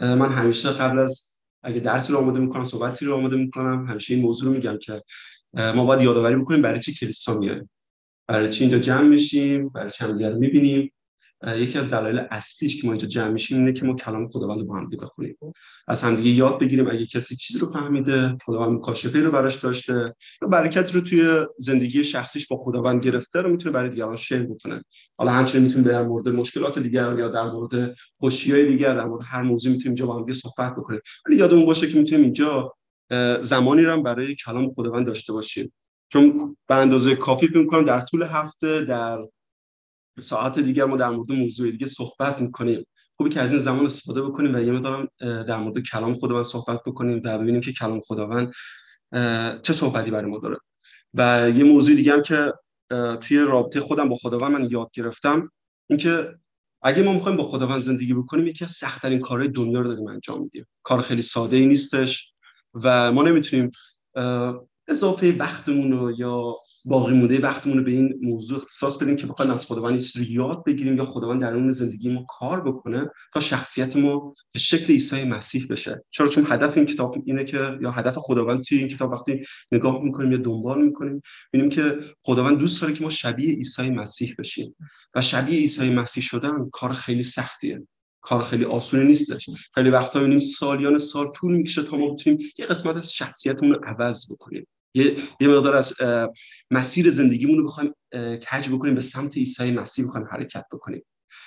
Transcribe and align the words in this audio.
من 0.00 0.32
همیشه 0.32 0.70
قبل 0.70 0.98
از 0.98 1.40
اگه 1.62 1.80
درسی 1.80 2.12
رو 2.12 2.18
آماده 2.18 2.38
می‌کنم 2.40 2.64
صحبتی 2.64 3.04
رو 3.04 3.14
آماده 3.14 3.36
می‌کنم 3.36 3.86
همیشه 3.86 4.14
این 4.14 4.22
موضوع 4.22 4.48
رو 4.48 4.54
میگم 4.54 4.78
که 4.82 5.02
ما 5.54 5.84
باید 5.84 6.02
یادآوری 6.02 6.36
بکنیم 6.36 6.62
برای 6.62 6.80
چی 6.80 6.94
کلیسا 6.94 7.38
میایم 7.38 7.70
برای 8.26 8.50
چی 8.50 8.64
اینجا 8.64 8.78
جمع 8.78 9.08
میشیم 9.08 9.68
برای 9.68 9.90
چی 9.90 10.04
هم 10.04 10.36
می‌بینیم. 10.36 10.92
یکی 11.46 11.78
از 11.78 11.90
دلایل 11.90 12.20
اصلیش 12.30 12.80
که 12.80 12.86
ما 12.86 12.92
اینجا 12.92 13.08
جمع 13.08 13.28
میشیم 13.28 13.58
اینه 13.58 13.72
که 13.72 13.86
ما 13.86 13.94
کلام 13.94 14.26
خداوند 14.26 14.60
رو 14.60 14.66
با 14.66 14.76
هم 14.76 14.88
بخونیم. 14.88 15.36
از 15.88 16.02
همدیگه 16.02 16.30
یاد 16.30 16.60
بگیریم 16.60 16.90
اگه 16.90 17.06
کسی 17.06 17.36
چیزی 17.36 17.58
رو 17.58 17.66
فهمیده 17.66 18.36
خداوند 18.44 18.78
مکاشفه 18.78 19.20
رو 19.20 19.30
براش 19.30 19.56
داشته 19.56 20.14
یا 20.42 20.48
برکت 20.48 20.94
رو 20.94 21.00
توی 21.00 21.46
زندگی 21.58 22.04
شخصیش 22.04 22.46
با 22.46 22.56
خداوند 22.56 23.04
گرفته 23.04 23.42
رو 23.42 23.50
می‌تونه 23.50 23.72
برای 23.72 23.90
دیگران 23.90 24.16
شیر 24.16 24.42
بکنه. 24.42 24.84
حالا 25.18 25.32
همچنین 25.32 25.64
می‌تونه 25.64 25.84
در 25.84 26.02
مورد 26.02 26.28
مشکلات 26.28 26.78
دیگر 26.78 27.18
یا 27.18 27.28
در 27.28 27.50
مورد 27.50 27.94
خوشی‌های 28.20 28.68
دیگر 28.68 28.94
در 28.94 29.04
مورد 29.04 29.24
هر 29.26 29.42
موضوعی 29.42 29.74
می‌تونیم 29.74 29.90
اینجا 29.90 30.06
با 30.06 30.18
هم 30.18 30.32
صحبت 30.32 30.76
بکنیم. 30.76 31.00
ولی 31.26 31.36
یادمون 31.36 31.66
باشه 31.66 31.88
که 31.88 31.98
می‌تونیم 31.98 32.24
اینجا 32.24 32.74
زمانی 33.40 33.82
رو 33.82 33.92
هم 33.92 34.02
برای 34.02 34.34
کلام 34.34 34.74
خداوند 34.74 35.06
داشته 35.06 35.32
باشیم. 35.32 35.72
چون 36.12 36.56
به 36.68 36.74
اندازه 36.74 37.16
کافی 37.16 37.48
فکر 37.48 37.82
در 37.82 38.00
طول 38.00 38.22
هفته 38.22 38.80
در 38.80 39.18
ساعت 40.20 40.58
دیگر 40.58 40.84
ما 40.84 40.96
در 40.96 41.08
مورد 41.08 41.32
موضوع 41.32 41.70
دیگه 41.70 41.86
صحبت 41.86 42.40
می‌کنیم. 42.40 42.86
خوبی 43.16 43.30
که 43.30 43.40
از 43.40 43.52
این 43.52 43.62
زمان 43.62 43.86
استفاده 43.86 44.22
بکنیم 44.22 44.54
و 44.54 44.58
یه 44.58 44.72
مقدارم 44.72 45.08
در 45.20 45.56
مورد 45.56 45.78
کلام 45.78 46.18
خداوند 46.18 46.44
صحبت 46.44 46.80
بکنیم 46.86 47.22
و 47.24 47.38
ببینیم 47.38 47.60
که 47.60 47.72
کلام 47.72 48.00
خداوند 48.00 48.52
چه 49.62 49.72
صحبتی 49.72 50.10
برای 50.10 50.30
ما 50.30 50.38
داره. 50.38 50.56
و 51.14 51.50
یه 51.56 51.64
موضوع 51.64 51.94
دیگه 51.94 52.12
هم 52.12 52.22
که 52.22 52.52
توی 53.20 53.38
رابطه 53.38 53.80
خودم 53.80 54.08
با 54.08 54.16
خداوند 54.16 54.52
من 54.52 54.68
یاد 54.70 54.90
گرفتم 54.92 55.50
اینکه 55.90 56.34
اگه 56.82 57.02
ما 57.02 57.12
می‌خوایم 57.12 57.36
با 57.36 57.44
خداوند 57.50 57.80
زندگی 57.80 58.14
بکنیم 58.14 58.46
یکی 58.46 58.64
از 58.64 58.70
سختترین 58.70 59.20
کارهای 59.20 59.48
دنیا 59.48 59.80
رو 59.80 59.88
داریم 59.88 60.06
انجام 60.06 60.42
میدیم. 60.42 60.66
کار 60.82 61.00
خیلی 61.00 61.22
ساده 61.22 61.56
ای 61.56 61.66
نیستش 61.66 62.32
و 62.74 63.12
ما 63.12 63.22
نمی‌تونیم 63.22 63.70
اضافه 64.88 65.36
وقتمون 65.38 65.92
رو 65.92 66.12
یا 66.18 66.54
باقی 66.88 67.14
مونده. 67.14 67.38
وقتمون 67.38 67.78
رو 67.78 67.84
به 67.84 67.90
این 67.90 68.18
موضوع 68.22 68.58
اختصاص 68.58 69.02
بدیم 69.02 69.16
که 69.16 69.26
بخوایم 69.26 69.50
از 69.50 69.66
خداوند 69.66 70.02
یاد 70.28 70.64
بگیریم 70.64 70.96
یا 70.96 71.04
خداوند 71.04 71.40
در 71.40 71.54
اون 71.54 71.70
زندگی 71.70 72.12
ما 72.12 72.26
کار 72.28 72.60
بکنه 72.60 73.10
تا 73.34 73.40
شخصیت 73.40 73.96
ما 73.96 74.34
به 74.52 74.58
شکل 74.58 74.92
عیسی 74.92 75.24
مسیح 75.24 75.66
بشه. 75.70 76.04
چرا؟ 76.10 76.28
چون 76.28 76.46
هدف 76.48 76.76
این 76.76 76.86
کتاب 76.86 77.22
اینه 77.26 77.44
که 77.44 77.78
یا 77.82 77.90
هدف 77.90 78.14
خداوند 78.18 78.64
توی 78.64 78.78
این 78.78 78.88
کتاب 78.88 79.12
وقتی 79.12 79.44
نگاه 79.72 80.02
می‌کنیم 80.02 80.32
یا 80.32 80.38
دنبال 80.38 80.84
می‌کنیم 80.84 81.22
ببینیم 81.52 81.70
که 81.70 81.98
خداوند 82.22 82.58
دوست 82.58 82.82
داره 82.82 82.92
که 82.92 83.04
ما 83.04 83.10
شبیه 83.10 83.54
عیسی 83.54 83.90
مسیح 83.90 84.34
بشیم. 84.38 84.76
و 85.14 85.22
شبیه 85.22 85.58
عیسی 85.58 85.90
مسیح 85.90 86.22
شدن 86.22 86.68
کار 86.72 86.92
خیلی 86.92 87.22
سختیه. 87.22 87.86
کار 88.20 88.44
خیلی 88.44 88.64
آسونی 88.64 89.04
نیستش 89.04 89.50
خیلی 89.74 89.90
وقتا 89.90 90.18
می‌بینیم 90.18 90.40
سالیان 90.40 90.98
سال 90.98 91.32
طول 91.36 91.52
می‌کشه 91.52 91.82
تا 91.82 91.96
ما 91.96 92.14
بتونیم 92.14 92.38
یه 92.58 92.66
قسمت 92.66 92.96
از 92.96 93.12
شخصیتمون 93.12 93.74
رو 93.74 93.84
عوض 93.84 94.32
بکنیم. 94.32 94.66
یه 94.98 95.14
یه 95.40 95.48
مقدار 95.48 95.76
از 95.76 95.94
مسیر 96.70 97.10
زندگیمون 97.10 97.58
رو 97.58 97.64
بخوایم 97.64 97.92
کج 98.50 98.68
بکنیم 98.68 98.94
به 98.94 99.00
سمت 99.00 99.36
عیسی 99.36 99.70
مسیح 99.70 100.06
بخوایم 100.06 100.26
حرکت 100.30 100.64
بکنیم. 100.72 101.02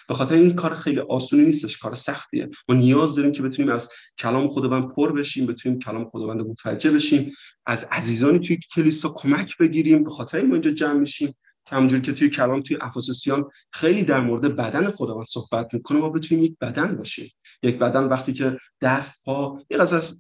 به 0.08 0.14
خاطر 0.14 0.36
این 0.36 0.54
کار 0.54 0.76
خیلی 0.76 1.00
آسونی 1.00 1.46
نیستش 1.46 1.78
کار 1.78 1.96
سختیه. 1.96 2.50
ما 2.70 2.76
نیاز 2.76 3.16
داریم 3.16 3.32
که 3.32 3.42
بتونیم 3.42 3.72
از 3.72 3.92
کلام 4.18 4.50
خداوند 4.50 4.88
پر 4.88 5.12
بشیم 5.12 5.46
بتونیم 5.46 5.80
کلام 5.80 6.10
خداوند 6.10 6.42
متوجه 6.42 6.92
بشیم 6.92 7.32
از 7.66 7.88
عزیزانی 7.92 8.40
توی 8.40 8.60
کلیسا 8.76 9.10
کمک 9.10 9.58
بگیریم. 9.58 10.04
به 10.04 10.10
خاطر 10.10 10.42
ما 10.42 10.54
اینجا 10.54 10.72
جمع 10.72 11.00
میشیم 11.00 11.34
همونجوری 11.68 12.02
که 12.02 12.12
توی 12.12 12.30
کلام 12.30 12.62
توی 12.62 12.78
افسوسیان 12.82 13.46
خیلی 13.72 14.04
در 14.04 14.20
مورد 14.20 14.56
بدن 14.56 14.92
خداوند 14.92 15.26
صحبت 15.26 15.74
می‌کنه 15.74 16.00
ما 16.00 16.10
بتونیم 16.10 16.44
یک 16.44 16.56
بدن 16.62 16.96
باشیم. 16.96 17.32
یک 17.64 17.80
بدن 17.80 18.04
وقتی 18.04 18.34
که 18.34 18.58
دست 18.82 19.26
پا 19.26 19.64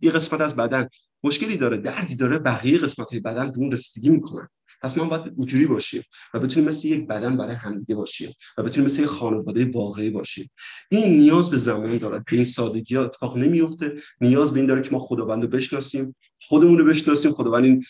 یه 0.01 0.11
قسمت 0.11 0.41
از 0.41 0.55
بدن 0.55 0.87
مشکلی 1.23 1.57
داره 1.57 1.77
دردی 1.77 2.15
داره 2.15 2.39
بقیه 2.39 2.77
قسمت 2.77 3.09
های 3.09 3.19
بدن 3.19 3.51
به 3.51 3.57
اون 3.57 3.71
رسیدگی 3.71 4.09
می‌کنن. 4.09 4.47
پس 4.81 4.97
ما 4.97 5.03
باید 5.03 5.33
اونجوری 5.37 5.65
باشیم 5.65 6.03
و 6.33 6.39
بتونیم 6.39 6.69
مثل 6.69 6.87
یک 6.87 7.07
بدن 7.07 7.37
برای 7.37 7.55
همدیگه 7.55 7.95
باشیم 7.95 8.33
و 8.57 8.63
بتونیم 8.63 8.85
مثل 8.85 9.03
یک 9.03 9.07
خانواده 9.07 9.65
واقعی 9.65 10.09
باشیم. 10.09 10.51
این 10.89 11.17
نیاز 11.17 11.51
به 11.51 11.57
زمان 11.57 11.97
داره. 11.97 12.19
به 12.19 12.35
این 12.35 12.43
سادگی 12.43 12.95
ها 12.95 13.03
اتفاق 13.03 13.37
نمیفته 13.37 13.93
نیاز 14.21 14.51
به 14.53 14.59
این 14.59 14.67
داره 14.67 14.81
که 14.81 14.91
ما 14.91 14.99
خداوند 14.99 15.43
رو 15.43 15.49
بشناسیم 15.49 16.15
خودمون 16.41 16.77
رو 16.77 16.85
بشناسیم. 16.85 17.31
خداوند 17.31 17.63
این 17.63 17.83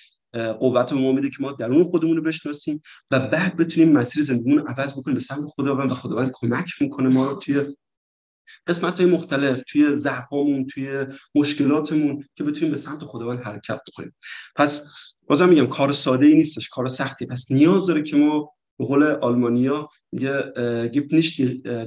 قوت 0.54 0.94
ما 0.94 1.12
میده 1.12 1.30
که 1.30 1.38
ما 1.40 1.52
درون 1.52 1.84
خودمون 1.84 2.18
رو 2.18 2.24
بشناسیم 2.24 2.82
و 3.12 3.20
بعد 3.20 3.58
بتونیم 3.58 3.92
مسیر 3.92 4.24
زندگیمون 4.24 4.68
عوض 4.68 5.00
بکنیم 5.00 5.16
به 5.16 5.24
سمت 5.24 5.46
خداوند 5.46 5.92
و 5.92 5.96
خداوند 5.96 6.32
کمک 6.34 6.70
می‌کنه 6.82 7.10
ما 7.10 7.32
رو 7.32 7.36
توی 7.36 7.66
قسمت 8.68 9.00
های 9.00 9.10
مختلف 9.10 9.62
توی 9.68 9.96
ضعفامون 9.96 10.68
توی 10.68 11.06
مشکلاتمون 11.36 12.26
که 12.36 12.44
بتونیم 12.44 12.72
به 12.72 12.78
سمت 12.78 13.04
خداوند 13.04 13.40
حرکت 13.40 13.80
بکنیم. 13.88 14.16
پس 14.56 14.88
بازم 15.28 15.50
میگم 15.50 15.68
کار 15.68 15.92
ساده 15.92 16.26
ای 16.26 16.36
نیستش 16.36 16.70
کار 16.70 16.88
سختی. 16.88 17.26
پس 17.26 17.52
نیاز 17.52 17.88
داره 17.88 18.04
که 18.04 18.16
ما 18.16 18.54
به 18.80 18.86
قول 18.86 19.04
آلمانیا 19.04 19.90
میگه 20.12 20.54
gibt 20.94 21.12
nicht 21.12 21.36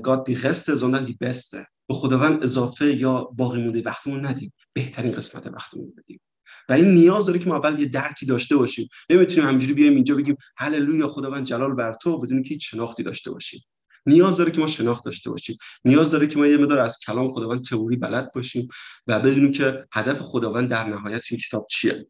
Gott 0.02 0.22
die 0.28 0.34
Reste 0.34 0.76
sondern 0.76 1.04
die 1.06 1.16
beste 1.24 1.56
به 1.88 1.94
خداوند 1.94 2.42
اضافه 2.42 2.94
یا 2.96 3.22
باقی 3.22 3.62
مونده 3.62 3.82
وقتمون 3.82 4.26
ندیم. 4.26 4.52
بهترین 4.72 5.12
قسمت 5.12 5.46
وقتمون 5.46 5.92
بدیم. 5.96 6.20
و 6.68 6.72
این 6.72 6.94
نیاز 6.94 7.26
داره 7.26 7.38
که 7.38 7.48
ما 7.48 7.56
اول 7.56 7.78
یه 7.78 7.86
درکی 7.86 8.26
داشته 8.26 8.56
باشیم. 8.56 8.88
نمی‌تونیم 9.10 9.48
همینجوری 9.48 9.72
بیایم 9.72 9.94
اینجا 9.94 10.14
بگیم 10.14 10.36
هللویا 10.56 11.08
خداوند 11.08 11.46
جلال 11.46 11.74
بر 11.74 11.92
تو 11.92 12.18
بدون 12.18 12.42
که 12.42 12.48
هیچ 12.48 12.70
شناختی 12.70 13.02
داشته 13.02 13.30
باشیم. 13.30 13.60
نیاز 14.06 14.36
داره 14.36 14.50
که 14.50 14.60
ما 14.60 14.66
شناخت 14.66 15.04
داشته 15.04 15.30
باشیم. 15.30 15.56
نیاز 15.84 16.10
داره 16.10 16.26
که 16.26 16.38
ما 16.38 16.46
یه 16.46 16.56
مقدار 16.56 16.78
از 16.78 16.98
کلام 17.06 17.32
خداوند 17.32 17.64
تئوری 17.64 17.96
بلد 17.96 18.32
باشیم 18.32 18.68
و 19.06 19.20
بدونیم 19.20 19.52
که 19.52 19.86
هدف 19.92 20.20
خداوند 20.20 20.70
در 20.70 20.84
نهایت 20.84 21.22
این 21.30 21.40
کتاب 21.40 21.66
چیه. 21.70 22.06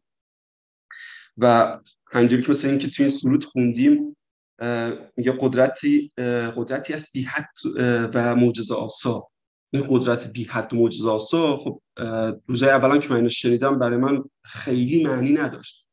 و 1.37 1.77
همینجوری 2.11 2.43
که 2.43 2.49
مثل 2.49 2.67
اینکه 2.67 2.89
توی 2.89 3.05
این 3.05 3.15
سرود 3.15 3.45
خوندیم 3.45 4.17
میگه 5.17 5.37
قدرتی 5.39 6.11
قدرتی 6.55 6.93
از 6.93 7.11
بی 7.13 7.23
حد 7.23 7.53
و 8.13 8.35
معجزه 8.35 8.75
آسا. 8.75 9.27
این 9.73 9.85
قدرت 9.89 10.27
بی 10.27 10.43
حد 10.43 10.73
و 10.73 10.77
معجزه 10.77 11.09
آسا 11.09 11.57
خب 11.57 11.81
روزای 12.47 12.69
اولا 12.69 12.97
که 12.97 13.09
من 13.09 13.15
اینو 13.15 13.29
شنیدم 13.29 13.79
برای 13.79 13.97
من 13.97 14.23
خیلی 14.43 15.05
معنی 15.05 15.33
نداشت. 15.33 15.87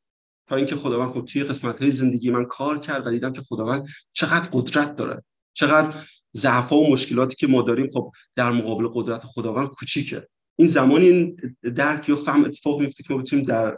تا 0.49 0.57
اینکه 0.57 0.77
خداوند 0.77 1.11
خب 1.11 1.25
توی 1.25 1.45
قسمت 1.45 1.83
های 1.83 1.91
زندگی 1.91 2.31
من 2.31 2.45
کار 2.45 2.79
کرد 2.79 3.07
و 3.07 3.11
دیدم 3.11 3.33
که 3.33 3.43
خداوند 3.43 3.89
چقدر 4.13 4.49
قدرت 4.53 4.97
داره. 4.97 5.23
چقدر 5.53 5.95
ضعف 6.37 6.73
و 6.73 6.93
مشکلاتی 6.93 7.37
که 7.37 7.47
ما 7.47 7.63
داریم 7.63 7.89
خب 7.91 8.13
در 8.37 8.53
مقابل 8.53 8.89
قدرت 8.95 9.25
خداوند 9.25 9.69
کوچیکه. 9.69 10.29
این 10.57 10.69
زمانی 10.69 11.09
این 11.09 11.37
درک 11.77 12.09
یا 12.09 12.17
فهم 12.17 12.45
اتفاق 12.45 12.81
میفته 12.81 13.03
که 13.03 13.15
ما 13.15 13.23
بتونیم 13.23 13.45
در 13.45 13.77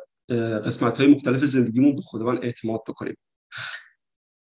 قسمت 0.59 0.99
های 1.01 1.07
مختلف 1.07 1.45
زندگیمون 1.45 1.97
به 1.97 2.03
خداوند 2.03 2.39
اعتماد 2.43 2.81
بکنیم. 2.89 3.17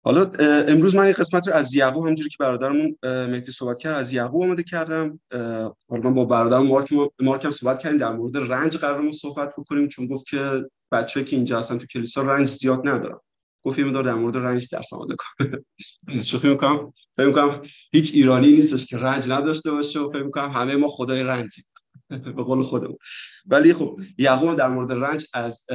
حالا 0.05 0.31
امروز 0.67 0.95
من 0.95 1.03
این 1.03 1.13
قسمت 1.13 1.47
رو 1.47 1.53
از 1.53 1.75
یعقوب 1.75 2.03
همونجوری 2.03 2.29
که 2.29 2.35
برادرمون 2.39 2.97
مهدی 3.03 3.51
صحبت 3.51 3.77
کرد 3.77 3.93
از 3.93 4.13
یعقوب 4.13 4.43
آمده 4.43 4.63
کردم. 4.63 5.19
حالا 5.89 6.01
من 6.03 6.13
با 6.13 6.25
برادرم 6.25 6.67
مارک 6.67 6.93
مارک 7.19 7.45
هم 7.45 7.51
صحبت 7.51 7.79
کردیم 7.79 7.97
در 7.97 8.11
مورد 8.11 8.37
رنج 8.37 8.77
قرارمون 8.77 9.11
صحبت 9.11 9.53
بکنیم 9.57 9.87
چون 9.87 10.07
گفت 10.07 10.25
که 10.25 10.65
بچه‌ای 10.91 11.25
که 11.25 11.35
اینجا 11.35 11.59
هستن 11.59 11.77
تو 11.77 11.85
کلیسا 11.85 12.21
رنج 12.21 12.47
زیاد 12.47 12.87
ندارن. 12.87 13.19
گفت 13.65 13.79
یه 13.79 13.91
در 13.91 14.13
مورد 14.13 14.37
رنج 14.37 14.69
درس 14.71 14.93
آماده 14.93 15.15
کنه 15.19 15.63
شوخی 16.29 16.49
می‌کنم. 16.49 16.93
فکر 17.17 17.27
می‌کنم 17.27 17.61
هیچ 17.91 18.11
ایرانی 18.13 18.51
نیستش 18.51 18.85
که 18.85 18.97
رنج 18.97 19.29
نداشته 19.29 19.71
باشه 19.71 19.99
و 19.99 20.09
فکر 20.09 20.23
می‌کنم 20.23 20.49
همه 20.49 20.75
ما 20.75 20.87
خدای 20.87 21.23
رنجی 21.23 21.63
به 22.09 22.43
قول 22.43 22.63
خودمون. 22.63 22.97
ولی 23.45 23.73
خب 23.73 23.99
یعقوب 24.17 24.57
در 24.57 24.67
مورد 24.67 24.91
رنج 24.91 25.25
از 25.33 25.65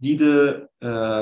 دید 0.00 0.22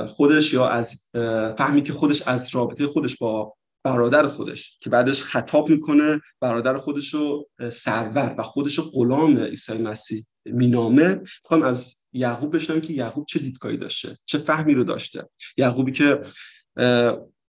خودش 0.06 0.53
یا 0.53 0.69
از 0.69 1.11
فهمی 1.59 1.83
که 1.83 1.93
خودش 1.93 2.28
از 2.28 2.55
رابطه 2.55 2.87
خودش 2.87 3.17
با 3.17 3.55
برادر 3.84 4.27
خودش 4.27 4.78
که 4.81 4.91
بعدش 4.91 5.23
خطاب 5.23 5.71
می‌کنه 5.71 6.21
برادر 6.41 6.77
خودش 6.77 7.15
رو 7.15 7.49
سرور 7.73 8.34
و 8.38 8.43
خودش 8.43 8.78
رو 8.78 8.84
غلام 8.84 9.38
عیسی 9.38 9.82
مسیح 9.82 10.23
مینامه. 10.44 11.14
می‌خوام 11.14 11.62
از 11.62 12.06
یعقوب 12.17 12.57
بشنم 12.57 12.81
که 12.81 12.93
یعقوب 12.93 13.27
چه 13.27 13.39
دیدگاهی 13.39 13.77
داشته؟ 13.77 14.17
چه 14.25 14.39
فهمی 14.39 14.75
رو 14.75 14.85
داشته؟ 14.85 15.29
یعقوبی 15.57 15.93
که 15.93 16.21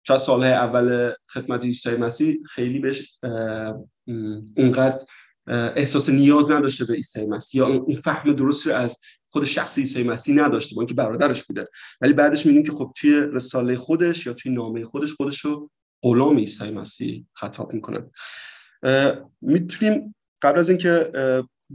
چه 0.03 0.17
سالهای 0.17 0.51
اول 0.51 1.13
خدمت 1.29 1.61
عیسی 1.61 1.97
مسیح 1.97 2.37
خیلی 2.49 2.79
بهش 2.79 3.19
اونقدر 4.57 4.99
احساس 5.47 6.09
نیاز 6.09 6.51
نداشته 6.51 6.85
به 6.85 6.93
عیسی 6.93 7.27
مسیح 7.27 7.61
یا 7.61 7.67
اون 7.67 7.95
فهم 7.95 8.33
درست 8.33 8.67
رو 8.67 8.73
از 8.73 8.99
خود 9.27 9.43
شخصی 9.43 9.81
عیسی 9.81 10.03
مسیح 10.03 10.35
نداشته 10.35 10.75
با 10.75 10.81
اینکه 10.81 10.93
برادرش 10.93 11.43
بوده. 11.43 11.65
ولی 12.01 12.13
بعدش 12.13 12.45
می‌بینیم 12.45 12.65
که 12.65 12.71
خب 12.71 12.93
توی 12.95 13.15
رساله 13.33 13.75
خودش 13.75 14.25
یا 14.25 14.33
توی 14.33 14.53
نامه 14.53 14.85
خودش 14.85 15.13
خودش 15.13 15.39
رو 15.39 15.69
غلام 16.03 16.37
عیسی 16.37 16.71
مسیح 16.71 17.25
خطاب 17.33 17.73
می‌کنن 17.73 18.11
می‌تونیم 19.41 20.15
قبل 20.41 20.59
از 20.59 20.69
اینکه 20.69 21.11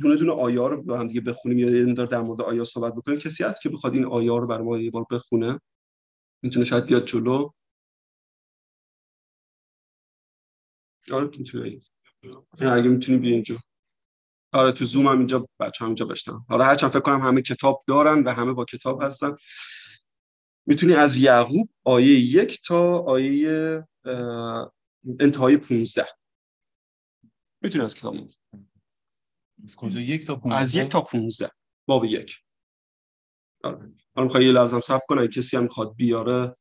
دونه 0.01 0.17
دونه 0.17 0.33
آیا 0.33 0.67
رو 0.69 0.83
با 0.83 0.99
هم 0.99 1.07
دیگه 1.07 1.21
بخونیم 1.21 1.59
یا 1.59 1.71
یه 1.71 1.95
در 1.95 2.21
مورد 2.21 2.43
آیا 2.43 2.65
صحبت 2.65 2.95
بکنیم. 2.95 3.19
کسی 3.19 3.45
هست 3.45 3.63
که 3.63 3.69
بخواد 3.69 3.95
این 3.95 4.05
آیا 4.05 4.39
رو 4.39 4.47
برای 4.47 4.65
ما 4.65 4.79
یه 4.79 4.91
بار 4.91 5.05
بخونه؟ 5.11 5.61
می‌تونه 6.43 6.65
شاید 6.65 6.87
بیاد 6.87 7.05
جلو. 7.05 7.51
آره 11.13 11.31
می‌تونه 11.39 11.81
اگه 12.61 12.89
می‌تونی 12.89 13.19
بیا 13.19 13.35
اینجا. 13.35 13.57
آره 14.53 14.73
تو 14.73 14.85
زوم 14.85 15.07
هم 15.07 15.19
اینجا 15.19 15.49
بچه 15.61 15.85
هم 15.85 15.89
اینجا 15.89 16.05
بشتم 16.07 16.47
آره 16.51 16.65
هرچند 16.65 16.91
فکر 16.91 17.01
کنم 17.01 17.21
همه 17.21 17.43
کتاب 17.43 17.83
دارن 17.87 18.23
و 18.25 18.31
همه 18.31 18.53
با 18.53 18.65
کتاب 18.65 19.03
هستن. 19.03 19.35
می‌تونی 20.67 20.95
از 20.95 21.17
یعقوب 21.17 21.71
آیه 21.85 22.21
یک 22.21 22.61
تا 22.67 22.99
آیه 22.99 23.85
انتهای 25.21 25.57
15 25.57 26.07
می‌تونی 27.63 27.85
از 27.85 27.95
کتاب 27.95 28.15
از 29.65 29.77
کجا؟ 29.77 30.01
یک 30.01 30.27
تا 30.27 30.37
15 30.37 30.61
از 30.61 30.75
یک 30.75 30.89
تا 30.89 31.01
15 31.01 31.51
باب 31.87 32.05
یک. 32.05 32.37
آره. 33.65 33.93
حالا 34.15 34.27
می‌خوای 34.27 34.45
یه 34.45 34.53
لازم 34.53 34.81
صف 34.81 35.01
کنه 35.09 35.29
کسی 35.29 35.57
هم 35.57 35.63
می‌خواد 35.63 35.95
بیاره. 35.95 36.55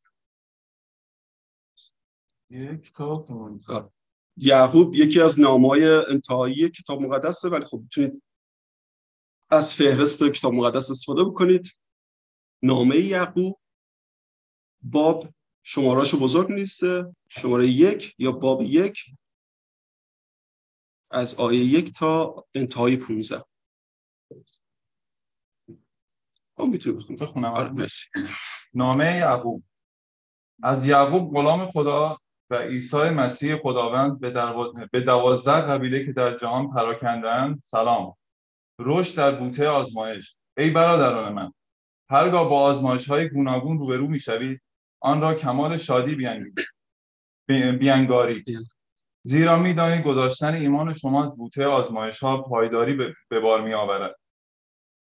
یک 2.50 2.92
تا 2.92 3.18
15 3.18 3.74
آره. 3.74 3.92
یعقوب 4.38 4.96
یکی 4.96 5.22
از 5.22 5.40
نامهای 5.40 5.86
انتهایی 5.86 6.70
کتاب 6.70 7.02
مقدسه 7.02 7.50
ولی 7.50 7.66
خب 7.66 7.80
می‌تونید 7.80 8.24
از 9.50 9.76
فهرست 9.76 10.24
کتاب 10.24 10.54
مقدس 10.54 10.92
استفاده 10.92 11.24
بکنید. 11.24 11.72
نامه 12.64 12.98
یعقوب. 12.98 13.60
باب 14.82 15.28
شماراشو 15.64 16.20
بزرگ 16.20 16.52
نیسته 16.52 17.16
شماره 17.30 17.70
یک 17.70 18.16
یا 18.18 18.32
باب 18.32 18.62
یک. 18.62 19.00
از 21.12 21.36
آیه 21.36 21.60
یک 21.60 21.94
تا 21.94 22.46
انتهای 22.56 22.98
15 22.98 23.44
هم 26.60 26.70
می‌تونی 26.70 27.16
بخونم. 27.22 27.54
آره 27.54 27.88
نامه 28.74 29.18
یعقوب. 29.18 29.64
از 30.64 30.88
یعقوب 30.88 31.34
غلام 31.34 31.66
خدا 31.66 32.18
و 32.50 32.56
عیسی 32.56 32.98
مسیح 32.98 33.58
خداوند 33.58 34.20
به 34.92 35.02
دوازده 35.02 35.62
قبیله 35.62 36.06
که 36.06 36.14
در 36.14 36.38
جهان 36.38 36.70
پراکندند 36.70 37.62
سلام. 37.64 38.16
رشد 38.80 39.18
در 39.18 39.40
بوته 39.40 39.68
آزمایش. 39.68 40.36
ای 40.58 40.70
برادران 40.70 41.34
من 41.34 41.54
هرگاه 42.10 42.50
با 42.50 42.62
آزمایش 42.62 43.10
های 43.10 43.30
گوناگون 43.30 43.80
روبرو 43.80 44.08
می‌شوید 44.08 44.62
آن 45.00 45.22
را 45.22 45.36
کمال 45.36 45.78
شادی 45.78 46.16
بیانگارید. 47.80 48.46
زیرا 49.28 49.60
می‌دانید 49.60 50.04
گذاشتن 50.04 50.54
ایمان 50.54 50.94
شما 50.94 51.24
از 51.24 51.38
بوته 51.38 51.66
آزمایش 51.66 52.20
ها 52.20 52.42
پایداری 52.42 53.14
به 53.30 53.40
بار 53.40 53.62
می 53.62 53.74
آورد 53.74 54.16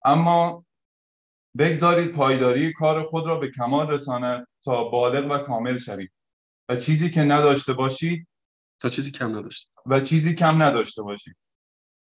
اما 0.05 0.65
بگذارید 1.59 2.13
پایداری 2.13 2.73
کار 2.73 3.03
خود 3.03 3.27
را 3.27 3.39
به 3.39 3.51
کمال 3.51 3.91
رساند 3.91 4.47
تا 4.63 4.85
بالغ 4.85 5.31
و 5.31 5.39
کامل 5.39 5.79
شوید. 5.79 6.13
و 6.69 6.77
چیزی 6.77 7.11
که 7.11 7.21
نداشته 7.21 7.73
باشید 7.73 8.29
تا 8.81 8.89
چیزی 8.89 9.11
کم 9.11 9.39
نداشته. 9.39 9.71
و 9.87 10.01
چیزی 10.01 10.35
کم 10.35 10.63
نداشته 10.63 11.03
باشید. 11.03 11.37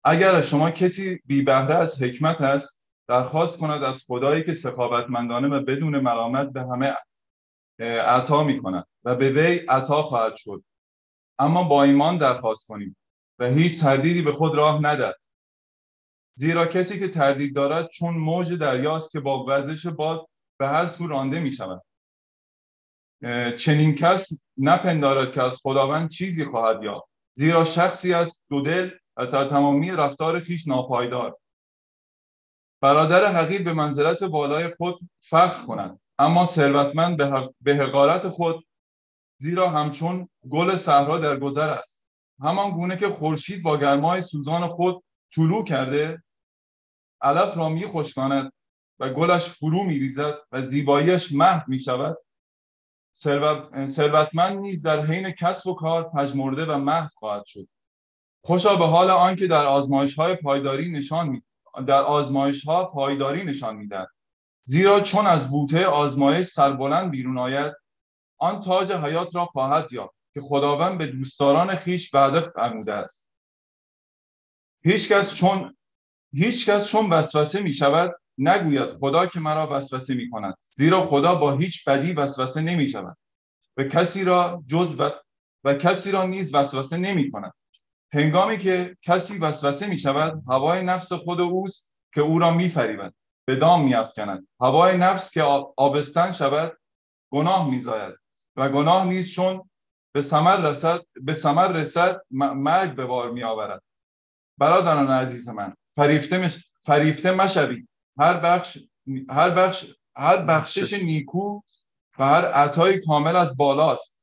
اگر 0.04 0.42
شما 0.42 0.72
کسی 0.72 1.20
بی 1.26 1.42
بهره 1.42 1.76
از 1.76 2.02
حکمت 2.04 2.42
است 2.42 2.80
درخواست 3.08 3.60
کند 3.60 3.84
از 3.84 4.06
خدایی 4.08 4.44
که 4.44 4.54
سخاوتمندانه 4.54 5.48
و 5.48 5.64
بدون 5.64 6.00
ملامت 6.00 6.50
به 6.50 6.62
همه 6.62 6.96
عطا 8.00 8.44
می 8.44 8.62
کند 8.62 8.88
و 9.04 9.16
به 9.16 9.30
وی 9.30 9.58
عطا 9.58 10.02
خواهد 10.02 10.36
شد. 10.36 10.64
اما 11.40 11.64
با 11.64 11.84
ایمان 11.84 12.18
درخواست 12.18 12.68
کنید 12.68 12.98
و 13.40 13.46
هیچ 13.46 13.82
تردیدی 13.82 14.22
به 14.22 14.32
خود 14.32 14.56
راه 14.56 14.82
ندهد. 14.82 15.16
زیرا 16.38 16.66
کسی 16.66 17.00
که 17.00 17.08
تردید 17.08 17.56
دارد 17.56 17.90
چون 17.90 18.14
موج 18.14 18.54
دریاست 18.54 19.12
که 19.12 19.20
با 19.20 19.46
وزش 19.48 19.88
باد 19.88 20.28
به 20.60 20.68
هر 20.68 20.88
سو 20.88 21.08
رانده 21.08 21.40
می 21.40 21.52
شود. 21.52 21.82
چنین 23.58 23.96
کس 23.96 24.30
نپندارد 24.58 25.34
که 25.34 25.44
از 25.44 25.58
خداوند 25.62 26.10
چیزی 26.10 26.46
خواهد 26.46 26.84
یا 26.84 27.04
زیرا 27.34 27.64
شخصی 27.64 28.14
از 28.14 28.44
دو 28.50 28.62
دل 28.62 28.90
و 29.18 29.26
تا 29.26 29.50
تمامی 29.50 29.92
رفتار 29.92 30.40
خیش 30.40 30.68
ناپایدار. 30.68 31.38
برادر 32.82 33.26
حقیر 33.26 33.64
به 33.64 33.74
منزلت 33.74 34.24
بالای 34.24 34.76
خود 34.78 35.00
فخر 35.20 35.66
کند. 35.66 36.00
اما 36.20 36.46
ثروتمند 36.46 37.18
به 37.62 37.76
حقارت 37.76 38.30
خود 38.30 38.67
زیرا 39.38 39.70
همچون 39.70 40.30
گل 40.50 40.76
صحرا 40.76 41.20
در 41.20 41.40
گذر 41.40 41.70
است. 41.70 42.04
همان 42.40 42.72
گونه 42.72 42.98
که 42.98 43.10
خورشید 43.10 43.64
با 43.64 43.78
گرمای 43.78 44.22
سوزان 44.22 44.68
خود 44.68 45.04
طلوع 45.36 45.64
کرده 45.64 46.24
علف 47.22 47.58
را 47.58 47.70
می 47.70 47.88
خشکاند 47.88 48.54
و 49.00 49.10
گلش 49.10 49.46
فرو 49.46 49.84
می 49.84 50.00
ریزد 50.00 50.36
و 50.52 50.62
زیباییش 50.62 51.32
محو 51.32 51.62
می 51.68 51.80
شود 51.80 52.18
ثروتمند 53.88 54.58
نیز 54.58 54.82
در 54.82 55.06
حین 55.06 55.32
کسب 55.32 55.68
و 55.68 55.74
کار 55.74 56.10
پژمرده 56.10 56.66
و 56.66 56.78
محو 56.78 57.08
خواهد 57.14 57.46
شد. 57.46 57.68
خوشا 58.44 58.76
به 58.76 58.86
حال 58.86 59.10
آنکه 59.10 59.48
در 59.48 59.66
آزمایش 59.66 60.16
های 60.16 60.36
پایداری 60.36 60.92
نشان 60.92 61.30
می... 61.30 61.44
در 61.88 62.02
آزمایش 62.02 62.64
ها 62.64 62.86
پایداری 62.86 63.44
نشان 63.44 63.76
می‌دهد. 63.76 64.08
زیرا 64.64 65.02
چون 65.02 65.28
از 65.28 65.50
بوته 65.50 65.86
آزمایش 65.86 66.48
سربلند 66.48 67.12
بیرون 67.12 67.38
آید 67.38 67.74
آن 68.38 68.62
تاج 68.62 68.92
حیات 68.92 69.36
را 69.36 69.46
خواهد 69.46 69.94
یافت 69.94 70.16
که 70.34 70.42
خداوند 70.42 70.98
به 70.98 71.08
دوستداران 71.08 71.76
خیش 71.76 72.14
وعده 72.14 72.40
فرموده 72.40 72.94
است. 72.94 73.30
هیچ 74.84 75.12
کس 75.12 75.34
چون 75.34 75.78
هیچ 76.34 76.70
کس 76.70 76.88
چون 76.88 77.10
وسوسه 77.10 77.62
می 77.62 77.74
شود 77.74 78.16
نگوید 78.38 78.98
خدا 79.00 79.26
که 79.26 79.40
مرا 79.40 79.68
وسوسه 79.72 80.14
می 80.16 80.30
کند 80.30 80.56
زیرا 80.76 81.08
خدا 81.08 81.36
با 81.36 81.58
هیچ 81.58 81.90
بدی 81.90 82.14
وسوسه 82.14 82.62
نمی 82.62 82.88
شود 82.88 83.18
و 83.78 83.84
کسی 83.84 84.24
را 84.24 84.64
جز 84.68 84.96
و, 85.00 85.12
و 85.64 85.74
کسی 85.74 86.12
را 86.12 86.26
نیز 86.26 86.54
وسوسه 86.54 86.98
نمی 86.98 87.32
کند 87.32 87.54
هنگامی 88.14 88.58
که 88.58 88.98
کسی 89.02 89.38
وسوسه 89.38 89.88
می 89.88 89.98
شود 89.98 90.44
هوای 90.48 90.84
نفس 90.84 91.14
خود 91.14 91.42
اوست 91.42 91.92
که 92.14 92.22
او 92.22 92.40
را 92.40 92.54
می 92.54 92.70
فریبد 92.70 93.14
به 93.46 93.56
دام 93.56 93.84
می 93.84 93.94
افکند 93.94 94.48
هوای 94.62 94.98
نفس 94.98 95.34
که 95.34 95.42
آبستن 95.78 96.32
شود 96.32 96.78
گناه 97.32 97.70
می 97.70 97.80
زاید 97.80 98.16
و 98.58 98.70
گناه 98.70 99.08
نیست 99.08 99.34
چون 99.34 99.70
به 100.14 100.22
ثمر 100.22 100.58
رسد 100.58 101.00
به 101.22 101.34
ثمر 101.34 101.68
رسد 101.68 102.22
مرگ 102.32 102.96
به 102.96 103.06
بار 103.06 103.32
می 103.32 103.44
آورد 103.44 103.84
برادران 104.58 105.12
عزیز 105.12 105.50
من 105.50 105.74
فریفته 105.96 106.38
مش... 106.38 106.70
فریفته 106.84 107.32
مشوید. 107.32 107.90
هر 108.20 108.40
بخش 108.40 108.78
هر 109.30 109.50
بخش 109.50 109.86
هر 110.16 110.38
بخشش 110.38 110.94
نیکو 110.94 111.62
و 112.20 112.24
هر 112.24 112.46
عطای 112.46 113.00
کامل 113.00 113.36
از 113.36 113.58
بالاست. 113.58 114.22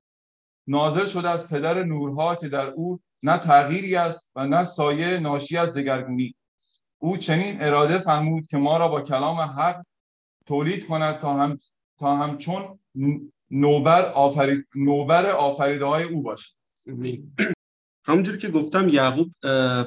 نازل 0.66 1.06
شده 1.06 1.31
از 1.31 1.48
پدر 1.48 1.82
نورها 1.82 2.34
که 2.34 2.48
در 2.48 2.66
او 2.66 3.00
نه 3.22 3.38
تغییری 3.38 3.96
است 3.96 4.32
و 4.36 4.46
نه 4.46 4.64
سایه 4.64 5.19
ناشی 5.19 5.56
از 5.56 5.72
دگرگونی. 5.72 6.34
او 6.98 7.16
چنین 7.16 7.62
اراده 7.62 7.98
فرمود 7.98 8.46
که 8.46 8.56
ما 8.56 8.76
را 8.76 8.88
با 8.88 9.00
کلام 9.00 9.36
حق 9.36 9.84
تولید 10.46 10.86
کند 10.86 11.19
تا 11.19 11.34
هم 11.34 11.58
تا 11.98 12.17
همچون 12.17 12.79
نوبر 13.55 14.05
آفرید 14.05 14.67
نوبر 14.75 15.27
آفریده 15.31 15.84
های 15.84 16.05
او 16.05 16.23
باشد 16.23 16.53
همونجوری 18.06 18.39
که 18.39 18.49
گفتم 18.49 18.89
یعقوب 18.89 19.32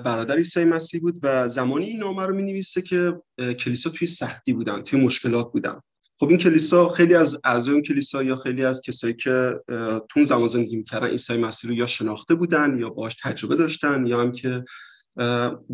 برادر 0.03 0.35
عیسی 0.35 0.65
مسیح 0.65 1.01
بود 1.01 1.17
و 1.23 1.47
زمانی 1.47 1.85
این 1.85 1.99
نامه 1.99 2.25
رو 2.25 2.35
می 2.35 2.43
نویسه 2.43 2.81
که 2.81 3.21
کلیسا 3.59 3.89
توی 3.89 4.07
سختی 4.07 4.53
بودن 4.53 4.81
توی 4.81 5.05
مشکلات 5.05 5.51
بودن. 5.51 5.79
خب 6.19 6.29
این 6.29 6.37
کلیسا 6.37 6.89
خیلی 6.89 7.15
از 7.15 7.39
اعضای 7.43 7.81
کلیسا 7.81 8.23
یا 8.23 8.35
خیلی 8.35 8.65
از 8.65 8.81
کسایی 8.81 9.13
که 9.13 9.59
تون 10.09 10.23
زمان 10.23 10.47
زندگی 10.47 10.75
می‌کردن 10.75 11.07
عیسی 11.07 11.37
مسیح 11.37 11.69
رو 11.69 11.75
یا 11.75 11.87
شناخته 11.87 12.35
بودن 12.35 12.77
یا 12.79 12.89
باش 12.89 13.15
تجربه 13.23 13.55
داشتن 13.55 14.05
یا 14.05 14.21
هم 14.21 14.31
که 14.31 14.63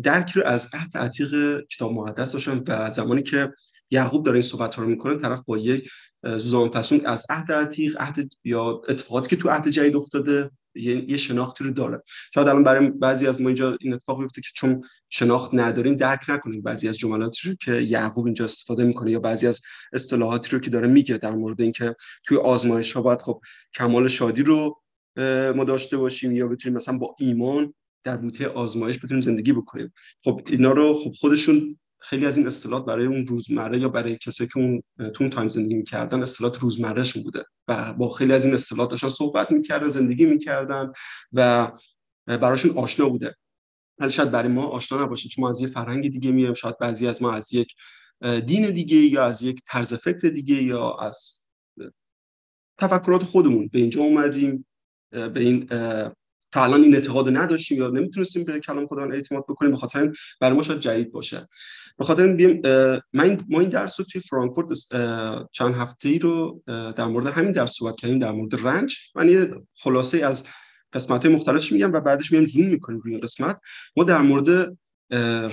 درکی 0.02 0.40
رو 0.40 0.46
از 0.46 0.70
عهد 0.74 0.96
عتیق 0.96 1.60
کتاب 1.60 1.92
مقدس 1.92 2.32
داشتن 2.32 2.62
و 2.68 2.90
زمانی 2.90 3.22
که 3.22 3.52
یعقوب 3.90 4.24
داره 4.24 4.34
این 4.34 4.42
صحبت 4.42 4.78
رو 4.78 4.88
می‌کنه 4.88 5.18
طرف 5.18 5.40
با 5.46 5.58
یک 5.58 5.90
زمان 6.38 6.68
پسون 6.68 7.06
از 7.06 7.26
عهد 7.30 7.52
عتیق 7.52 7.96
عهد 8.00 8.34
یا 8.44 8.82
اتفاقاتی 8.88 9.28
که 9.28 9.36
تو 9.36 9.48
عهد 9.48 9.68
جدید 9.68 9.96
افتاده 9.96 10.50
یه, 10.74 11.10
یه 11.10 11.16
شناختی 11.16 11.64
رو 11.64 11.70
داره. 11.70 12.02
شاید 12.34 12.48
الان 12.48 12.64
برای 12.64 12.90
بعضی 12.90 13.26
از 13.26 13.40
ما 13.40 13.48
اینجا 13.48 13.76
این 13.80 13.94
اتفاق 13.94 14.20
بیفته 14.20 14.40
که 14.40 14.48
چون 14.54 14.82
شناخت 15.08 15.54
نداریم 15.54 15.96
درک 15.96 16.20
نکنیم 16.28 16.62
بعضی 16.62 16.88
از 16.88 16.98
جملاتی 16.98 17.48
رو 17.48 17.54
که 17.54 17.72
یعقوب 17.72 18.24
اینجا 18.24 18.44
استفاده 18.44 18.84
می‌کنه 18.84 19.10
یا 19.10 19.20
بعضی 19.20 19.46
از 19.46 19.60
اصطلاحاتی 19.92 20.50
رو 20.50 20.58
که 20.58 20.70
داره 20.70 20.88
میگه 20.88 21.16
در 21.16 21.30
مورد 21.30 21.60
اینکه 21.60 21.96
توی 22.24 22.36
آزمایش 22.36 22.92
ها 22.92 23.00
باید 23.02 23.22
خب 23.22 23.40
کمال 23.74 24.08
شادی 24.08 24.42
رو 24.42 24.82
ما 25.56 25.64
داشته 25.64 25.96
باشیم 25.96 26.36
یا 26.36 26.48
بتونیم 26.48 26.76
مثلا 26.76 26.98
با 26.98 27.16
ایمان 27.18 27.74
در 28.04 28.16
بوته 28.16 28.48
آزمایش 28.48 28.98
بتونیم 28.98 29.20
زندگی 29.20 29.52
بکنیم. 29.52 29.92
خب 30.24 30.40
اینا 30.46 30.72
رو 30.72 30.94
خب 30.94 31.12
خودشون 31.20 31.78
خیلی 32.04 32.26
از 32.26 32.36
این 32.36 32.46
اصطلاحات 32.46 32.86
برای 32.86 33.06
اون 33.06 33.26
روزمره 33.26 33.78
یا 33.78 33.88
برای 33.88 34.18
کسایی 34.18 34.50
که 34.52 34.58
اون 34.58 34.82
تو 34.98 35.24
اون 35.24 35.30
تایم 35.30 35.48
زندگی 35.48 35.74
می‌کردن 35.74 36.22
اصطلاحات 36.22 36.60
روزمرهشون 36.60 37.22
بوده 37.22 37.44
و 37.68 37.92
با 37.92 38.10
خیلی 38.10 38.32
از 38.32 38.44
این 38.44 38.54
اصطلاحات 38.54 38.90
داشتن 38.90 39.08
صحبت 39.08 39.50
می‌کردن 39.52 39.88
زندگی 39.88 40.26
می‌کردن 40.26 40.92
و 41.32 41.72
براشون 42.26 42.78
آشنا 42.78 43.08
بوده. 43.08 43.34
ولی 43.98 44.10
شاید 44.10 44.30
برای 44.30 44.48
ما 44.48 44.66
آشنا 44.66 45.04
نباشه 45.04 45.28
چون 45.28 45.42
ما 45.44 45.50
از 45.50 45.60
یه 45.60 45.66
فرهنگ 45.66 46.10
دیگه 46.10 46.32
میایم. 46.32 46.54
شاید 46.54 46.78
بعضی 46.78 47.06
از 47.06 47.22
ما 47.22 47.32
از 47.32 47.54
یک 47.54 47.74
دین 48.46 48.70
دیگه 48.70 48.96
یا 48.96 49.24
از 49.24 49.42
یک 49.42 49.60
طرز 49.66 49.94
فکر 49.94 50.28
دیگه 50.28 50.62
یا 50.62 50.96
از 50.96 51.48
تفکرات 52.78 53.22
خودمون 53.22 53.68
به 53.68 53.78
اینجا 53.78 54.02
اومدیم. 54.02 54.66
به 55.10 55.40
این 55.40 55.66
تا 56.52 56.64
الان 56.64 56.82
این 56.82 56.94
اعتقاد 56.94 57.36
نداشتیم 57.36 57.78
یا 57.78 57.88
نمی‌تونستیم 57.88 58.44
به 58.44 58.60
کلام 58.60 58.86
خدا 58.86 59.02
اعتماد 59.02 59.44
بکنیم. 59.48 59.70
به 59.70 59.76
خاطر 59.76 60.12
برای 60.40 60.56
ما 60.56 60.62
شاید 60.62 60.80
جدید 60.80 61.12
باشه. 61.12 61.48
به 61.98 62.04
خاطر 62.04 62.32
بیم 62.32 62.60
من 63.12 63.38
ما 63.48 63.60
این 63.60 63.68
درس 63.68 64.00
رو 64.00 64.06
توی 64.12 64.20
فرانکفورت 64.20 64.68
چند 65.52 65.74
هفته 65.74 66.08
ای 66.08 66.18
رو 66.18 66.62
در 66.66 67.04
مورد 67.04 67.26
همین 67.26 67.52
درس 67.52 67.72
صحبت 67.78 67.96
کردیم 67.96 68.18
در 68.18 68.30
مورد 68.32 68.66
رنج. 68.66 68.96
من 69.14 69.28
یه 69.28 69.54
خلاصه 69.78 70.26
از 70.26 70.44
قسمت 70.92 71.26
های 71.26 71.34
مختلفش 71.34 71.72
میگم 71.72 71.92
و 71.92 72.00
بعدش 72.00 72.32
میام 72.32 72.44
زوم 72.44 72.66
می‌کنیم 72.66 73.00
روی 73.00 73.12
این 73.12 73.20
قسمت. 73.20 73.60
ما 73.96 74.04
در 74.04 74.20
مورد 74.20 74.76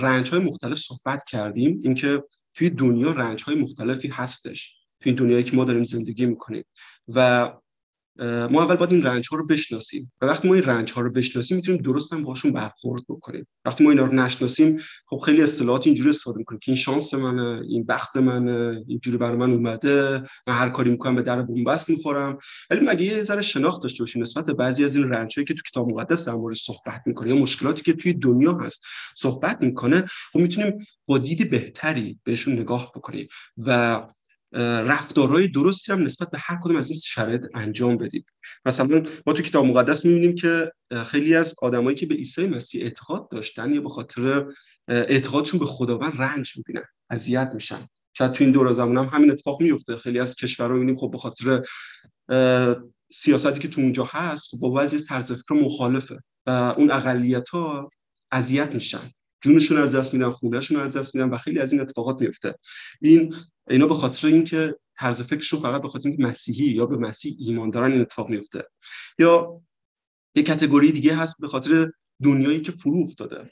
رنج 0.02 0.30
های 0.30 0.40
مختلف 0.40 0.78
صحبت 0.78 1.24
کردیم. 1.24 1.80
اینکه 1.84 2.24
توی 2.54 2.70
دنیا 2.70 3.12
رنج 3.12 3.44
های 3.44 3.56
مختلفی 3.56 4.08
هستش. 4.08 4.78
توی 5.00 5.10
این 5.12 5.16
دنیایی 5.16 5.44
که 5.44 5.56
ما 5.56 5.66
داریم 5.66 5.84
زندگی 5.84 6.26
می‌کنیم. 6.26 6.64
و 7.08 7.50
ما 8.20 8.63
اول 8.63 8.75
باید 8.75 8.94
این 8.94 9.03
رنج 9.03 9.27
ها 9.32 9.38
رو 9.38 9.46
بشناسیم. 9.46 10.12
و 10.22 10.25
وقتی 10.25 10.48
ما 10.48 10.53
این 10.53 10.63
رنج 10.63 10.91
ها 10.91 11.01
رو 11.01 11.12
بشناسیم 11.12 11.58
می‌تونیم 11.58 11.82
درست 11.82 12.13
هم 12.13 12.24
باشون 12.24 12.51
برخورد 12.51 13.03
بکنیم. 13.10 13.48
وقتی 13.65 13.84
ما 13.84 13.89
اینا 13.89 14.06
رو 14.06 14.13
نشناسیم 14.15 14.80
خب 15.08 15.18
خیلی 15.18 15.41
اصطلاحات 15.41 15.88
اینجوری 15.88 16.10
استفاده 16.10 16.38
می‌کنیم 16.38 16.60
که 16.60 16.72
این 16.72 16.82
شانس 16.82 17.13
منه 17.13 17.62
این 17.70 17.84
بخت 17.84 18.18
منه 18.18 18.84
اینجوری 18.88 19.18
برای 19.18 19.38
من 19.38 19.51
اومده 19.51 20.22
من 20.48 20.53
هر 20.53 20.70
کاری 20.70 20.91
می‌کنم 20.91 21.15
به 21.15 21.22
در 21.22 21.41
بنبست 21.41 21.89
می‌خورم. 21.89 22.38
ولی 22.70 22.86
مگه 22.86 23.06
یه 23.06 23.24
ذره 23.24 23.41
شناخت 23.41 23.82
داشته 23.82 24.03
باشیم 24.03 24.22
نسبت 24.22 24.46
بعضی 24.46 24.84
از 24.84 24.96
این 24.96 25.10
رنج 25.10 25.34
هایی 25.38 25.46
که 25.46 25.53
تو 25.53 25.62
کتاب 25.70 25.89
مقدس 25.89 26.27
در 26.27 26.34
مورد 26.34 26.56
صحبت 26.56 27.01
می‌کنه 27.06 27.30
یا 27.30 27.36
مشکلاتی 27.36 27.84
که 27.84 27.94
توی 27.94 28.13
دنیا 28.13 28.53
هست 28.53 28.86
صحبت 29.18 29.62
می‌کنه 29.62 30.06
خب 30.34 30.39
می‌تونیم 30.39 30.74
با 31.08 31.18
دید 31.18 31.50
بهتری 31.50 32.20
بهشون 32.24 32.53
نگاه 32.53 32.91
بکنیم. 32.96 33.27
و 33.58 34.01
رفتارهای 34.60 35.48
درستی 35.48 35.91
هم 35.91 36.03
نسبت 36.03 36.31
به 36.31 36.38
هر 36.41 36.60
کدوم 36.63 36.75
از 36.75 36.89
این 36.89 37.00
شرایط 37.00 37.41
انجام 37.53 37.98
بدید. 37.98 38.29
مثلا 38.65 39.03
ما 39.27 39.34
تو 39.34 39.43
کتاب 39.43 39.65
مقدس 39.65 40.05
می‌بینیم 40.05 40.36
که 40.36 40.72
خیلی 41.05 41.36
از 41.36 41.55
آدمایی 41.62 41.98
که 41.98 42.05
به 42.05 42.15
عیسی 42.15 42.48
مسیح 42.48 42.84
اعتقاد 42.84 43.29
داشتن 43.31 43.74
یا 43.74 43.81
به 43.81 43.89
خاطر 43.89 44.46
اعتقادشون 44.88 45.60
به 45.60 45.65
خداوند 45.65 46.13
رنج 46.22 46.53
می‌بینن 46.58 46.86
اذیت 47.10 47.51
میشن. 47.53 47.79
شاید 48.13 48.31
تو 48.31 48.43
این 48.43 48.53
دور 48.53 48.74
زمان 48.74 48.98
هم 48.98 49.10
همین 49.13 49.31
اتفاق 49.31 49.62
میفته 49.62 49.98
خیلی 49.98 50.20
از 50.20 50.36
کشورها 50.36 50.74
می‌بینیم 50.74 50.98
خب 50.98 51.12
به 51.12 51.17
خاطر 51.17 51.65
سیاستی 53.12 53.60
که 53.60 53.67
تو 53.67 53.81
اونجا 53.81 54.10
هست 54.12 54.50
خب 54.50 54.58
با 54.60 54.70
بعضی 54.70 54.96
از 54.96 55.05
طرز 55.05 55.31
فکر 55.31 55.53
مخالفه 55.53 56.20
و 56.46 56.50
اون 56.77 56.91
اقلیت 56.91 57.50
ها 57.50 57.89
اذیت 58.31 58.74
میشن. 58.74 59.12
جونشون 59.42 59.78
از 59.78 59.96
دست 59.96 60.14
میدن 60.14 60.32
خونهشون 60.32 60.80
از 60.80 60.98
دست 60.98 61.16
میدن 61.16 61.30
و 61.30 61.38
خیلی 61.38 61.60
از 61.60 61.72
این 61.72 61.82
اتفاقات 61.82 62.22
میفته. 62.22 62.56
این 63.02 63.36
اینا 63.70 63.88
به 63.88 63.94
خاطر 63.94 64.28
اینکه 64.28 64.76
طرز 64.96 65.22
فکرشون 65.22 65.60
فقط 65.60 65.82
به 65.82 65.88
خاطر 65.88 66.10
اینکه 66.10 66.24
مسیحی 66.24 66.66
یا 66.66 66.86
به 66.86 66.98
مسیح 66.98 67.36
ایمان 67.40 67.70
دارن 67.70 67.92
این 67.92 68.02
اتفاق 68.02 68.30
میفته. 68.30 68.64
یا 69.20 69.62
یه 70.36 70.44
کتگوری 70.44 70.92
دیگه 70.92 71.16
هست 71.16 71.36
به 71.40 71.48
خاطر 71.48 71.92
دنیایی 72.24 72.62
که 72.62 72.72
فرو 72.72 73.00
افتاده. 73.00 73.52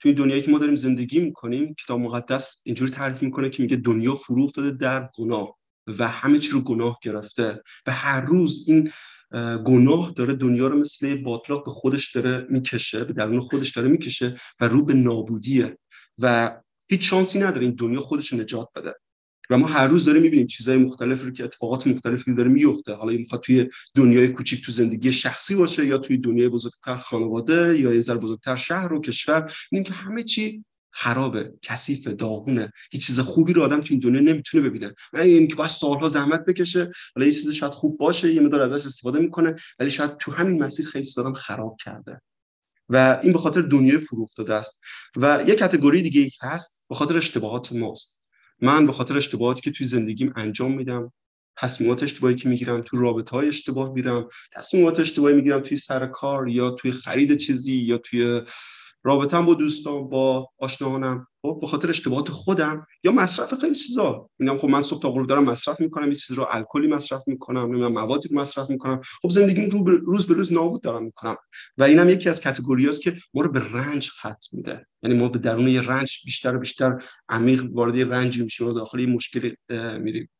توی 0.00 0.12
دنیایی 0.12 0.42
که 0.42 0.50
ما 0.50 0.58
داریم 0.58 0.76
زندگی 0.76 1.20
می‌کنیم 1.20 1.74
کتاب 1.74 2.00
مقدس 2.00 2.62
اینجوری 2.64 2.90
تعریف 2.90 3.22
می‌کنه 3.22 3.50
که 3.50 3.62
میگه 3.62 3.76
دنیا 3.76 4.14
فرو 4.14 4.42
افتاده 4.42 4.70
در 4.70 5.10
گناه 5.18 5.58
و 5.86 6.08
همه 6.08 6.38
چی 6.38 6.50
رو 6.50 6.60
گناه 6.60 6.98
گرفته 7.02 7.62
و 7.86 7.92
هر 7.92 8.20
روز 8.20 8.64
این 8.68 8.90
گناه 9.64 10.12
داره 10.16 10.34
دنیا 10.34 10.68
رو 10.68 10.78
مثل 10.78 11.22
باطلاق 11.22 11.64
به 11.64 11.70
خودش 11.70 12.16
داره 12.16 12.46
می‌کشه 12.50 13.04
به 13.04 13.12
درون 13.12 13.40
خودش 13.40 13.70
داره 13.70 13.88
می‌کشه 13.88 14.36
و 14.60 14.68
رو 14.68 14.84
به 14.84 14.94
نابودیه. 14.94 15.78
و 16.18 16.56
هیچ 16.88 17.10
شانسی 17.10 17.38
نداره 17.38 17.66
این 17.66 17.74
دنیا 17.74 18.00
خودش 18.00 18.32
نجات 18.32 18.68
بده. 18.76 18.94
و 19.50 19.58
ما 19.58 19.66
هر 19.66 19.86
روز 19.86 20.04
داریم 20.04 20.22
می‌بینیم 20.22 20.46
چیزهای 20.46 20.78
مختلف 20.78 21.24
رو 21.24 21.30
که 21.30 21.44
اتفاقات 21.44 21.86
مختلفی 21.86 22.34
داره 22.34 22.48
میفته 22.48 22.94
حالا 22.94 23.10
این 23.10 23.20
می‌خواد 23.20 23.40
توی 23.40 23.66
دنیای 23.94 24.28
کوچیک 24.28 24.64
تو 24.64 24.72
زندگی 24.72 25.12
شخصی 25.12 25.54
باشه 25.54 25.86
یا 25.86 25.98
توی 25.98 26.16
دنیای 26.16 26.48
بزرگتر 26.48 26.96
خانواده 26.96 27.78
یا 27.78 27.94
یه 27.94 28.00
ذره 28.00 28.18
بزرگتر 28.18 28.56
شهر 28.56 28.92
و 28.92 29.00
کشور. 29.00 29.52
می‌بینیم 29.72 29.84
که 29.84 29.92
همه 29.92 30.22
چی 30.22 30.64
خرابه 30.96 31.54
کثیف 31.62 32.06
داغونه. 32.06 32.72
هیچ 32.90 33.06
چیز 33.06 33.20
خوبی 33.20 33.52
رو 33.52 33.62
آدم 33.62 33.80
تو 33.80 33.86
این 33.90 34.00
دنیا 34.00 34.20
نمی‌تونه 34.20 34.68
ببینه. 34.68 34.94
این 35.14 35.48
که 35.48 35.54
باید 35.54 35.70
سالها 35.70 36.08
زحمت 36.08 36.44
بکشه 36.44 36.92
حالا 37.14 37.26
یه 37.26 37.32
چیز 37.32 37.50
شاید 37.50 37.72
خوب 37.72 37.98
باشه 37.98 38.32
یه 38.32 38.40
مقدار 38.40 38.60
ازش 38.60 38.86
استفاده 38.86 39.18
می‌کنه 39.18 39.54
ولی 39.78 39.90
شاید 39.90 40.16
تو 40.16 40.32
همین 40.32 40.62
مسیر 40.62 40.86
خیلی 40.86 41.08
دارم 41.16 41.34
خراب 41.34 41.76
کرده. 41.84 42.20
و 42.88 43.20
این 43.22 43.32
به 43.32 43.38
خاطر 43.38 43.62
دنیای 43.62 43.98
فرو 43.98 44.22
افتاده 44.22 44.54
است. 44.54 44.82
و 45.16 45.44
یه 45.46 45.54
کاتگوری 45.54 46.02
دیگه 46.02 46.30
هست 46.42 46.86
به 46.88 46.94
خاطر 46.94 47.16
اشتباهات 47.16 47.72
ماست. 47.72 48.24
من 48.62 48.86
به 48.86 48.92
خاطر 48.92 49.16
اشتباهاتی 49.16 49.60
که 49.60 49.70
توی 49.70 49.86
زندگیم 49.86 50.32
انجام 50.36 50.76
میدم 50.76 51.12
تصمیمات 51.58 52.02
اشتباهی 52.02 52.34
که 52.34 52.48
می‌گیرم 52.48 52.82
توی 52.82 53.00
رابطه 53.00 53.30
های 53.30 53.48
اشتباه 53.48 53.92
میرم 53.92 54.28
تصمیمات 54.52 55.00
اشتباهی 55.00 55.34
می‌گیرم 55.34 55.60
توی 55.60 55.76
سر 55.76 56.06
کار 56.06 56.48
یا 56.48 56.70
توی 56.70 56.92
خرید 56.92 57.36
چیزی 57.36 57.76
یا 57.76 57.98
توی 57.98 58.42
رابطم 59.06 59.46
با 59.46 59.54
دوستان 59.54 60.08
با 60.08 60.48
آشناهانم 60.58 61.26
خب 61.42 61.58
به 61.60 61.66
خاطر 61.66 61.90
اشتباهات 61.90 62.30
خودم 62.30 62.86
یا 63.04 63.12
مصرف 63.12 63.54
خیلی 63.54 63.74
چیزا. 63.74 64.30
اینم 64.40 64.58
خب 64.58 64.68
من 64.68 64.82
صبح 64.82 65.02
تا 65.02 65.10
غروب 65.10 65.28
دارم 65.28 65.44
مصرف 65.44 65.80
می‌کنم 65.80 66.08
یه 66.08 66.14
چیزی 66.14 66.34
رو 66.34 66.46
الکلی 66.50 66.86
مصرف 66.86 67.22
می‌کنم 67.26 67.60
نمی‌دونم 67.60 67.92
موادی 67.92 68.28
مصرف 68.32 68.70
می‌کنم. 68.70 69.00
خب 69.22 69.30
زندگی 69.30 69.66
رو 69.66 69.84
روز 69.84 70.26
به 70.26 70.34
روز 70.34 70.52
نابود 70.52 70.82
دارم 70.82 71.04
می‌کنم. 71.04 71.36
و 71.78 71.82
اینم 71.82 72.08
یکی 72.08 72.28
از 72.28 72.40
کاتگوریاست 72.40 73.02
که 73.02 73.16
ما 73.34 73.42
رو 73.42 73.52
به 73.52 73.72
رنج 73.72 74.10
ختم 74.10 74.48
میده. 74.52 74.86
یعنی 75.02 75.18
ما 75.18 75.28
به 75.28 75.38
درون 75.38 75.68
یه 75.68 75.80
رنج 75.80 76.18
بیشتر 76.24 76.56
و 76.56 76.58
بیشتر 76.58 77.04
عمیق 77.28 77.64
وارد 77.72 77.96
یه 77.96 78.04
رنجی 78.04 78.42
میشیم 78.42 78.66
و 78.66 78.72
داخل 78.72 79.00
یه 79.00 79.06
مشکلی 79.06 79.56
میریم. 79.98 80.30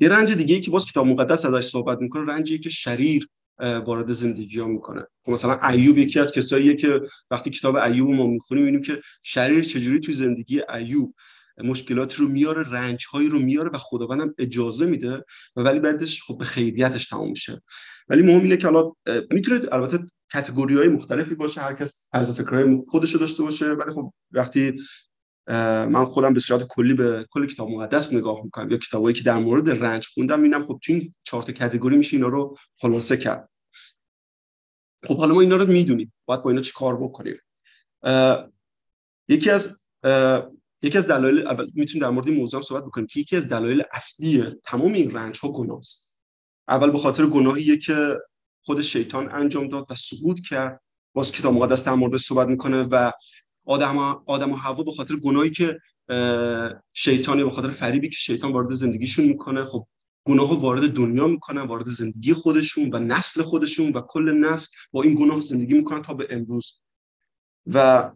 یه 0.00 0.08
رنج 0.08 0.32
دیگه 0.32 0.54
ای 0.54 0.60
که 0.60 0.70
باز 0.70 0.86
کتاب 0.86 1.06
مقدس 1.06 1.44
ازش 1.44 1.68
صحبت 1.68 1.98
می‌کنه 2.00 2.32
رنجی 2.32 2.58
که 2.58 2.70
شریر 2.70 3.28
وارد 3.58 4.12
زندگی 4.12 4.60
ها 4.60 4.66
می‌کنه 4.66 5.06
خب 5.24 5.32
مثلا 5.32 5.68
ایوب 5.68 5.98
یکی 5.98 6.20
از 6.20 6.32
کساییه 6.32 6.76
که 6.76 7.00
وقتی 7.30 7.50
کتاب 7.50 7.76
ایوب 7.76 8.10
ما 8.10 8.26
می‌خونیم 8.26 8.64
می‌بینیم 8.64 8.82
که 8.82 9.00
شریر 9.22 9.64
چجوری 9.64 10.00
توی 10.00 10.14
زندگی 10.14 10.62
ایوب 10.74 11.14
مشکلات 11.64 12.14
رو 12.14 12.28
میاره 12.28 12.70
رنج 12.70 13.06
هایی 13.12 13.28
رو 13.28 13.38
میاره 13.38 13.70
و 13.70 13.78
خداوند 13.78 14.20
هم 14.20 14.34
اجازه 14.38 14.86
میده 14.86 15.24
و 15.56 15.60
ولی 15.60 15.78
بعدش 15.80 16.22
خب 16.22 16.38
به 16.38 16.44
خیریتش 16.44 17.06
تمام 17.06 17.30
میشه. 17.30 17.62
ولی 18.08 18.22
مهم 18.22 18.40
اینه 18.40 18.56
که 18.56 18.68
حالا 18.68 18.92
می‌تونه 19.30 19.60
البته 19.72 19.98
کاتگوری 20.32 20.76
های 20.76 20.88
مختلفی 20.88 21.34
باشه 21.34 21.60
هر 21.60 21.74
کس 21.74 22.08
از 22.12 22.40
فکرهای 22.40 22.76
خودش 22.88 23.12
رو 23.12 23.20
داشته 23.20 23.42
باشه 23.42 23.72
ولی 23.72 23.92
خب 23.92 24.12
وقتی 24.32 24.72
من 25.88 26.04
خودم 26.04 26.34
به 26.34 26.40
صورت 26.40 26.66
کلی 26.66 26.94
به 26.94 27.26
کل 27.30 27.46
کتاب 27.46 27.70
مقدس 27.70 28.14
نگاه 28.14 28.44
می‌کنم. 28.44 28.70
یا 28.70 28.78
کتابایی 28.78 29.16
که 29.16 29.22
در 29.22 29.38
مورد 29.38 29.70
رنج 29.70 30.06
خوندم 30.06 30.40
می‌بینم 30.40 30.66
خب 30.66 30.80
تو 30.82 30.92
این 30.92 31.14
چهار 31.24 31.42
تا 31.42 31.52
کاتگوری 31.52 31.96
میشه 31.96 32.16
اینا 32.16 32.28
رو 32.28 32.56
خلاصه 32.76 33.16
کرد. 33.16 33.48
خب 35.06 35.18
حالا 35.18 35.34
ما 35.34 35.40
اینا 35.40 35.56
رو 35.56 35.66
می‌دونیم. 35.66 36.12
باید 36.26 36.42
با 36.42 36.50
اینا 36.50 36.62
چی 36.62 36.72
کار 36.72 36.96
بکنیم؟ 36.96 37.36
یکی 39.28 39.50
از 39.50 39.86
یکی 40.82 40.98
از 40.98 41.06
دلایل 41.06 41.46
اول 41.46 41.70
می‌تونیم 41.74 42.06
در 42.06 42.10
مورد 42.10 42.28
این 42.28 42.36
موضوع 42.36 42.62
صحبت 42.62 42.84
بکنیم 42.84 43.06
که 43.06 43.20
یکی 43.20 43.36
از 43.36 43.48
دلایل 43.48 43.82
اصلی 43.92 44.44
تمام 44.64 44.92
این 44.92 45.10
رنج 45.10 45.38
ها 45.38 45.52
گناه 45.52 45.80
اول 46.68 46.90
به 46.90 46.98
خاطر 46.98 47.26
گناهیه 47.26 47.78
که 47.78 48.16
خود 48.64 48.80
شیطان 48.80 49.28
انجام 49.32 49.68
داد 49.68 49.86
و 49.90 49.94
سقوط 49.94 50.40
کرد. 50.40 50.80
باز 51.14 51.32
کتاب 51.32 51.54
مقدس 51.54 51.84
در 51.84 51.94
مورد 51.94 52.16
صحبت 52.16 52.48
می‌کنه 52.48 52.82
و 52.82 53.12
آدم 53.68 53.98
آدم 54.26 54.52
و 54.52 54.56
هوا 54.56 54.82
به 54.82 54.90
خاطر 54.90 55.16
گناهی 55.16 55.50
که 55.50 55.78
شیطانی 56.92 57.44
به 57.44 57.50
خاطر 57.50 57.70
فریبی 57.70 58.08
که 58.08 58.16
شیطان 58.16 58.52
وارد 58.52 58.72
زندگیشون 58.72 59.24
می‌کنه. 59.24 59.64
خب 59.64 59.86
گناه 60.26 60.60
وارد 60.60 60.92
دنیا 60.92 61.26
می‌کنن 61.26 61.62
وارد 61.62 61.86
زندگی 61.86 62.32
خودشون 62.32 62.94
و 62.94 62.98
نسل 62.98 63.42
خودشون 63.42 63.92
و 63.92 64.00
کل 64.00 64.32
نسل 64.32 64.68
با 64.92 65.02
این 65.02 65.14
گناه 65.14 65.40
زندگی 65.40 65.74
می‌کنن 65.74 66.02
تا 66.02 66.14
به 66.14 66.26
امروز. 66.30 66.82
و 67.66 68.10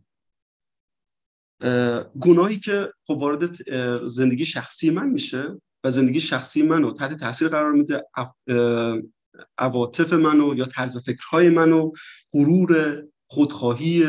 گناهی 2.20 2.58
که 2.58 2.92
خب 3.06 3.14
وارد 3.14 3.70
زندگی 4.06 4.44
شخصی 4.44 4.90
من 4.90 5.08
میشه 5.08 5.60
و 5.84 5.90
زندگی 5.90 6.20
شخصی 6.20 6.62
منو 6.62 6.92
تحت 6.92 7.16
تاثیر 7.16 7.48
قرار 7.48 7.72
میده 7.72 8.04
عواطف 9.58 10.12
منو 10.12 10.54
یا 10.56 10.64
طرز 10.64 11.04
فکرهای 11.04 11.50
منو 11.50 11.92
غرور 12.32 13.02
خودخواهی 13.26 14.04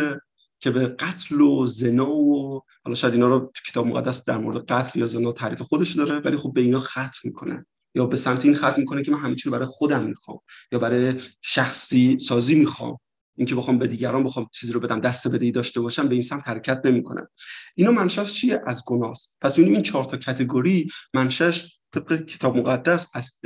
که 0.63 0.71
به 0.71 0.87
قتل 0.87 1.41
و 1.41 1.65
زنا 1.65 2.11
و 2.11 2.61
حالا 2.83 2.95
شاید 2.95 3.13
اینا 3.13 3.27
رو 3.27 3.51
کتاب 3.67 3.87
مقدس 3.87 4.25
در 4.25 4.37
مورد 4.37 4.65
قتل 4.65 4.99
یا 4.99 5.05
زنا 5.05 5.31
تعریف 5.31 5.61
خودش 5.61 5.95
داره 5.95 6.15
ولی 6.19 6.37
خب 6.37 6.53
به 6.53 6.61
اینا 6.61 6.79
ختم 6.79 7.19
می‌کنه. 7.23 7.65
یا 7.95 8.05
به 8.05 8.17
سمت 8.17 8.45
این 8.45 8.55
ختم 8.55 8.75
می‌کنه 8.77 9.03
که 9.03 9.11
من 9.11 9.19
همه 9.19 9.35
چی 9.35 9.49
رو 9.49 9.51
برای 9.51 9.65
خودم 9.65 10.03
می‌خوام 10.03 10.39
یا 10.71 10.79
برای 10.79 11.13
شخصی 11.41 12.19
سازی 12.19 12.55
می‌خوام. 12.55 12.97
اینکه 13.37 13.55
بخوام 13.55 13.77
به 13.77 13.87
دیگران 13.87 14.23
بخوام 14.23 14.47
چیزی 14.51 14.73
رو 14.73 14.79
بدم 14.79 14.99
دست 14.99 15.27
بدهی 15.27 15.51
داشته 15.51 15.81
باشم 15.81 16.07
به 16.07 16.13
این 16.13 16.21
سمت 16.21 16.47
حرکت 16.47 16.85
نمی‌کنم. 16.85 17.27
اینا 17.75 17.91
منشأش 17.91 18.33
چیه 18.33 18.61
از 18.65 18.83
گناست 18.87 19.37
پس 19.41 19.53
ببینیم 19.53 19.73
این 19.73 19.83
چهار 19.83 20.03
تا 20.03 20.17
کاتگوری 20.17 20.89
منشأش 21.13 21.79
طبق 21.91 22.25
کتاب 22.25 22.57
مقدس 22.57 23.11
از 23.13 23.39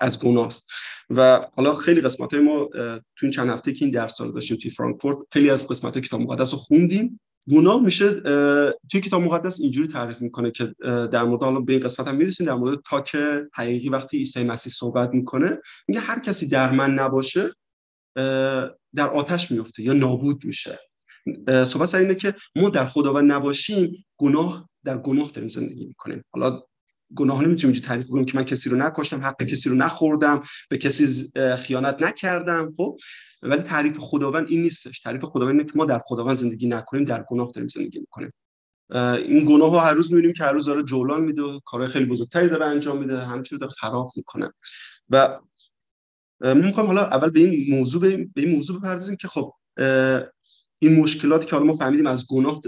از 0.00 0.20
گناست 0.20 0.68
و 1.10 1.40
حالا 1.56 1.74
خیلی 1.74 2.00
قسمت 2.00 2.34
های 2.34 2.42
ما 2.42 2.68
تو 3.16 3.22
این 3.22 3.30
چند 3.30 3.50
هفته 3.50 3.72
که 3.72 3.84
این 3.84 3.94
درس 3.94 4.20
رو 4.20 4.32
داشتیم 4.32 4.56
توی 4.56 4.70
فرانکفورت 4.70 5.18
خیلی 5.32 5.50
از 5.50 5.68
قسمت 5.68 5.92
های 5.92 6.02
کتاب 6.02 6.20
مقدس 6.20 6.52
رو 6.52 6.58
خوندیم. 6.58 7.20
گناه 7.50 7.82
میشه 7.82 8.20
توی 8.90 9.00
کتاب 9.04 9.22
مقدس 9.22 9.60
اینجوری 9.60 9.88
تعریف 9.88 10.22
می‌کنه 10.22 10.50
که 10.50 10.74
در 10.84 11.24
مورد 11.24 11.42
حالا 11.42 11.60
به 11.60 11.72
این 11.72 11.82
قسمت 11.82 12.08
هم 12.08 12.16
می‌رسیم 12.16 12.46
در 12.46 12.54
مورد 12.54 12.78
تاک 12.86 13.16
حقیقی 13.52 13.88
وقتی 13.88 14.18
عیسی 14.18 14.44
مسیح 14.44 14.72
صحبت 14.72 15.10
می‌کنه 15.14 15.58
میگه 15.88 16.00
هر 16.00 16.18
کسی 16.18 16.48
در 16.48 16.70
من 16.70 16.94
نباشه 16.94 17.50
در 18.94 19.10
آتش 19.10 19.50
میفته 19.50 19.82
یا 19.82 19.92
نابود 19.92 20.44
میشه. 20.44 20.78
صحبت 21.48 21.88
سر 21.88 21.98
اینه 21.98 22.14
که 22.14 22.34
ما 22.56 22.68
در 22.70 22.84
خداوند 22.84 23.32
نباشیم 23.32 24.06
گناه 24.16 24.68
در 24.84 24.98
گناه 24.98 25.30
داریم 25.30 25.48
زندگی 25.48 25.86
می‌کنیم. 25.86 26.24
حالا 26.30 26.62
گناه 27.14 27.36
نمی‌تونیم 27.36 27.74
اینجوری 27.74 27.86
تعریف 27.86 28.08
کنیم 28.08 28.24
که 28.24 28.36
من 28.36 28.44
کسی 28.44 28.70
رو 28.70 28.76
نکشتم 28.76 29.20
حق 29.20 29.42
کسی 29.42 29.68
رو 29.68 29.76
نخوردم 29.76 30.42
به 30.70 30.78
کسی 30.78 31.32
خیانت 31.56 32.02
نکردم 32.02 32.74
خب؟ 32.76 32.98
ولی 33.42 33.62
تعریف 33.62 33.98
خداوند 33.98 34.48
این 34.48 34.62
نیستش. 34.62 35.00
تعریف 35.00 35.24
خداوند 35.24 35.56
اینه 35.56 35.64
که 35.64 35.72
ما 35.76 35.84
در 35.84 35.98
خداوند 35.98 36.36
زندگی 36.36 36.68
نکنیم 36.68 37.04
در 37.04 37.24
گناه 37.28 37.52
داریم 37.54 37.68
زندگی 37.68 37.98
می‌کنیم. 37.98 38.32
این 39.16 39.44
گناه 39.44 39.70
ها 39.70 39.80
هر 39.80 39.92
روز 39.92 40.12
می‌بینیم 40.12 40.34
که 40.34 40.44
هر 40.44 40.52
روز 40.52 40.66
داره 40.66 40.82
جولان 40.82 41.20
میده 41.20 41.42
و 41.42 41.60
کارهای 41.64 41.90
خیلی 41.90 42.04
بزرگتری 42.04 42.48
داره 42.48 42.66
انجام 42.66 42.98
میده 42.98 43.18
همچنین 43.18 43.58
داره 43.58 43.72
خراب 43.72 44.12
می‌کنه. 44.16 44.52
و 45.10 45.38
ما 46.40 46.54
می‌خوایم 46.54 46.86
حالا 46.86 47.06
اول 47.06 47.30
به 47.30 47.40
این 47.40 47.78
موضوع 47.78 48.16
به 48.16 48.40
این 48.42 48.50
موضوع 48.56 48.78
بپردازیم 48.80 49.16
که 49.16 49.28
خب 49.28 49.54
این 50.80 51.00
مشکلاتی 51.00 51.46
که 51.46 51.52
حالا 51.52 51.66
ما 51.66 51.72
فهمیدیم 51.72 52.06
از 52.06 52.26
گناه 52.26 52.62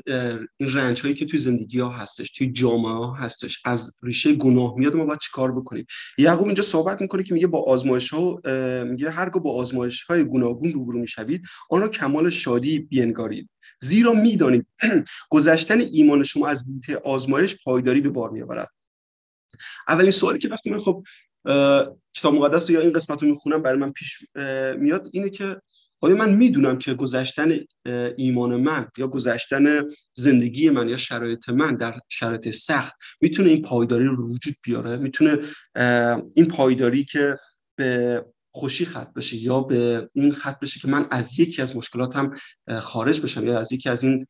این 0.56 0.72
رنج 0.74 1.00
هایی 1.00 1.14
که 1.14 1.26
توی 1.26 1.38
زندگی 1.38 1.80
ها 1.80 1.88
هستش 1.88 2.30
توی 2.30 2.52
جامعه 2.52 2.92
ها 2.92 3.14
هستش 3.14 3.62
از 3.64 3.96
ریشه 4.02 4.32
گناه 4.32 4.74
میاد 4.76 4.96
ما 4.96 5.04
باید 5.04 5.18
چیکار 5.18 5.52
بکنیم؟ 5.52 5.86
یعقوب 6.18 6.46
اینجا 6.46 6.62
صحبت 6.62 7.00
می‌کنه 7.00 7.22
که 7.22 7.34
میگه 7.34 7.46
با 7.46 7.62
آزمایش 7.62 8.10
ها 8.10 8.40
میگه 8.84 9.10
هرگاه 9.10 9.42
با 9.42 9.54
آزمایش 9.54 10.02
های 10.02 10.24
گوناگون 10.24 10.72
روبرو 10.72 10.98
می‌شوید 10.98 11.42
آن 11.70 11.80
را 11.80 11.88
کمال 11.88 12.30
شادی 12.30 12.78
بینگارید. 12.78 13.50
زیرا 13.80 14.12
می‌دانید 14.12 14.66
گذشتن 15.30 15.80
ایمان 15.80 16.22
شما 16.22 16.46
از 16.46 16.66
بوته 16.66 16.96
آزمایش 16.96 17.56
پایداری 17.64 18.00
به 18.00 18.10
بار 18.10 18.30
میآورد. 18.30 18.68
اولین 19.88 20.10
سوالی 20.10 20.38
که 20.38 20.48
وقتی 20.48 20.70
من 20.70 20.82
خب 20.82 21.04
کتاب 22.14 22.34
مقدس 22.34 22.70
یا 22.70 22.80
این 22.80 22.92
قسمت 22.92 23.22
رو 23.22 23.28
می‌خونم 23.28 23.62
برای 23.62 23.78
من 23.78 23.92
پیش 23.92 24.18
میاد. 24.78 25.08
اینه 25.12 25.30
که 25.30 25.56
آیا 26.00 26.16
من 26.16 26.34
می‌دونم 26.34 26.78
که 26.78 26.94
گذشتن 26.94 27.58
ایمان 28.16 28.56
من 28.56 28.88
یا 28.98 29.08
گذشتن 29.08 29.84
زندگی 30.14 30.70
من 30.70 30.88
یا 30.88 30.96
شرایط 30.96 31.48
من 31.48 31.76
در 31.76 31.94
شرایط 32.08 32.50
سخت 32.50 32.94
می‌تونه 33.20 33.50
این 33.50 33.62
پایداری 33.62 34.04
رو 34.04 34.28
وجود 34.28 34.54
بیاره؟ 34.62 34.96
می‌تونه 34.96 35.38
این 36.34 36.48
پایداری 36.48 37.04
که 37.04 37.36
به 37.76 38.24
خوشی 38.50 38.84
خط 38.84 39.12
بشه 39.12 39.36
یا 39.36 39.60
به 39.60 40.10
این 40.12 40.32
خط 40.32 40.60
بشه 40.60 40.80
که 40.80 40.88
من 40.88 41.06
از 41.10 41.40
یکی 41.40 41.62
از 41.62 41.76
مشکلاتم 41.76 42.36
خارج 42.80 43.20
بشم 43.20 43.46
یا 43.46 43.60
از 43.60 43.72
یکی 43.72 43.88
از 43.88 44.04
این 44.04 44.26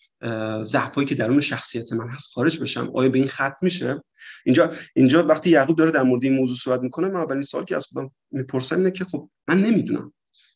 ضعفایی 0.62 1.06
که 1.06 1.14
درون 1.14 1.40
شخصیت 1.40 1.92
من 1.92 2.08
هست 2.08 2.32
خارج 2.34 2.62
بشم 2.62 2.90
آیا 2.94 3.08
به 3.08 3.18
این 3.18 3.28
خط 3.28 3.54
میشه؟ 3.62 4.02
اینجا 4.46 4.72
اینجا 4.96 5.26
وقتی 5.26 5.50
یعقوب 5.50 5.76
داره 5.76 5.90
در 5.90 6.02
مورد 6.02 6.24
این 6.24 6.34
موضوع 6.34 6.56
صحبت 6.56 6.80
می‌کنه 6.80 7.08
من 7.08 7.20
اولین 7.20 7.42
سوالی 7.42 7.66
که 7.66 7.76
از 7.76 7.86
خودم 7.86 8.10
می‌پرسم 8.30 8.76
اینه 8.76 8.90
که 8.90 9.04
خب 9.04 9.30
من 9.48 9.60
نمی‌دونم. 9.62 10.12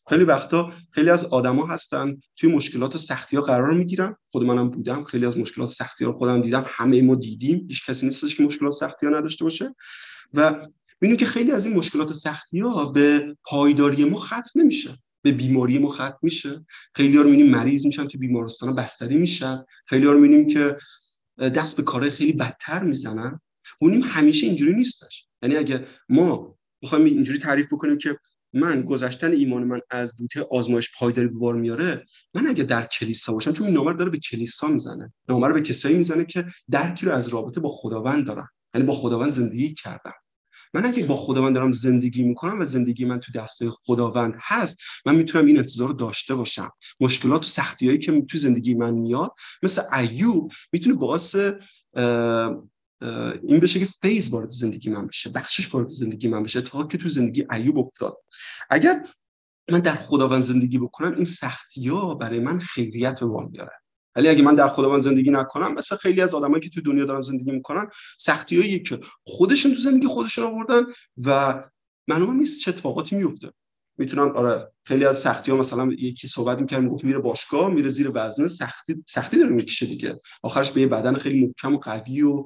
خیلی 0.09 0.23
وقتا 0.23 0.71
خیلی 0.91 1.09
از 1.09 1.25
آدما 1.25 1.67
هستن 1.67 2.17
توی 2.35 2.51
مشکلات 2.51 2.95
و 2.95 2.97
سختی 2.97 3.37
ها 3.37 3.41
قرار 3.41 3.73
می‌گیرن. 3.73 4.15
خود 4.31 4.43
منم 4.43 4.69
بودم 4.69 5.03
خیلی 5.03 5.25
از 5.25 5.37
مشکلات 5.37 5.69
سختی 5.69 6.05
ها 6.05 6.11
رو 6.11 6.17
خودم 6.17 6.41
دیدم 6.41 6.65
همه 6.67 7.01
ما 7.01 7.15
دیدیم. 7.15 7.65
هیچ 7.67 7.85
کسی 7.85 8.05
نیستش 8.05 8.35
که 8.35 8.43
مشکلات 8.43 8.73
سختی 8.73 9.05
ها 9.05 9.11
نداشته 9.11 9.43
باشه. 9.43 9.75
و 10.33 10.67
ببینیم 11.01 11.17
که 11.17 11.25
خیلی 11.25 11.51
از 11.51 11.65
این 11.65 11.77
مشکلات 11.77 12.13
سختی 12.13 12.59
ها 12.59 12.85
به 12.85 13.35
پایداری 13.43 14.05
ما 14.05 14.17
ختم 14.17 14.51
نمیشه 14.55 14.97
به 15.21 15.31
بیماری 15.31 15.77
ما 15.77 15.89
ختم 15.89 16.19
میشه. 16.21 16.65
خیلی 16.95 17.17
ها 17.17 17.23
رو 17.23 17.29
می‌بینیم 17.29 17.51
مریض 17.51 17.85
میشن 17.85 18.07
تو 18.07 18.17
بیمارستان 18.17 18.75
بستری 18.75 19.17
میشن. 19.17 19.65
خیلی 19.87 20.05
ها 20.05 20.11
رو 20.11 20.19
می‌بینیم 20.19 20.47
که 20.47 20.77
دست 21.37 21.77
به 21.77 21.83
کارهای 21.83 22.11
خیلی 22.11 22.33
بدتر 22.33 22.83
می‌زنن. 22.83 23.39
اونیم 23.81 24.03
همیشه 24.03 24.47
اینجوری 24.47 24.75
نیستش. 24.75 25.27
یعنی 25.41 25.55
اگه 25.55 25.85
ما 26.09 26.57
می‌خوایم 26.81 27.05
اینجوری 27.05 27.39
تعریف 27.39 27.67
بکنیم 27.73 27.97
که 27.97 28.17
من 28.53 28.81
گذشتن 28.81 29.31
ایمان 29.31 29.63
من 29.63 29.79
از 29.89 30.15
بوته 30.17 30.47
آزمایش 30.51 30.89
پایداری 30.99 31.27
به 31.27 31.33
بار 31.33 31.55
میاره 31.55 32.05
من 32.33 32.47
اگه 32.47 32.63
در 32.63 32.85
کلیسا 32.85 33.33
باشم 33.33 33.53
چون 33.53 33.67
این 33.67 33.95
داره 33.97 34.09
به 34.09 34.19
کلیسا 34.19 34.67
می‌زنه. 34.67 35.13
نامه 35.29 35.53
به 35.53 35.61
کسایی 35.61 35.97
می‌زنه 35.97 36.25
که 36.25 36.45
درکی 36.71 37.05
رو 37.05 37.11
از 37.11 37.27
رابطه 37.27 37.59
با 37.59 37.69
خداوند 37.69 38.27
دارن. 38.27 38.47
یعنی 38.73 38.87
با 38.87 38.93
خداوند 38.93 39.29
زندگی 39.29 39.73
کردم 39.73 40.13
من 40.75 40.85
اگه 40.85 41.05
با 41.05 41.15
خداوند 41.15 41.55
دارم 41.55 41.71
زندگی 41.71 42.23
می‌کنم 42.23 42.59
و 42.59 42.65
زندگی 42.65 43.05
من 43.05 43.19
تو 43.19 43.31
دست 43.31 43.69
خداوند 43.69 44.33
هست 44.41 44.79
من 45.05 45.15
می‌تونم 45.15 45.45
این 45.45 45.57
انتظار 45.57 45.87
رو 45.87 45.93
داشته 45.93 46.35
باشم. 46.35 46.71
مشکلات 46.99 47.41
و 47.41 47.49
سختیایی 47.49 47.97
که 47.97 48.21
تو 48.21 48.37
زندگی 48.37 48.73
من 48.73 48.93
میاد 48.93 49.31
مثل 49.63 49.81
ایوب 49.93 50.51
می‌تونه 50.71 50.95
باعث 50.95 51.35
این 53.43 53.59
بشه 53.61 53.79
که 53.79 53.85
فیض 54.01 54.33
وارد 54.33 54.49
زندگی 54.49 54.89
من 54.89 55.07
بشه 55.07 55.29
بخشش 55.29 55.73
وارد 55.73 55.87
زندگی 55.87 56.27
من 56.27 56.43
بشه 56.43 56.59
اتفاقی 56.59 56.87
که 56.87 56.97
تو 56.97 57.07
زندگی 57.07 57.45
ایوب 57.51 57.77
افتاد. 57.77 58.17
اگر 58.69 59.07
من 59.71 59.79
در 59.79 59.95
خداوند 59.95 60.41
زندگی 60.41 60.77
بکنم 60.77 61.15
این 61.15 61.25
سختی 61.25 61.87
ها 61.87 62.15
برای 62.15 62.39
من 62.39 62.59
خیریت 62.59 63.19
به 63.19 63.25
بار 63.25 63.45
میاره 63.45 63.71
ولی 64.15 64.27
اگه 64.27 64.41
من 64.41 64.55
در 64.55 64.67
خداوند 64.67 65.01
زندگی 65.01 65.31
نکنم 65.31 65.73
مثل 65.73 65.95
خیلی 65.95 66.21
از 66.21 66.35
آدمایی 66.35 66.63
که 66.63 66.69
تو 66.69 66.81
دنیا 66.81 67.05
دارن 67.05 67.21
زندگی 67.21 67.51
می‌کنن 67.51 67.87
سختی 68.19 68.79
که 68.79 68.99
خودشون 69.23 69.73
تو 69.73 69.79
زندگی 69.79 70.07
خودشون 70.07 70.45
آوردن 70.45 70.83
و 71.25 71.63
معلومه 72.07 72.33
نیست 72.33 72.61
چه 72.61 72.71
اتفاقاتی 72.71 73.15
میفته 73.15 73.51
می‌تونم 73.97 74.37
آره 74.37 74.71
خیلی 74.83 75.05
از 75.05 75.17
سختی 75.17 75.51
ها 75.51 75.57
مثلا 75.57 75.89
یکی 75.99 76.27
صحبت 76.27 76.59
می‌کرد 76.59 76.81
می‌گفت 76.81 77.03
میره 77.03 77.19
باشگاه 77.19 77.69
میره 77.69 77.89
زیر 77.89 78.11
وزنه 78.13 78.47
سختی 78.47 79.03
سختی 79.07 79.37
داره 79.37 79.49
می‌کشه 79.49 79.85
دیگه. 79.85 80.17
آخرش 80.43 80.71
به 80.71 80.81
یه 80.81 80.87
بدن 80.87 81.17
خیلی 81.17 81.45
محکم 81.45 81.75
و 81.75 81.77
قوی 81.77 82.21
و 82.21 82.43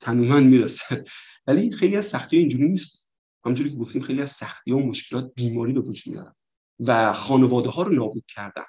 تنومن 0.00 0.42
می‌رسه. 0.42 1.04
ولی 1.46 1.72
خیلی 1.72 1.96
از 1.96 2.04
سختی 2.04 2.36
ها 2.36 2.40
اینجوری 2.40 2.68
نیست. 2.68 3.12
همونجوری 3.44 3.70
که 3.70 3.76
گفتیم 3.76 4.02
خیلی 4.02 4.22
از 4.22 4.30
سختی 4.30 4.70
ها 4.70 4.76
و 4.76 4.86
مشکلات 4.86 5.32
بیماری 5.34 5.72
به 5.72 5.80
وجود 5.80 6.14
میارن 6.14 6.34
و 6.80 7.12
خانواده 7.12 7.70
ها 7.70 7.82
رو 7.82 7.92
نابود 7.92 8.24
کردن. 8.28 8.64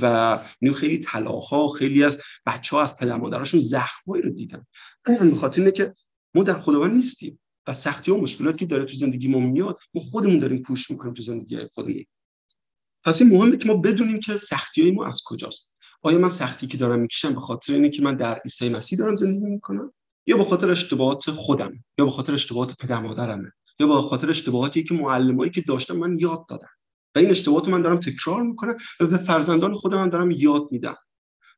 و 0.00 0.38
خیلی 0.74 0.98
طلاق 0.98 1.76
خیلی 1.78 2.04
از 2.04 2.20
بچه 2.46 2.76
ها 2.76 2.82
از 2.82 2.96
پدر 2.96 3.16
مادرشون 3.16 3.60
زخمایی 3.60 4.22
رو 4.22 4.30
دیدن. 4.30 4.66
به 5.04 5.34
خاطر 5.34 5.60
اینه 5.60 5.70
که 5.70 5.94
ما 6.34 6.42
در 6.42 6.54
خداوند 6.54 6.94
نیستیم 6.94 7.40
و 7.66 7.74
سختی 7.74 8.10
و 8.10 8.16
مشکلاتی 8.16 8.58
که 8.58 8.66
داره 8.66 8.84
تو 8.84 8.94
زندگی 8.94 9.28
ما 9.28 9.38
میاد 9.38 9.78
ما 9.94 10.00
خودمون 10.00 10.38
داریم 10.38 10.62
پوش 10.62 10.90
می‌کنیم 10.90 11.14
تو 11.14 11.22
زندگی 11.22 11.66
خودمون. 11.66 12.04
پس 13.04 13.22
این 13.22 13.30
مهمه 13.30 13.56
که 13.56 13.68
ما 13.68 13.74
بدونیم 13.74 14.20
که 14.20 14.36
سختی 14.36 14.82
های 14.82 14.90
ما 14.90 15.06
از 15.06 15.20
کجاست. 15.24 15.74
آیا 16.02 16.18
من 16.18 16.30
سختی 16.30 16.66
که 16.66 16.76
دارم 16.76 17.00
می‌کشم 17.00 17.34
به 17.34 17.40
خاطر 17.40 17.72
اینه 17.72 17.88
که 17.90 18.02
من 18.02 18.16
در 18.16 18.38
عیسی 18.38 18.68
مسیح 18.68 18.98
دارم 18.98 19.16
زندگی 19.16 19.46
می‌کنم؟ 19.46 19.92
یا 20.26 20.36
به 20.36 20.44
خاطر 20.44 20.70
اشتباهات 20.70 21.30
خودم؟ 21.30 21.84
یا 21.98 22.04
به 22.04 22.10
خاطر 22.10 22.34
اشتباهات 22.34 22.76
پدر 22.76 23.00
مادرمه؟ 23.00 23.52
یا 23.80 23.86
به 23.86 23.94
خاطر 23.94 24.30
اشتباهاتی 24.30 24.84
که 24.84 24.94
معلمایی 24.94 25.50
که 25.50 25.60
داشتم 25.60 25.96
من 25.96 26.18
یاد 26.18 26.46
دادم 26.48 26.68
و 27.14 27.18
این 27.18 27.30
اشتباهات 27.30 27.68
من 27.68 27.82
دارم 27.82 28.00
تکرار 28.00 28.42
می‌کنم 28.42 28.74
و 29.00 29.06
به 29.06 29.16
فرزندان 29.16 29.72
خودم 29.72 29.98
من 29.98 30.08
دارم 30.08 30.30
یاد 30.30 30.68
میدم. 30.70 30.96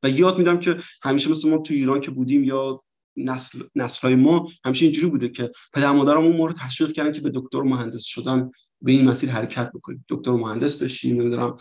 و 0.03 0.11
یاد 0.11 0.39
میدم 0.39 0.61
که 0.61 0.77
همیشه 1.03 1.31
مثل 1.31 1.51
ما 1.51 1.59
تو 1.59 1.75
ایران 1.75 2.01
که 2.01 2.11
بودیم 2.11 2.45
یا 2.45 2.79
نسل 3.17 3.63
نسل‌های 3.75 4.15
ما 4.15 4.49
همیشه 4.65 4.85
اینجوری 4.85 5.07
بوده 5.07 5.29
که 5.29 5.51
پدر 5.73 5.93
مادرمون 5.93 6.37
ما 6.37 6.47
رو 6.47 6.53
تشویق 6.53 6.93
کردن 6.93 7.13
که 7.13 7.21
به 7.21 7.31
دکتر 7.35 7.63
مهندس 7.63 8.03
شدن 8.03 8.51
به 8.83 8.93
این 8.93 9.09
مسیر 9.09 9.31
حرکت 9.31 9.73
بکنیم. 9.73 10.05
دکتر 10.09 10.31
مهندس 10.31 10.83
بشیم 10.83 11.21
نمی‌دونم 11.21 11.57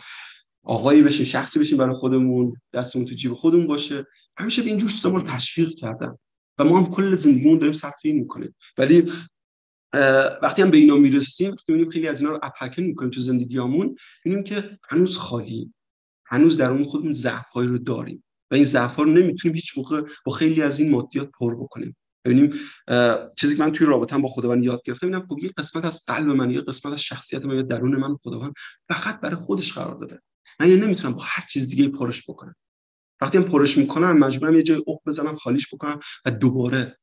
آقایی 0.62 1.02
بشیم 1.02 1.26
شخصی 1.26 1.58
بشیم 1.60 1.78
برای 1.78 1.94
خودمون 1.94 2.56
دستمون 2.72 3.04
تو 3.04 3.14
جیب 3.14 3.34
خودمون 3.34 3.66
باشه. 3.66 4.06
همیشه 4.38 4.62
به 4.62 4.68
این 4.68 4.78
جور 4.78 4.90
چیزا 4.90 5.10
ما 5.10 5.20
تشویق 5.20 5.68
کردن. 5.68 6.16
و 6.58 6.64
ما 6.64 6.78
هم 6.78 6.86
کل 6.86 7.16
زندگیمون 7.16 7.58
داریم 7.58 7.72
صرف 7.72 8.00
این 8.04 8.16
می‌کنیم. 8.16 8.54
ولی 8.78 9.12
وقتی 10.42 10.62
هم 10.62 10.70
به 10.70 10.76
اینا 10.76 10.96
می‌رسیم 10.96 11.56
می‌بینیم 11.68 11.90
خیلی 11.90 12.08
از 12.08 12.20
اینا 12.20 12.32
رو 12.32 12.40
اپکن 12.42 12.82
می‌کنیم 12.82 13.10
تو 13.10 13.20
زندگیامون 13.20 13.96
می‌بینیم 14.24 14.44
که 14.44 14.78
هنوز 14.88 15.16
خالی 15.16 15.74
هنوز 16.26 16.56
در 16.56 16.70
اون 16.70 16.84
خودمون 16.84 17.12
ضعفایی 17.12 17.68
رو 17.68 17.78
داریم 17.78 18.24
و 18.50 18.54
این 18.54 18.64
ضعف 18.64 18.96
رو 18.96 19.04
نمی‌تونیم 19.04 19.54
هیچ 19.54 19.78
موقع 19.78 20.02
با 20.24 20.32
خیلی 20.32 20.62
از 20.62 20.78
این 20.78 20.90
مادیات 20.90 21.30
پر 21.38 21.54
بکنیم. 21.54 21.96
ببینیم 22.24 22.54
چیزی 23.36 23.56
که 23.56 23.62
من 23.62 23.72
توی 23.72 23.86
رابطم 23.86 24.22
با 24.22 24.28
خداوند 24.28 24.64
یاد 24.64 24.82
گرفتم 24.84 25.06
اینم 25.06 25.26
خب 25.28 25.38
یه 25.42 25.50
قسمت 25.56 25.84
از 25.84 26.04
قلب 26.06 26.28
من 26.28 26.50
یه 26.50 26.60
قسمت 26.60 26.92
از 26.92 27.00
شخصیت 27.00 27.44
من 27.44 27.54
یا 27.54 27.62
درون 27.62 27.96
من 27.96 28.16
خداوند 28.16 28.52
فقط 28.88 29.20
برای 29.20 29.36
خودش 29.36 29.72
قرار 29.72 29.94
داده. 29.94 30.20
من 30.60 30.68
یه 30.68 30.76
نمی‌تونم 30.76 31.14
با 31.14 31.22
هر 31.24 31.44
چیز 31.50 31.68
دیگه 31.68 31.88
پرش 31.88 32.30
بکنم. 32.30 32.54
وقتی 33.20 33.38
هم 33.38 33.44
پرش 33.44 33.78
می‌کنم 33.78 34.18
مجبورم 34.18 34.54
یه 34.54 34.62
جای 34.62 34.82
اوق 34.86 35.02
بزنم 35.06 35.36
خالیش 35.36 35.74
بکنم 35.74 36.00
و 36.24 36.30
دوباره 36.30 36.96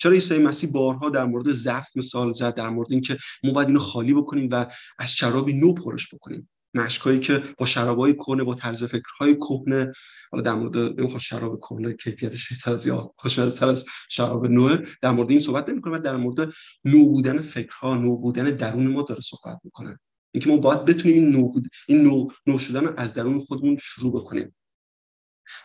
چرا 0.00 0.12
عیسی 0.12 0.38
مسیح 0.38 0.70
بارها 0.70 1.10
در 1.10 1.24
مورد 1.24 1.52
ضعف 1.52 1.96
مثال 1.96 2.32
زد 2.32 2.54
در 2.54 2.68
مورد 2.68 2.92
اینکه 2.92 3.18
ما 3.44 3.52
باید 3.52 3.68
اینو 3.68 3.80
خالی 3.80 4.14
بکنیم 4.14 4.48
و 4.52 4.66
از 4.98 5.12
شرابی 5.12 5.52
نو 5.52 5.74
پرش 5.74 6.14
بکنیم؟ 6.14 6.50
مشکایی 6.74 7.20
که 7.20 7.42
با 7.58 7.66
شرابای 7.66 8.14
کهنه 8.14 8.44
با 8.44 8.54
طرز 8.54 8.84
فکرهای 8.84 9.36
کهنه 9.36 9.92
حالا 10.32 10.42
در 10.42 10.54
مورد 10.54 10.76
نمی‌خواد 10.76 11.20
شراب 11.20 11.60
کهنه 11.60 11.92
کیفیتش 11.92 12.48
بهتر 12.48 12.72
از 12.72 12.86
یا 12.86 12.96
خوشمزه 13.16 13.66
از 13.66 13.84
شراب 14.08 14.46
نو 14.46 14.76
در 15.02 15.10
مورد 15.10 15.30
این 15.30 15.40
صحبت 15.40 15.68
نمی‌کنه 15.68 15.98
در 15.98 16.16
مورد 16.16 16.52
نو 16.84 17.06
بودن 17.06 17.38
فکرها 17.38 17.94
نو 17.94 18.16
بودن 18.16 18.44
درون 18.44 18.86
ما 18.86 19.02
داره 19.02 19.20
صحبت 19.20 19.58
می‌کنه. 19.64 19.98
اینکه 20.34 20.50
ما 20.50 20.56
باید 20.56 20.84
بتونیم 20.84 21.16
این 21.16 21.30
نو 21.30 21.52
این 21.88 22.02
نو, 22.02 22.28
نو 22.46 22.58
شدن 22.58 22.94
از 22.96 23.14
درون 23.14 23.38
خودمون 23.38 23.78
شروع 23.80 24.20
بکنیم. 24.20 24.54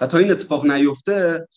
و 0.02 0.08
تا 0.08 0.18
این 0.18 0.32
اتفاق 0.32 0.66
نیفته 0.66 1.48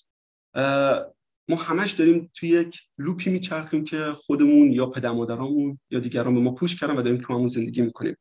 ما 1.49 1.57
همش 1.57 1.93
داریم 1.93 2.31
توی 2.35 2.49
یک 2.49 2.81
لوپی 2.99 3.31
میچرخیم 3.31 3.85
که 3.85 4.13
خودمون 4.17 4.73
یا 4.73 4.87
پدر 4.87 5.11
مادرامون 5.11 5.81
یا 5.91 6.01
دیگران 6.01 6.35
به 6.35 6.41
ما 6.41 6.53
پوش 6.53 6.81
کردن 6.81 6.97
و 6.97 7.03
داریم 7.03 7.21
تو 7.21 7.35
همون 7.35 7.49
زندگی 7.49 7.83
می‌کنیم. 7.83 8.17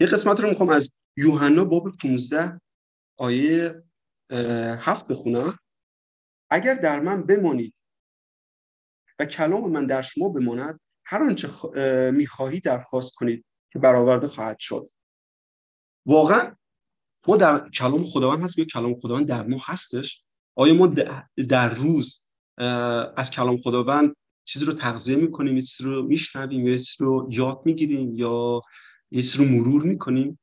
یه 0.00 0.06
قسمت 0.06 0.40
رو 0.40 0.48
می‌خوام 0.48 0.68
از 0.68 0.98
یوحنا 1.16 1.64
باب 1.64 1.96
15 1.96 2.60
آیه 3.16 3.82
هفت 4.78 5.06
بخونم. 5.06 5.58
اگر 6.50 6.74
در 6.74 7.00
من 7.00 7.22
بمانید 7.22 7.74
و 9.18 9.24
کلام 9.24 9.70
من 9.70 9.86
در 9.86 10.02
شما 10.02 10.28
بماند 10.28 10.80
هر 11.04 11.22
آنچه 11.22 11.48
می‌خواهی 12.10 12.60
درخواست 12.60 13.14
کنید 13.14 13.44
که 13.72 13.78
برآورده 13.78 14.26
خواهد 14.26 14.58
شد. 14.58 14.88
واقعا 16.06 16.56
ما 17.28 17.36
در 17.36 17.68
کلام 17.68 18.04
خداوند 18.04 18.42
هست 18.42 18.56
که 18.56 18.64
کلام 18.64 19.00
خداوند 19.00 19.28
در 19.28 19.46
ما 19.46 19.58
هستش. 19.64 20.26
آیا 20.54 20.74
ما 20.74 20.86
در 21.48 21.74
روز 21.74 22.21
از 23.16 23.30
کلام 23.30 23.56
خداوند 23.60 24.16
چیزی 24.44 24.64
رو 24.64 24.72
تغذیه 24.72 25.16
می‌کنیم 25.16 25.56
یه 25.56 25.62
چیزی 25.62 25.84
رو 25.84 26.02
میشنویم 26.02 26.66
یه 26.66 26.78
چیزی 26.78 27.04
رو 27.04 27.28
یاد 27.30 27.62
می‌گیریم 27.64 28.16
یا 28.16 28.60
یه 29.10 29.22
چیزی 29.22 29.38
رو 29.38 29.44
مرور 29.44 29.82
می‌کنیم. 29.82 30.38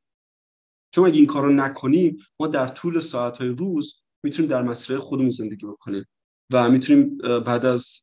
چون 0.96 1.06
اگه 1.06 1.18
این 1.18 1.26
کار 1.26 1.44
رو 1.44 1.54
نکنیم 1.54 2.18
ما 2.40 2.48
در 2.48 2.68
طول 2.68 3.00
ساعتهای 3.00 3.50
روز 3.50 4.02
می‌تونیم 4.24 4.52
در 4.52 4.62
مسیر 4.62 4.98
خودمون 4.98 5.30
زندگی 5.30 5.66
بکنیم 5.66 6.06
و 6.52 6.70
می‌تونیم 6.70 7.18
بعد 7.18 7.66
از 7.66 8.00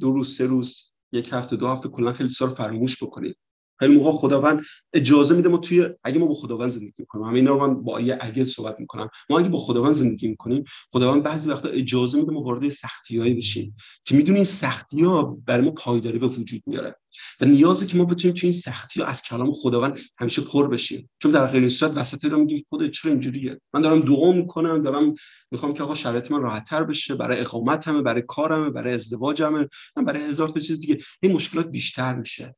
دو 0.00 0.12
روز 0.12 0.36
سه 0.36 0.46
روز 0.46 0.92
یک 1.12 1.28
هفته 1.32 1.56
دو 1.56 1.68
هفته 1.68 1.88
کلا 1.88 2.12
خیلی 2.12 2.30
رو 2.40 2.46
فراموش 2.46 3.02
بکنیم. 3.02 3.34
خیلی 3.78 3.96
موقع 3.96 4.12
خداوند 4.12 4.62
اجازه 4.92 5.36
میده 5.36 5.48
ما 5.48 5.58
توی 5.58 5.88
اگه 6.04 6.18
ما 6.18 6.26
با 6.26 6.34
خداوند 6.34 6.70
زندگی 6.70 6.92
می‌کنیم. 6.98 7.24
همین 7.24 7.46
رو 7.46 7.68
من 7.68 7.82
با 7.82 8.00
یه 8.00 8.18
اگه 8.20 8.44
صحبت 8.44 8.76
می‌کنم. 8.80 9.08
ما 9.30 9.38
اگه 9.38 9.48
با 9.48 9.58
خداوند 9.58 9.92
زندگی 9.92 10.28
می‌کنیم 10.28 10.64
خداوند 10.92 11.22
بعضی 11.22 11.50
وقتا 11.50 11.68
اجازه 11.68 12.18
میده 12.18 12.32
ما 12.32 12.42
وارد 12.42 12.68
سختیایی 12.68 13.34
بشیم 13.34 13.76
که 14.04 14.14
می‌دونیم 14.14 14.34
این 14.34 14.44
سختی 14.44 15.02
ها 15.02 15.38
برای 15.46 15.64
ما 15.64 15.70
پایداری 15.70 16.18
به 16.18 16.26
وجود 16.26 16.62
میاره. 16.66 16.96
و 17.40 17.44
نیازه 17.44 17.86
که 17.86 17.96
ما 17.96 18.04
بتونیم 18.04 18.36
توی 18.36 18.50
این 18.50 18.60
سختی 18.60 19.00
ها 19.00 19.06
از 19.06 19.22
کلام 19.22 19.52
خداوند 19.52 19.98
همیشه 20.18 20.42
پر 20.42 20.68
بشیم. 20.68 21.10
چون 21.22 21.30
در 21.30 21.46
غیر 21.46 21.68
صورت 21.68 21.96
وسط 21.96 22.24
رو 22.24 22.38
میگیم 22.38 22.64
خود 22.68 22.90
چرا 22.90 23.10
اینجوریه؟ 23.10 23.60
من 23.74 23.82
دارم 23.82 24.00
دعا 24.00 24.32
می‌کنم 24.32 24.80
دارم 24.80 25.14
می‌خوام 25.50 25.74
که 25.74 25.82
آقا 25.82 25.94
شرایط 25.94 26.30
من 26.30 26.42
راحتتر 26.42 26.84
بشه 26.84 27.14
برای 27.14 27.40
اقامتمه 27.40 28.02
برای 28.02 28.22
کارمه 28.22 28.70
برای 28.70 28.94
ازدواجمه 28.94 29.68
برای 30.06 30.22
هزار 30.22 30.48
تا 30.48 30.60
چیز 30.60 30.80
دیگه. 30.80 30.98
این 31.20 31.32
مشکلات 31.32 31.66
بیشتر 31.66 32.14
میشه. 32.14 32.54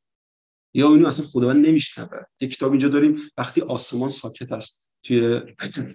یا 0.74 0.94
اینو 0.94 1.06
اصلا 1.06 1.26
خداوند 1.26 1.66
نمیشنوه. 1.66 2.18
یک 2.40 2.54
کتاب 2.54 2.70
اینجا 2.70 2.88
داریم. 2.88 3.16
وقتی 3.36 3.60
آسمان 3.60 4.08
ساکت 4.08 4.52
است 4.52 4.90
توی 5.02 5.40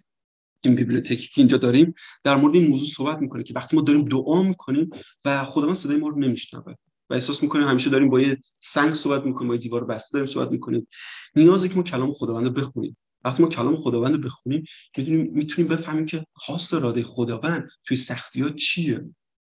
این 0.64 0.76
بیبلیوتکی 0.76 1.28
که 1.28 1.42
اینجا 1.42 1.58
داریم 1.58 1.94
در 2.24 2.36
مورد 2.36 2.56
این 2.56 2.68
موضوع 2.68 2.88
صحبت 2.88 3.20
می‌کنه 3.20 3.44
که 3.44 3.54
وقتی 3.54 3.76
ما 3.76 3.82
داریم 3.82 4.06
دعا 4.06 4.44
می‌کنیم 4.44 4.90
و 5.26 5.44
خداوند 5.46 5.76
صدای 5.76 5.98
ما 5.98 6.10
رو 6.10 6.20
نمیشنوه 6.20 6.74
و 7.10 7.14
احساس 7.14 7.44
می‌کنیم 7.44 7.68
همیشه 7.68 7.90
داریم 7.90 8.10
با 8.10 8.22
یه 8.22 8.38
سنگ 8.60 8.94
صحبت 8.94 9.24
می‌کنیم 9.24 9.48
با 9.48 9.56
یه 9.56 9.62
دیوار 9.62 9.86
بسته 9.86 10.14
داریم 10.14 10.26
صحبت 10.26 10.52
می‌کنیم. 10.52 10.88
نیازه 11.36 11.70
که 11.70 11.76
ما 11.76 11.84
کلام 11.84 12.12
خداوند 12.12 12.46
رو 12.46 12.52
بخونیم. 12.52 12.98
وقتی 13.26 13.44
ما 13.44 13.50
کلام 13.50 13.78
خداوند 13.78 14.16
رو 14.16 14.22
بخونیم 14.22 14.64
می‌تونیم 14.98 15.32
می‌تونیم 15.34 15.72
بفهمیم 15.72 16.06
که 16.06 16.26
خواست 16.34 16.74
اراده 16.74 17.04
خداوند 17.04 17.70
توی 17.84 17.98
سختی 17.98 18.42
ها 18.42 18.50
چیه. 18.50 19.06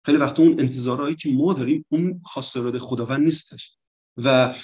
خیلی 0.04 0.18
وقت 0.18 0.40
اون 0.40 0.60
انتظارهایی 0.60 1.16
که 1.16 1.28
ما 1.28 1.52
داریم 1.52 1.86
اون 1.88 2.20
خواست 2.24 2.56
اراده 2.56 2.78
خداوند 2.78 3.24
نیستش. 3.24 3.72
و 4.16 4.54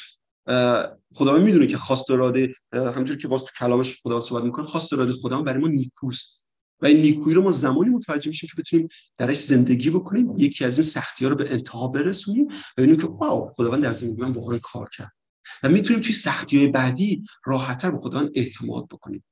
خداوند 1.15 1.43
می‌دونه 1.43 1.67
که 1.67 1.77
خواست 1.77 2.11
اراده 2.11 2.55
همونجوری 2.73 3.21
که 3.21 3.29
باز 3.29 3.45
تو 3.45 3.51
کلامش 3.59 4.01
خدا 4.03 4.21
صحبت 4.21 4.45
می‌کنه 4.45 4.67
خواست 4.67 4.93
اراده 4.93 5.13
خدا 5.13 5.43
برای 5.43 5.61
ما 5.61 5.69
نیکوست. 5.69 6.43
و 6.81 6.87
این 6.87 7.03
نیکویی 7.03 7.35
رو 7.35 7.43
ما 7.43 7.51
زمانی 7.51 7.91
متوجه 7.91 8.29
میشیم 8.29 8.51
که 8.55 8.63
بتونیم 8.63 8.89
درش 9.17 9.37
زندگی 9.37 9.91
بکنیم 9.91 10.35
یکی 10.37 10.65
از 10.65 10.79
این 10.79 10.87
سختی 10.87 11.25
ها 11.25 11.31
رو 11.31 11.37
به 11.37 11.53
انتها 11.53 11.89
برسونیم 11.89 12.47
و 12.47 12.51
ببینیم 12.77 12.97
که 12.97 13.07
واو 13.07 13.49
خداوند 13.57 13.83
در 13.83 13.93
زندگی 13.93 14.23
من 14.23 14.33
واقعا 14.33 14.59
کار 14.63 14.89
کرد. 14.97 15.13
و 15.63 15.69
می‌تونیم 15.69 16.03
توی 16.03 16.13
سختی 16.13 16.59
های 16.59 16.67
بعدی 16.67 17.25
راحتتر 17.45 17.91
به 17.91 17.99
خداوند 17.99 18.31
اعتماد 18.35 18.89
بکنیم. 18.89 19.25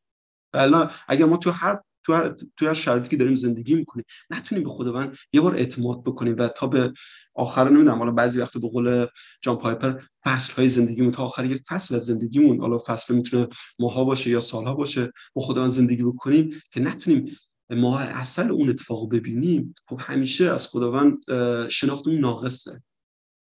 و 0.54 0.90
اگر 1.08 1.24
ما 1.26 1.36
تو 1.36 1.50
هر 1.50 1.80
تو 2.04 2.12
هر, 2.12 2.34
تو 2.56 2.66
هر 2.66 2.74
شرایطی 2.74 3.08
که 3.08 3.16
داریم 3.16 3.34
زندگی 3.34 3.74
می‌کنیم 3.74 4.04
نتونیم 4.30 4.64
به 4.64 4.70
خداوند 4.70 5.16
یه 5.32 5.40
بار 5.40 5.56
اعتماد 5.56 6.04
بکنیم 6.04 6.34
و 6.38 6.48
تا 6.48 6.66
به 6.66 6.92
آخر 7.34 7.68
نمی‌دونم 7.68 7.98
حالا 7.98 8.10
بعضی 8.10 8.40
وقت 8.40 8.58
به 8.58 8.68
قول 8.68 9.06
جان 9.42 9.58
پایپر 9.58 10.00
فصل 10.24 10.52
های 10.52 10.68
زندگیمون 10.68 11.12
تا 11.12 11.24
آخر 11.24 11.44
یک 11.44 11.62
فصل 11.68 11.94
از 11.94 12.06
زندگیمون 12.06 12.60
حالا 12.60 12.78
فصل 12.86 13.14
می‌تونه 13.14 13.48
ماها 13.78 14.04
باشه 14.04 14.30
یا 14.30 14.40
سالها 14.40 14.74
باشه 14.74 15.12
با 15.34 15.42
خداوند 15.42 15.70
زندگی 15.70 16.02
بکنیم 16.02 16.60
که 16.72 16.80
نتونیم 16.80 17.36
ماه 17.70 18.02
اصل 18.02 18.50
اون 18.50 18.68
اتفاق 18.68 19.14
ببینیم. 19.14 19.74
خب 19.88 20.00
همیشه 20.00 20.44
از 20.44 20.66
خداوند 20.66 21.18
شناختمون 21.68 22.18
ناقصه. 22.18 22.82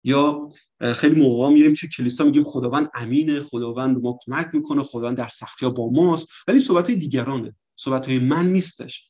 یا 0.03 0.49
خیلی 0.81 1.21
موقع 1.21 1.53
میایم 1.53 1.73
توی 1.73 1.89
کلیسا 1.89 2.23
میگیم 2.23 2.43
خداوند 2.43 2.89
امینه 2.93 3.41
خداوند 3.41 4.01
ما 4.01 4.19
کمک 4.25 4.49
می‌کنه 4.53 4.83
خداوند 4.83 5.17
در 5.17 5.27
سختی 5.27 5.65
ها 5.65 5.71
با 5.71 5.89
ماست 5.89 6.29
ولی 6.47 6.59
صحبت 6.59 6.89
های 6.89 6.95
دیگرانه. 6.95 7.55
صحبت 7.75 8.07
های 8.07 8.19
من 8.19 8.45
نیستش. 8.45 9.09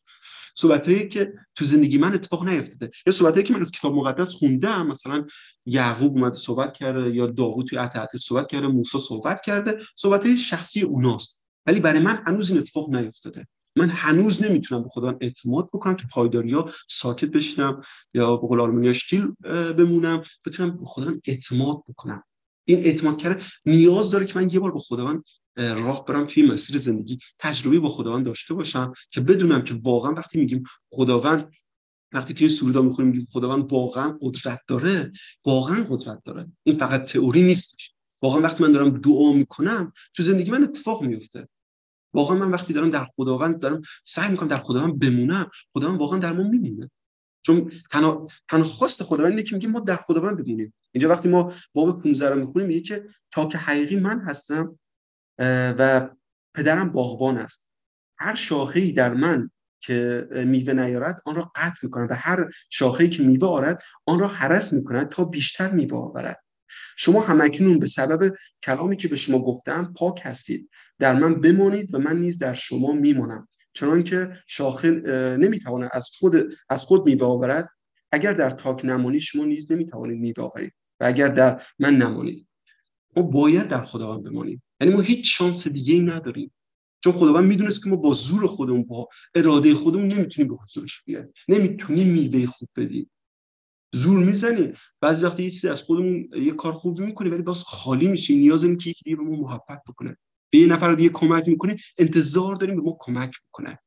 صحبت 0.57 0.87
هایی 0.87 1.09
که 1.09 1.33
تو 1.55 1.65
زندگی 1.65 1.97
من 1.97 2.13
اتفاق 2.13 2.47
نیفتاده. 2.49 2.91
یا 3.07 3.13
صحبت 3.13 3.33
هایی 3.33 3.45
که 3.45 3.53
من 3.53 3.61
از 3.61 3.71
کتاب 3.71 3.95
مقدس 3.95 4.33
خوندم 4.33 4.87
مثلا 4.87 5.25
یعقوب 5.65 6.11
اومده 6.11 6.35
صحبت 6.35 6.73
کرده 6.73 7.15
یا 7.15 7.27
داوود 7.27 7.67
توی 7.67 7.77
عهد 7.77 8.09
صحبت 8.21 8.47
کرده 8.47 8.67
موسی 8.67 8.99
صحبت 8.99 9.41
کرده. 9.41 9.77
صحبت 9.95 10.25
های 10.25 10.37
شخصی 10.37 10.81
اوناست. 10.81 11.43
ولی 11.65 11.79
برای 11.79 11.99
من 11.99 12.23
هنوز 12.27 12.49
این 12.49 12.59
اتفاق 12.59 12.95
نیفتاده. 12.95 13.47
من 13.77 13.89
هنوز 13.89 14.43
نمی‌تونم 14.43 14.83
به 14.83 14.89
خدا 14.89 15.17
اعتماد 15.21 15.67
بکنم 15.67 15.93
تو 15.93 16.07
پایداری 16.07 16.53
ها 16.53 16.71
ساکت 16.89 17.27
بشینم 17.29 17.81
یا 18.13 18.37
به 18.37 18.47
قول 18.47 18.59
آلمانی 18.59 18.93
شتیل 18.93 19.27
بمونم 19.77 20.23
بتونم 20.45 20.77
به 20.77 20.85
خدا 20.85 21.13
اعتماد 21.25 21.83
بکنم. 21.89 22.23
این 22.65 22.79
اعتماد 22.79 23.17
کرده 23.17 23.43
نیاز 23.65 24.11
داره 24.11 24.25
که 24.25 24.39
من 24.39 24.49
یه 24.49 24.59
بار 24.59 24.71
به 24.71 24.79
خداوند 24.79 25.23
راه 25.57 26.05
برم 26.05 26.25
توی 26.25 26.43
مسیر 26.51 26.77
زندگی 26.77 27.19
تجربه 27.39 27.79
با 27.79 27.89
خداوند 27.89 28.25
داشته 28.25 28.53
باشم 28.53 28.93
که 29.11 29.21
بدونم 29.21 29.61
که 29.61 29.79
واقعا 29.83 30.13
وقتی 30.13 30.39
میگیم 30.39 30.63
خداوند 30.89 31.51
وقتی 32.11 32.33
توی 32.33 32.49
سرودا 32.49 32.81
می‌خونیم 32.81 33.11
میگیم 33.11 33.27
خداوند 33.31 33.71
واقعا 33.71 34.17
قدرت 34.21 34.59
داره 34.67 35.11
واقعا 35.45 35.85
قدرت 35.89 36.23
داره. 36.23 36.51
این 36.63 36.77
فقط 36.77 37.03
تئوری 37.03 37.43
نیستش. 37.43 37.93
واقعا 38.21 38.41
وقتی 38.41 38.63
من 38.63 38.71
دارم 38.71 38.89
دعا 38.89 39.33
می‌کنم 39.33 39.93
تو 40.13 40.23
زندگی 40.23 40.51
من 40.51 40.63
اتفاق 40.63 41.03
میفته 41.03 41.47
واقعا 42.13 42.37
من 42.37 42.51
وقتی 42.51 42.73
دارم 42.73 42.89
در 42.89 43.07
خداوند 43.15 43.61
دارم 43.61 43.81
سعی 44.05 44.31
می‌کنم 44.31 44.49
در 44.49 44.57
خداوند 44.57 44.99
بمونم 44.99 45.49
خداوند 45.73 45.99
واقعا 45.99 46.19
در 46.19 46.33
ما 46.33 46.43
میمونه 46.43 46.91
چون 47.45 47.71
تنها 47.91 48.27
تنها 48.49 48.63
خواست 48.63 49.03
خداوند 49.03 49.31
اینه 49.31 49.43
که 49.43 49.55
میگه 49.55 49.67
ما 49.67 49.79
در 49.79 49.95
خداوند 49.95 50.43
بمونیم. 50.43 50.73
اینجا 50.91 51.09
وقتی 51.09 51.29
ما 51.29 51.53
باب 51.73 52.03
15 52.03 52.29
رو 52.29 52.39
می‌خونیم 52.39 52.67
میگه 52.67 52.81
که 52.81 53.05
تا 53.31 53.45
که 53.45 53.57
حقیقی 53.57 53.95
من 53.95 54.19
هستم 54.19 54.79
و 55.39 56.09
پدرم 56.53 56.89
باغبان 56.89 57.37
است. 57.37 57.71
هر 58.17 58.35
شاخه 58.35 58.91
در 58.91 59.13
من 59.13 59.51
که 59.79 60.27
میوه 60.31 60.73
نیارد 60.73 61.21
آن 61.25 61.35
را 61.35 61.51
قطع 61.55 61.79
می‌کنند 61.83 62.11
و 62.11 62.13
هر 62.13 62.49
شاخه 62.69 63.07
که 63.07 63.23
میوه 63.23 63.47
آرد 63.47 63.81
آن 64.05 64.19
را 64.19 64.27
حرس 64.27 64.73
می‌کند 64.73 65.09
تا 65.09 65.23
بیشتر 65.23 65.71
میوه 65.71 65.97
آورد. 65.97 66.43
شما 66.97 67.21
همکنون 67.21 67.79
به 67.79 67.85
سبب 67.85 68.35
کلامی 68.63 68.97
که 68.97 69.07
به 69.07 69.15
شما 69.15 69.39
گفتم 69.39 69.93
پاک 69.97 70.21
هستید. 70.23 70.69
در 70.99 71.13
من 71.13 71.41
بمانید 71.41 71.93
و 71.93 71.99
من 71.99 72.19
نیز 72.19 72.37
در 72.37 72.53
شما 72.53 72.91
میمانم. 72.91 73.47
چنانکه 73.73 74.31
شاخه 74.47 74.91
نمی‌تواند 75.37 75.89
از 75.93 76.09
خود 76.19 76.53
از 76.69 76.85
خود 76.85 77.05
میوه 77.05 77.27
آورد 77.27 77.69
اگر 78.11 78.33
در 78.33 78.49
تاک 78.49 78.85
نمانی 78.85 79.19
شما 79.19 79.45
نیز 79.45 79.71
نمی‌توانید 79.71 80.19
میوه 80.19 80.43
آورید. 80.43 80.73
و 80.99 81.05
اگر 81.05 81.27
در 81.27 81.61
من 81.79 81.97
نمانید 81.97 82.47
ما 83.15 83.23
باید 83.23 83.67
در 83.67 83.81
خداوند 83.81 84.23
بمانیم 84.23 84.63
یعنی 84.81 84.93
ما 84.93 85.01
هیچ 85.01 85.37
شانس 85.37 85.67
دیگه 85.67 85.93
ای 85.93 85.99
نداریم. 86.01 86.51
چون 87.03 87.13
خداوند 87.13 87.45
می‌دونست 87.45 87.83
که 87.83 87.89
ما 87.89 87.95
با 87.95 88.13
زور 88.13 88.47
خودمون 88.47 88.83
با 88.83 89.07
اراده 89.35 89.75
خودمون 89.75 90.07
نمی‌تونیم 90.07 90.51
به 90.51 90.55
حضورش 90.63 91.03
بیایم 91.03 91.33
نمی‌تونیم 91.47 92.07
میوه 92.07 92.45
خوب 92.45 92.69
بدیم. 92.75 93.11
زور 93.93 94.23
می‌زنیم. 94.23 94.73
بعضی 95.01 95.23
وقتی 95.23 95.43
یه 95.43 95.49
چیزی 95.49 95.67
از 95.67 95.83
خودمون 95.83 96.29
یه 96.35 96.51
کار 96.51 96.73
خوب 96.73 96.99
می‌کنیم 96.99 97.33
ولی 97.33 97.41
باز 97.41 97.63
خالی 97.63 98.07
میشیم. 98.07 98.39
نیاز 98.39 98.63
اینه 98.63 98.77
که 98.77 98.89
یکی 98.89 99.03
دیگه 99.03 99.15
به 99.15 99.23
ما 99.23 99.35
محبت 99.35 99.81
بکنه. 99.87 100.17
به 100.53 100.57
یه 100.59 100.65
نفر 100.65 100.95
دیگه 100.95 101.09
کمک 101.09 101.47
می‌کنیم. 101.47 101.77
انتظار 101.97 102.55
داریم 102.55 102.75
به 102.75 102.81
ما 102.81 102.97
کمک 102.99 103.31
بکنه. 103.49 103.79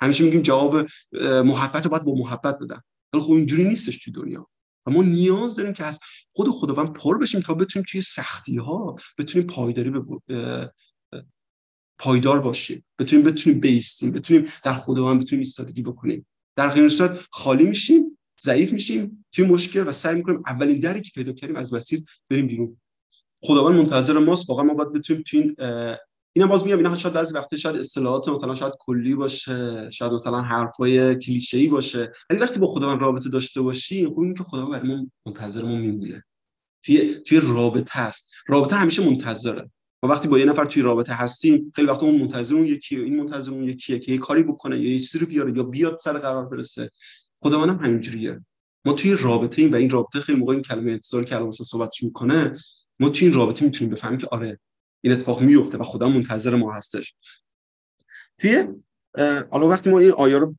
همیشه 0.00 0.24
میگیم 0.24 0.42
جواب 0.42 0.86
محبت 1.22 1.84
رو 1.84 1.90
باید 1.90 2.04
با 2.04 2.14
محبت 2.14 2.58
بدن. 2.58 2.80
ولی 3.12 3.22
خب 3.22 3.32
اینجوری 3.32 3.68
نیستش 3.68 4.04
توی 4.04 4.12
دنیا. 4.12 4.48
و 4.86 4.90
ما 4.90 5.02
نیاز 5.02 5.56
داریم 5.56 5.72
که 5.72 5.84
از 5.84 6.00
خود 6.32 6.50
خداوند 6.50 6.92
پر 6.92 7.18
بشیم 7.18 7.40
تا 7.40 7.54
بتونیم 7.54 7.86
توی 7.90 8.00
سختی 8.00 8.56
ها 8.56 8.96
بتونیم 9.18 9.46
پایداری 9.46 9.90
به 9.90 10.72
پایدار 11.98 12.40
باشیم. 12.40 12.84
بتونیم 12.98 13.24
بتونیم 13.24 13.60
بیستیم. 13.60 14.12
بتونیم 14.12 14.46
در 14.64 14.74
خداوند 14.74 15.20
بتونیم 15.20 15.40
ایستادگی 15.40 15.82
بکنیم. 15.82 16.26
در 16.56 16.68
غیر 16.68 16.88
صورت 16.88 17.20
خالی 17.30 17.64
میشیم 17.64 18.18
ضعیف 18.42 18.72
میشیم 18.72 19.24
توی 19.32 19.44
مشکل 19.44 19.88
و 19.88 19.92
سعی 19.92 20.14
می‌کنیم 20.14 20.42
اولین 20.46 20.80
دری 20.80 21.00
که 21.00 21.10
پیدا 21.14 21.32
کردیم 21.32 21.56
از 21.56 21.74
مسیر 21.74 22.04
بریم 22.30 22.46
بیرون. 22.46 22.80
خداوند 23.42 23.80
منتظر 23.80 24.18
ماست 24.18 24.50
واقعا 24.50 24.64
ما 24.64 24.74
باید 24.74 24.92
بتونیم 24.92 25.22
تو 25.26 25.36
این 25.36 25.56
اینا 26.36 26.46
باز 26.48 26.64
میگم 26.64 26.76
اینا 26.76 26.98
شاید 26.98 27.14
بعضی 27.14 27.34
وقت 27.34 27.56
شاید 27.56 27.76
اصطلاحات 27.76 28.28
مثلا 28.28 28.54
شاید 28.54 28.72
کلی 28.78 29.14
باشه 29.14 29.90
شاید 29.90 30.12
مثلا 30.12 30.40
حرفای 30.40 31.14
کلیشه‌ای 31.14 31.68
باشه. 31.68 32.12
ولی 32.30 32.38
وقتی 32.38 32.58
با 32.58 32.66
خداوند 32.66 33.00
رابطه 33.00 33.28
داشته 33.28 33.60
باشی 33.60 34.06
خب 34.06 34.20
این 34.20 34.34
که 34.34 34.42
خداوند 34.42 34.82
برای 34.82 34.96
ما 34.96 35.06
منتظر 35.26 35.62
ما 35.62 35.76
میمونه. 35.76 36.24
توی 36.84 37.14
توی 37.14 37.40
رابطه 37.40 37.98
است 37.98 38.32
رابطه 38.46 38.76
همیشه 38.76 39.10
منتظره. 39.10 39.70
ما 40.02 40.08
وقتی 40.10 40.28
با 40.28 40.38
یه 40.38 40.44
نفر 40.44 40.64
توی 40.64 40.82
رابطه 40.82 41.12
هستیم 41.12 41.72
خیلی 41.76 41.88
وقت 41.88 42.02
اون 42.02 42.20
منتظر 42.20 42.54
اون 42.54 42.66
یکیه 42.66 42.98
این 42.98 43.16
منتظر 43.16 43.50
اون 43.50 43.64
یکیه 43.64 43.98
که 43.98 44.12
یه 44.12 44.18
کاری 44.18 44.42
بکنه 44.42 44.80
یا 44.80 44.92
یه 44.92 44.98
چیزی 44.98 45.18
رو 45.18 45.26
بیاره 45.26 45.56
یا 45.56 45.62
بیاد 45.62 45.98
سر 46.02 46.18
قرار 46.18 46.46
برسه. 46.46 46.90
خدا 47.42 47.66
منم 47.66 47.78
همینجوریه. 47.78 48.44
ما 48.84 48.92
توی 48.92 49.14
رابطه 49.14 49.62
ایم 49.62 49.72
و 49.72 49.76
این 49.76 49.90
رابطه 49.90 50.20
خیلی 50.20 50.38
موقع 50.38 50.52
این 50.52 50.62
کلمه 50.62 50.92
انتظار 50.92 51.24
که 51.24 51.36
الان 51.36 51.50
صحبتش 51.50 52.02
می‌کنه 52.02 52.54
ما 53.00 53.08
توی 53.08 53.28
این 53.28 53.36
رابطه 53.36 53.64
می‌تونیم 53.64 53.94
بفهمیم 53.94 54.18
که 54.18 54.28
آره 54.30 54.60
این 55.06 55.14
اتفاق 55.14 55.40
میفته 55.40 55.78
و 55.78 55.82
خدا 55.82 56.08
منتظر 56.08 56.54
ما 56.54 56.72
هستش. 56.72 57.14
توی 58.38 58.66
حالا 59.50 59.68
وقتی 59.68 59.90
ما 59.90 59.98
این 59.98 60.10
آیه 60.10 60.38
رو 60.38 60.56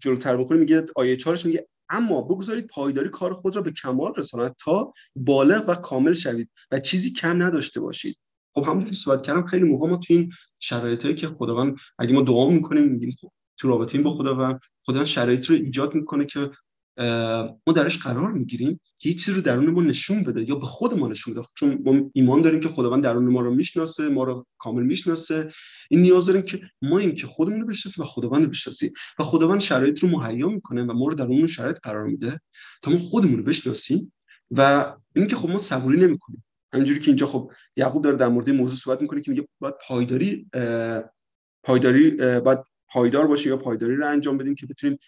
جلوتر 0.00 0.36
بکنیم 0.36 0.60
میگه 0.60 0.86
آیه 0.96 1.16
4 1.16 1.38
میگه 1.44 1.68
اما 1.88 2.22
بگذارید 2.22 2.66
پایداری 2.66 3.08
کار 3.08 3.32
خود 3.32 3.56
را 3.56 3.62
به 3.62 3.70
کمال 3.70 4.12
رساند 4.16 4.54
تا 4.58 4.92
بالغ 5.16 5.68
و 5.68 5.74
کامل 5.74 6.14
شوید 6.14 6.50
و 6.70 6.78
چیزی 6.78 7.12
کم 7.12 7.42
نداشته 7.42 7.80
باشید. 7.80 8.18
خب 8.54 8.64
همونطور 8.64 8.90
که 8.90 8.96
صحبت 8.96 9.22
کردم 9.22 9.46
خیلی 9.46 9.64
موقع 9.64 9.88
ما 9.88 9.96
تو 9.96 10.14
این 10.14 10.32
شرایطی 10.58 11.14
که 11.14 11.28
خداوند 11.28 11.76
اگه 11.98 12.12
ما 12.12 12.22
دعا 12.22 12.50
می‌کنیم 12.50 12.84
میگیم 12.84 13.16
خب 13.20 13.32
تو 13.56 13.68
رابطه 13.68 13.98
با 13.98 14.14
خداوند 14.14 14.60
خداوند 14.86 15.06
شرایط 15.06 15.46
رو 15.46 15.56
ایجاد 15.56 15.94
می‌کنه 15.94 16.24
که 16.24 16.50
ما 17.66 17.72
درش 17.74 17.98
قرار 17.98 18.32
می‌گیریم 18.32 18.80
که 18.98 19.08
یه 19.08 19.14
چیزی 19.14 19.32
رو 19.32 19.40
درون 19.40 19.70
ما 19.70 19.82
نشون 19.82 20.22
بده 20.22 20.48
یا 20.48 20.54
به 20.54 20.66
خود 20.66 20.98
ما 20.98 21.08
نشون 21.08 21.34
بده. 21.34 21.46
چون 21.56 21.82
ما 21.84 22.10
ایمان 22.14 22.42
داریم 22.42 22.60
که 22.60 22.68
خداوند 22.68 23.02
درون 23.02 23.28
ما 23.28 23.40
رو 23.40 23.54
می‌شناسه 23.54 24.08
ما 24.08 24.24
رو 24.24 24.46
کامل 24.58 24.82
می‌شناسه. 24.82 25.50
این 25.90 26.00
نیاز 26.00 26.26
داریم 26.26 26.42
که 26.42 26.60
ما 26.82 26.98
این 26.98 27.14
که 27.14 27.26
خودمون 27.26 27.60
رو 27.60 27.66
بشناسیم 27.66 28.04
و 28.04 28.06
خداوند 28.06 28.44
رو 28.44 28.50
بشناسیم. 28.50 28.92
و 29.18 29.24
خداوند 29.24 29.60
شرایط 29.60 29.98
رو 29.98 30.08
مهیا 30.08 30.48
می‌کنه 30.48 30.82
و 30.82 30.92
ما 30.92 31.08
رو 31.08 31.14
در 31.14 31.24
اون 31.24 31.46
شرایط 31.46 31.78
قرار 31.82 32.04
میده 32.04 32.40
تا 32.82 32.90
ما 32.90 32.98
خودمون 32.98 33.36
رو 33.36 33.42
بشناسیم 33.42 34.12
و 34.50 34.92
این 35.16 35.26
که 35.26 35.36
خب 35.36 35.50
ما 35.50 35.58
صبوری 35.58 36.00
نمی‌کنیم. 36.00 36.44
همینجوری 36.72 37.00
که 37.00 37.06
اینجا 37.06 37.26
خب 37.26 37.50
یعقوب 37.76 38.04
داره 38.04 38.16
در 38.16 38.28
مورد 38.28 38.50
موضوع 38.50 38.76
صحبت 38.76 39.02
می‌کنه 39.02 39.20
که 39.20 39.30
میگه 39.30 39.48
باید 39.60 39.74
پایداری 39.86 40.46
پایداری 41.64 42.10
باید 42.40 42.58
پایدار 42.88 43.26
باشه 43.26 43.48
یا 43.48 43.56
پایداری 43.56 43.96
رو 43.96 44.06
انجام 44.06 44.38
بدیم 44.38 44.54
که 44.54 44.66
بتونیم 44.66 44.98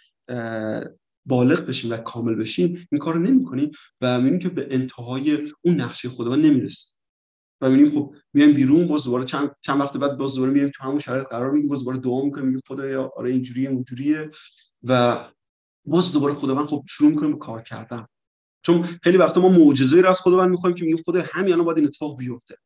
بالغ 1.29 1.67
بشیم 1.67 1.91
و 1.91 1.97
کامل 1.97 2.35
بشیم 2.35 2.89
این 2.93 2.99
کار 2.99 3.15
رو 3.15 3.21
نمی‌کنیم 3.21 3.71
و 4.01 4.19
می‌بینیم 4.19 4.39
که 4.39 4.49
به 4.49 4.69
انتهای 4.71 5.53
اون 5.63 5.81
نقشه 5.81 6.09
خداوند 6.09 6.47
نمی‌رسیم. 6.47 6.95
و 7.61 7.71
می‌بینیم 7.71 7.93
خب 7.93 8.15
میایم 8.33 8.55
بیرون 8.55 8.87
باز 8.87 9.05
دوباره 9.05 9.25
چند 9.25 9.51
چند 9.61 9.81
وقت 9.81 9.97
بعد 9.97 10.17
باز 10.17 10.35
دوباره 10.35 10.53
میایم 10.53 10.71
تو 10.75 10.85
همون 10.85 10.99
شرایط 10.99 11.27
قرار 11.27 11.51
می‌گیریم 11.51 11.69
باز 11.69 11.79
دوباره 11.79 11.99
دعا 11.99 12.25
می‌کنیم 12.25 12.47
میگیم 12.47 12.63
خدایا 12.69 13.13
آره 13.17 13.31
اینجوریه 13.31 13.71
اونجوریه 13.71 14.31
و 14.83 15.25
باز 15.85 16.13
دوباره 16.13 16.35
خداوند 16.35 16.67
خب 16.67 16.85
شروع 16.89 17.11
می‌کنیم 17.11 17.33
به 17.33 17.39
کار 17.39 17.63
کردن. 17.63 18.07
چون 18.63 18.83
خیلی 18.83 19.17
وقتا 19.17 19.41
ما 19.41 19.49
معجزه 19.49 20.01
رو 20.01 20.09
از 20.09 20.21
خداوند 20.21 20.51
می‌خوایم 20.51 20.77
که 20.77 20.85
میگیم 20.85 21.03
خدا 21.07 21.25
همین 21.33 21.53
الان 21.53 21.65
باید 21.65 21.79
این 21.79 21.87
اتفاق 21.87 22.19
بیفته. 22.19 22.57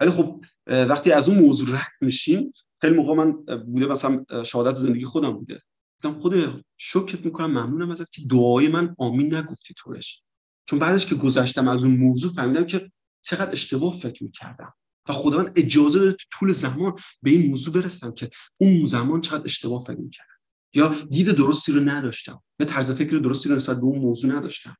ولی 0.00 0.10
خب 0.10 0.44
وقتی 0.66 1.12
از 1.12 1.28
اون 1.28 1.38
موضوع 1.38 1.76
رد 1.76 1.92
میشیم 2.00 2.52
خیلی 2.80 2.96
موقع 2.96 3.14
من 3.14 3.32
بوده 3.64 3.86
مثلا 3.86 4.24
شهادت 4.44 4.74
زندگی 4.74 5.04
خودم 5.04 5.30
بوده. 5.30 5.62
گفتم 6.04 6.20
خدا 6.20 6.60
شکرت 6.76 7.24
می‌کنم 7.24 7.50
ممنونم 7.50 7.90
ازت 7.90 8.12
که 8.12 8.22
دعای 8.30 8.68
من 8.68 8.94
آمین 8.98 9.34
نگفتی 9.34 9.74
طورش. 9.74 10.22
چون 10.66 10.78
بعدش 10.78 11.06
که 11.06 11.14
گذشتم 11.14 11.68
از 11.68 11.84
اون 11.84 11.96
موضوع 11.96 12.32
فهمیدم 12.32 12.64
که 12.64 12.92
چقدر 13.24 13.52
اشتباه 13.52 13.92
فکر 13.92 14.24
می‌کردم 14.24 14.74
و 15.08 15.12
خداوند 15.12 15.52
اجازه 15.56 15.98
داده 15.98 16.12
تو 16.12 16.24
طول 16.38 16.52
زمان 16.52 16.96
به 17.22 17.30
این 17.30 17.50
موضوع 17.50 17.74
برسم 17.74 18.12
که 18.14 18.30
اون 18.56 18.84
زمان 18.84 19.20
چقدر 19.20 19.44
اشتباه 19.44 19.82
فکر 19.82 20.00
می‌کردم. 20.00 20.28
یا 20.74 20.94
دید 21.10 21.30
درستی 21.30 21.72
رو 21.72 21.80
نداشتم 21.80 22.42
یا 22.60 22.66
طرز 22.66 22.92
فکر 22.92 23.16
درستی 23.16 23.48
رو 23.48 23.54
نسبت 23.56 23.76
به 23.76 23.84
اون 23.84 23.98
موضوع 23.98 24.32
نداشتم. 24.36 24.76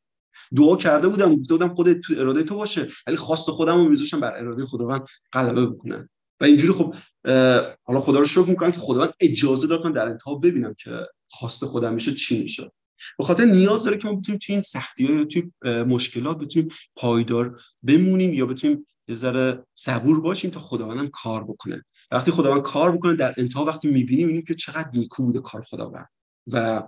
دعا 0.56 0.76
کرده 0.76 1.08
بودم 1.08 1.37
گفته 1.37 1.54
بودم 1.54 1.74
خودت 1.74 2.00
تو 2.00 2.14
اراده 2.16 2.42
تو 2.42 2.56
باشه 2.56 2.88
ولی 3.06 3.16
خواست 3.16 3.50
خودم 3.50 3.76
رو 3.76 3.88
میذاشتم 3.88 4.20
بر 4.20 4.38
اراده 4.38 4.66
خداوند 4.66 5.06
غلبه 5.32 5.66
بکنه 5.66 6.08
و 6.40 6.45
اینجوری 6.45 6.73
خب 6.73 6.95
حالا 7.83 8.01
خدا 8.01 8.18
رو 8.18 8.27
شکر 8.27 8.51
می‌کنم 8.51 8.73
که 8.73 8.79
خداوند 8.79 9.12
اجازه 9.21 9.66
داد 9.66 9.85
من 9.85 9.92
در 9.92 10.09
انتها 10.09 10.35
ببینم 10.35 10.75
که 10.75 11.07
خواست 11.27 11.64
خودم 11.64 11.95
میشه 11.95 12.14
چی 12.14 12.42
میشه 12.42 12.73
به 13.18 13.25
خاطر 13.25 13.45
نیاز 13.45 13.85
داره 13.85 13.99
که 13.99 14.09
ما 14.09 14.14
بتونیم 14.14 14.38
توی 14.38 14.53
این 14.55 14.62
سختی 14.62 15.07
ها 15.07 15.14
یا 15.14 15.25
توی 15.25 15.51
مشکلات 15.85 16.38
بتونیم 16.38 16.68
پایدار 16.97 17.61
بمونیم 17.83 18.35
یا 18.35 18.47
بتونیم 18.47 18.87
یه 19.09 19.14
ذره 19.14 19.66
صبور 19.75 20.21
باشیم 20.21 20.51
تا 20.51 20.61
خداوندم 20.61 21.09
کار 21.09 21.45
بکنه. 21.45 21.85
وقتی 22.11 22.31
خداوند 22.31 22.62
کار 22.62 22.92
بکنه 22.92 23.14
در 23.14 23.35
انتها 23.38 23.64
وقتی 23.64 23.88
می‌بینیم 23.88 24.27
می‌بینیم 24.27 24.45
که 24.45 24.55
چقدر 24.55 24.90
نیکو 24.95 25.23
بوده 25.23 25.40
کار 25.40 25.62
خداوند 25.62 26.09
و 26.53 26.83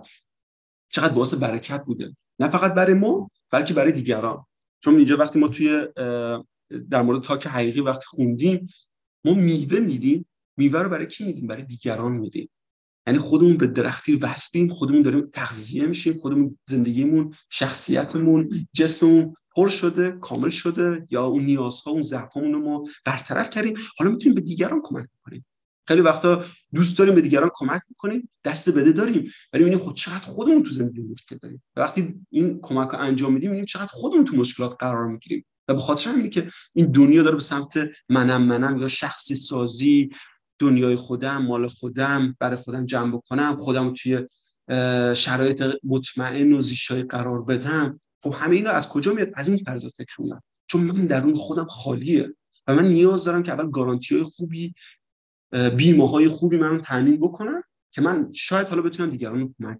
چقدر 0.89 1.13
باعث 1.13 1.33
برکت 1.33 1.83
بوده. 1.85 2.15
نه 2.39 2.49
فقط 2.49 2.73
برای 2.73 2.93
ما 2.93 3.31
بلکه 3.51 3.73
برای 3.73 3.91
دیگران. 3.91 4.45
چون 4.83 4.95
اینجا 4.95 5.17
وقتی 5.17 5.39
ما 5.39 5.47
توی 5.47 5.87
در 6.89 7.01
مورد 7.01 7.23
تاک 7.23 7.47
حقیقی 7.47 7.79
وقتی 7.79 8.05
خوندیم 8.07 8.67
ما 9.25 9.33
میوه 9.33 9.79
میدیم 9.79 10.25
میوه 10.57 10.81
رو 10.81 10.89
برای 10.89 11.07
کی 11.07 11.25
میدیم؟ 11.25 11.47
برای 11.47 11.63
دیگران 11.63 12.11
میدیم. 12.11 12.49
یعنی 13.07 13.19
خودمون 13.19 13.57
به 13.57 13.67
درختی 13.67 14.15
وصلیم 14.15 14.69
خودمون 14.69 15.01
داریم 15.01 15.29
تغذیه 15.33 15.85
میشیم 15.85 16.17
خودمون 16.17 16.57
زندگیمون 16.65 17.35
شخصیتمون 17.49 18.67
جسممون 18.73 19.35
پر 19.55 19.69
شده 19.69 20.11
کامل 20.11 20.49
شده 20.49 21.07
یا 21.09 21.25
اون 21.25 21.43
نیازها 21.43 21.91
اون 21.91 22.01
ضعفامون 22.01 22.53
رو 22.53 22.59
ما 22.59 22.83
برطرف 23.05 23.49
کردیم. 23.49 23.77
حالا 23.97 24.11
می‌تونیم 24.11 24.35
به 24.35 24.41
دیگران 24.41 24.81
کمک 24.83 25.07
کنیم 25.23 25.45
خیلی 25.87 26.01
وقتا 26.01 26.45
دوست 26.73 26.97
داریم 26.97 27.15
به 27.15 27.21
دیگران 27.21 27.49
کمک 27.53 27.81
می‌کنیم 27.89 28.29
دست 28.43 28.69
بده 28.69 28.91
داریم. 28.91 29.31
ولی 29.53 29.63
می‌بینیم 29.63 29.79
خود 29.79 29.95
چقدر 29.95 30.19
خودمون 30.19 30.63
تو 30.63 30.71
زندگی 30.71 31.01
مشکل 31.01 31.37
داریم. 31.41 31.63
وقتی 31.75 32.15
این 32.29 32.59
کمک 32.61 32.89
رو 32.89 32.99
انجام 32.99 33.33
میدیم 33.33 33.49
می‌بینیم 33.49 33.65
چقدر 33.65 33.89
خودمون 33.91 34.25
تو 34.25 34.35
مشکلات 34.35 34.75
قرار 34.79 35.07
می‌گیریم. 35.07 35.45
و 35.67 35.73
به 35.73 35.79
خاطر 35.79 36.09
همینه 36.09 36.29
که 36.29 36.47
این 36.73 36.91
دنیا 36.91 37.23
داره 37.23 37.35
به 37.35 37.41
سمت 37.41 37.77
منم 38.09 38.43
منم 38.43 38.77
یا 38.81 38.87
شخصی 38.87 39.35
سازی 39.35 40.09
دنیای 40.59 40.95
خودم 40.95 41.45
مال 41.45 41.67
خودم 41.67 42.35
برای 42.39 42.55
خودم 42.55 42.85
جمع 42.85 43.11
بکنم 43.17 43.55
خودم 43.55 43.93
توی 43.93 44.19
شرایط 45.15 45.63
مطمئن 45.83 46.53
و 46.53 46.61
زیشای 46.61 47.03
قرار 47.03 47.43
بدم. 47.43 47.99
خب 48.23 48.33
همه 48.37 48.55
اینا 48.55 48.69
از 48.69 48.89
کجا 48.89 49.13
میاد؟ 49.13 49.31
از 49.35 49.49
این 49.49 49.57
طرز 49.57 49.95
فکر 49.95 50.21
میاد. 50.21 50.43
چون 50.67 50.81
من 50.81 51.05
درون 51.05 51.35
خودم 51.35 51.65
خالیه 51.65 52.35
و 52.67 52.75
من 52.75 52.87
نیاز 52.87 53.23
دارم 53.23 53.43
که 53.43 53.51
اول 53.51 53.71
گارانتی 53.71 54.15
های 54.15 54.23
خوبی 54.23 54.75
بیمه 55.77 56.09
های 56.09 56.27
خوبی 56.27 56.57
من 56.57 56.81
تامین 56.81 57.19
بکنم 57.19 57.63
که 57.91 58.01
من 58.01 58.31
شاید 58.33 58.67
حالا 58.67 58.81
بتونم 58.81 59.09
دیگران 59.09 59.39
رو 59.39 59.53
کمک 59.59 59.77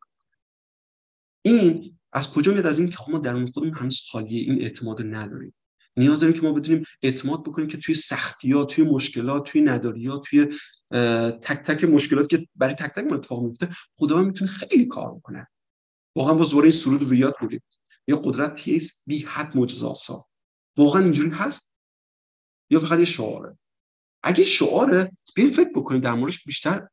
این 1.41 1.97
از 2.13 2.33
کجا 2.33 2.51
میاد؟ 2.51 2.65
از 2.65 2.79
این 2.79 2.89
که 2.89 2.97
خب 2.97 3.11
ما 3.11 3.17
درون 3.17 3.51
خودمون 3.51 3.73
هنوز 3.73 4.01
خالیه 4.11 4.51
این 4.51 4.61
اعتماد 4.61 5.01
نداریم. 5.01 5.53
نیاز 5.97 6.19
داریم 6.19 6.35
که 6.35 6.41
ما 6.41 6.51
بتونیم 6.51 6.83
اعتماد 7.01 7.43
بکنیم 7.43 7.67
که 7.67 7.77
توی 7.77 7.95
سختی 7.95 8.51
ها 8.51 8.65
توی 8.65 8.83
مشکلات 8.83 9.51
توی 9.51 9.61
نداری 9.61 10.07
ها 10.07 10.17
توی 10.17 10.45
تک 11.41 11.63
تک 11.65 11.83
مشکلات 11.83 12.29
که 12.29 12.47
برای 12.55 12.73
تک 12.73 12.91
تک 12.95 13.13
اتفاق 13.13 13.43
میفته 13.43 13.69
خداوند 13.99 14.25
می‌تونه 14.25 14.51
خیلی 14.51 14.85
کار 14.85 15.15
بکنه. 15.15 15.47
واقعا 16.15 16.33
با 16.33 16.43
زوره 16.43 16.63
این 16.63 16.71
سرود 16.71 17.01
رو 17.01 17.13
یاد 17.13 17.35
بودیم. 17.39 17.63
یا 18.07 18.17
قدرت 18.17 18.63
است 18.67 19.03
بی 19.07 19.19
حد 19.19 19.57
معجزه 19.57 20.13
واقعا 20.77 21.03
اینجوری 21.03 21.29
هست؟ 21.29 21.71
یا 22.69 22.79
فقط 22.79 22.99
یه 22.99 23.05
شعاره؟ 23.05 23.57
اگه 24.23 24.43
شعاره 24.43 25.11
بیاین 25.35 25.51
فکر 25.51 25.69
بکنیم 25.75 26.01
در 26.01 26.13
موردش 26.13 26.43
بیشتر 26.43 26.87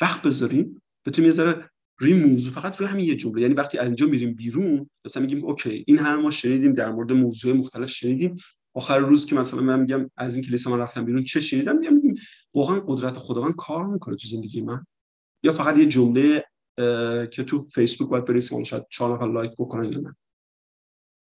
وقت 0.00 0.22
بذاریم. 0.22 0.82
بتونیم 1.06 1.30
یه 1.30 1.34
ذره 1.36 1.70
روی 1.98 2.14
موضوع 2.14 2.52
فقط 2.52 2.76
روی 2.76 2.88
همین 2.88 3.04
یه 3.04 3.16
جمله. 3.16 3.42
یعنی 3.42 3.54
وقتی 3.54 3.78
از 3.78 3.86
اینجا 3.86 4.06
میریم 4.06 4.34
بیرون 4.34 4.90
مثلا 5.04 5.22
میگیم 5.22 5.44
اوکی 5.44 5.84
این 5.86 5.98
همه 5.98 6.22
ما 6.22 6.30
شنیدیم 6.30 6.72
در 6.72 6.90
مورد 6.92 7.12
موضوع 7.12 7.56
مختلف 7.56 7.90
شنیدیم. 7.90 8.36
آخر 8.74 8.98
روز 8.98 9.26
که 9.26 9.34
مثلا 9.34 9.60
من 9.60 9.80
میگم 9.80 10.10
از 10.16 10.36
این 10.36 10.44
کلیسا 10.44 10.70
من 10.70 10.78
رفتم 10.78 11.04
بیرون 11.04 11.24
چه 11.24 11.40
شنیدم؟ 11.40 11.78
میگم 11.78 12.14
واقعا 12.54 12.80
قدرت 12.80 13.18
خداوند 13.18 13.54
کار 13.56 13.86
می‌کنه 13.86 14.16
تو 14.16 14.28
زندگی 14.28 14.60
من. 14.60 14.86
یا 15.42 15.52
فقط 15.52 15.78
یه 15.78 15.86
جمله 15.86 16.44
که 17.30 17.44
تو 17.46 17.58
فیسبوک 17.58 18.08
باید 18.08 18.24
بریسیم 18.24 18.64
شاید 18.64 18.86
چهار 18.90 19.16
نفر 19.16 19.32
لایک 19.32 19.52
بکنن 19.58 19.92
یا 19.92 20.00
نه. 20.00 20.16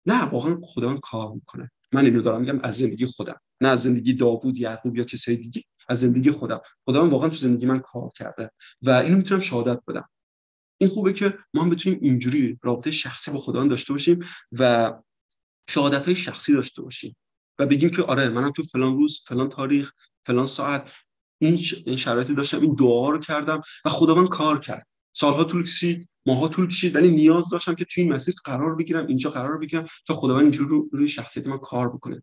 نه 0.06 0.24
واقعا 0.24 0.60
خداوند 0.62 1.00
کار 1.00 1.32
می‌کنه. 1.32 1.70
من 1.92 2.04
اینو 2.04 2.22
دارم 2.22 2.40
میگم 2.40 2.60
از 2.62 2.78
زندگی 2.78 3.06
خودم. 3.06 3.40
نه 3.60 3.68
از 3.68 3.82
زندگی 3.82 4.14
داوود 4.14 4.58
یعقوب 4.58 4.96
یا 4.96 5.04
کسی 5.04 5.36
دیگه 5.36 5.62
از 5.88 6.00
زندگی 6.00 6.30
خودم. 6.30 6.60
خداوند 6.86 7.12
واقعا 7.12 7.28
تو 7.28 7.36
زندگی 7.36 7.66
من 7.66 7.78
کار 7.78 8.10
کرده 8.16 8.50
و 8.82 8.90
اینو 8.90 9.16
می‌تونم 9.16 9.40
شهادت 9.40 9.80
بدم. 9.88 10.08
این 10.80 10.90
خوبه 10.90 11.12
که 11.12 11.38
ما 11.54 11.62
هم 11.62 11.70
بتونیم 11.70 11.98
اینجوری 12.02 12.58
رابطه 12.62 12.90
شخصی 12.90 13.30
با 13.30 13.38
خداوند 13.38 13.70
داشته 13.70 13.92
باشیم 13.92 14.24
و 14.58 14.92
شهادت 15.68 16.06
های 16.06 16.16
شخصی 16.16 16.52
داشته 16.52 16.82
باشیم 16.82 17.16
و 17.58 17.66
بگیم 17.66 17.90
که 17.90 18.02
آره 18.02 18.28
منم 18.28 18.50
تو 18.50 18.62
فلان 18.62 18.96
روز 18.96 19.24
فلان 19.26 19.48
تاریخ 19.48 19.92
فلان 20.26 20.46
ساعت 20.46 20.90
این 21.42 21.96
شرایطی 21.96 22.34
داشتم 22.34 22.60
این 22.60 22.74
دعا 22.74 23.10
رو 23.10 23.18
کردم 23.18 23.62
و 23.84 23.88
خداوند 23.88 24.28
کار 24.28 24.60
کرد. 24.60 24.86
سالها 25.12 25.44
طول 25.44 25.64
کشید 25.64 26.08
ماها 26.26 26.48
طول 26.48 26.68
کشید 26.68 26.96
ولی 26.96 27.10
نیاز 27.10 27.48
داشتم 27.50 27.74
که 27.74 27.84
توی 27.84 28.02
این 28.02 28.12
مسیر 28.12 28.34
قرار 28.44 28.74
بگیرم 28.74 29.06
اینجا 29.06 29.30
قرار 29.30 29.58
بگیرم 29.58 29.86
تا 30.06 30.14
خداوند 30.14 30.42
اینجوری 30.42 30.68
رو 30.68 30.88
روی 30.92 31.08
شخصیت 31.08 31.46
من 31.46 31.58
کار 31.58 31.88
بکنه 31.88 32.22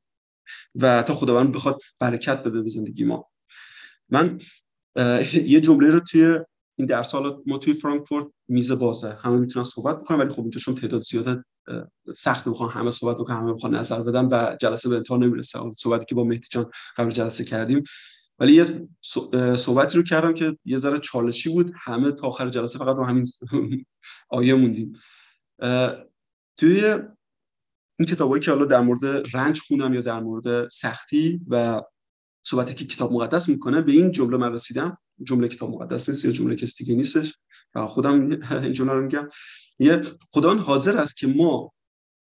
و 0.75 1.03
تا 1.03 1.15
خداوند 1.15 1.51
بخواد 1.51 1.81
برکت 1.99 2.43
بده 2.43 2.61
به 2.61 2.69
زندگی 2.69 3.03
ما. 3.03 3.29
من 4.09 4.39
یه 5.33 5.61
جمله 5.61 5.89
رو 5.89 5.99
توی 5.99 6.39
این 6.77 6.87
درس 6.87 7.11
حالا 7.11 7.41
ما 7.45 7.57
توی 7.57 7.73
فرانکفورت 7.73 8.27
میز 8.47 8.71
بازه. 8.71 9.17
همه 9.21 9.37
می‌تونن 9.37 9.63
صحبت 9.63 9.99
بکنن 9.99 10.19
ولی 10.19 10.29
خب 10.29 10.41
اینجا 10.41 10.59
چون 10.59 10.75
تعداد 10.75 11.01
زیاده 11.01 11.43
سخت 12.15 12.49
بخوان 12.49 12.69
همه 12.69 12.91
صحبت 12.91 13.15
بکنن 13.17 13.35
همه 13.37 13.53
بخوان 13.53 13.75
نظر 13.75 14.03
بدن 14.03 14.25
و 14.25 14.55
جلسه 14.61 14.89
به 14.89 14.95
انتها 14.95 15.17
نمی‌رسه. 15.17 15.59
صحبتی 15.77 16.05
که 16.05 16.15
با 16.15 16.23
مهدی 16.23 16.47
جان 16.51 16.71
قبل 16.97 17.11
جلسه 17.11 17.43
کردیم. 17.43 17.83
ولی 18.39 18.53
یه 18.53 18.87
صحبتی 19.55 19.97
رو 19.97 20.03
کردم 20.03 20.33
که 20.33 20.57
یه 20.65 20.77
ذره 20.77 20.97
چالشی 20.97 21.49
بود. 21.49 21.71
همه 21.75 22.11
تا 22.11 22.27
آخر 22.27 22.49
جلسه 22.49 22.79
فقط 22.79 22.95
رو 22.95 23.05
همین 23.05 23.25
آیه 24.29 24.53
موندیم. 24.53 24.93
توی 26.57 26.85
این 27.99 28.07
کتابایی 28.07 28.43
که 28.43 28.51
حالا 28.51 28.65
در 28.65 28.81
مورد 28.81 29.05
رنج 29.33 29.61
خونم 29.67 29.93
یا 29.93 30.01
در 30.01 30.19
مورد 30.19 30.69
سختی 30.69 31.41
و 31.47 31.81
صحبتی 32.47 32.73
که 32.73 32.85
کتاب 32.85 33.13
مقدس 33.13 33.49
می‌کنه 33.49 33.81
به 33.81 33.91
این 33.91 34.11
جمله 34.11 34.37
من 34.37 34.53
رسیدم. 34.53 34.97
جمله 35.23 35.47
کتاب 35.47 35.69
مقدس 35.69 36.09
نیست 36.09 36.25
یا 36.25 36.31
جمله 36.31 36.55
کسی 36.55 36.83
دیگه 36.83 36.95
نیستش؟ 36.95 37.33
و 37.75 37.87
خودم 37.87 38.31
این 38.63 38.73
جمله 38.73 38.93
رو 38.93 39.01
میگم. 39.01 39.29
یه 39.79 40.01
خدا 40.31 40.55
حاضر 40.55 40.97
است 40.97 41.17
که 41.17 41.27
ما 41.27 41.73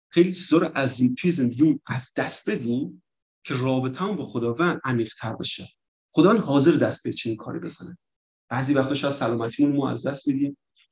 خیلی 0.09 0.33
چیزا 0.33 0.59
رو 0.59 0.71
از 0.75 1.03
توی 1.19 1.33
زندگی 1.33 1.81
از 1.87 2.13
دست 2.17 2.51
بدیم 2.51 3.03
که 3.45 3.55
رابطه 3.55 4.07
با 4.07 4.25
خداوند 4.25 4.81
عمیق‌تر 4.85 5.37
بشه. 5.37 5.69
خدا 6.11 6.39
حاضر 6.39 6.71
دست 6.71 7.05
به 7.05 7.13
چنین 7.13 7.37
کاری 7.37 7.59
بزنه. 7.59 7.99
بعضی 8.49 8.75
وقتا 8.75 8.95
شاید 8.95 9.15
سلامتیمون 9.15 9.77
ما 9.77 9.91
از 9.91 10.07
دست 10.07 10.29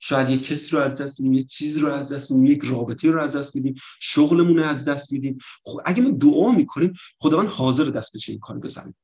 شاید 0.00 0.30
یک 0.30 0.46
کسی 0.46 0.76
رو 0.76 0.82
از 0.82 1.00
دست 1.00 1.20
میدیم 1.20 1.34
یه 1.34 1.44
چیزی 1.44 1.80
رو 1.80 1.92
از 1.92 2.12
دست 2.12 2.30
میدیم 2.30 2.46
یک 2.46 2.64
رابطه 2.64 3.10
رو 3.10 3.20
از 3.20 3.36
دست 3.36 3.56
میدیم 3.56 3.74
شغلمون 4.00 4.56
رو 4.56 4.64
از 4.64 4.84
دست 4.84 5.12
میدیم. 5.12 5.38
خب 5.64 5.80
اگه 5.84 6.02
ما 6.02 6.10
دعا 6.10 6.52
می‌کنیم 6.52 6.92
خداوند 7.18 7.48
حاضر 7.48 7.84
دست 7.84 8.12
به 8.12 8.18
چنین 8.18 8.38
کاری 8.38 8.60
بزنه. 8.60 8.94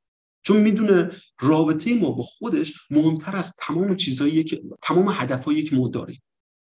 چون 0.43 0.57
می‌دونه 0.57 1.11
رابطه 1.41 1.95
ما 1.95 2.11
با 2.11 2.23
خودش 2.23 2.73
مهمتر 2.91 3.37
از 3.37 3.57
تمام 3.57 3.97
چیزهایی 3.97 4.45
که 4.45 4.63
تمام 4.83 5.09
هدفهایی 5.09 5.63
که 5.63 5.77
ما 5.77 5.89
داریم. 5.89 6.23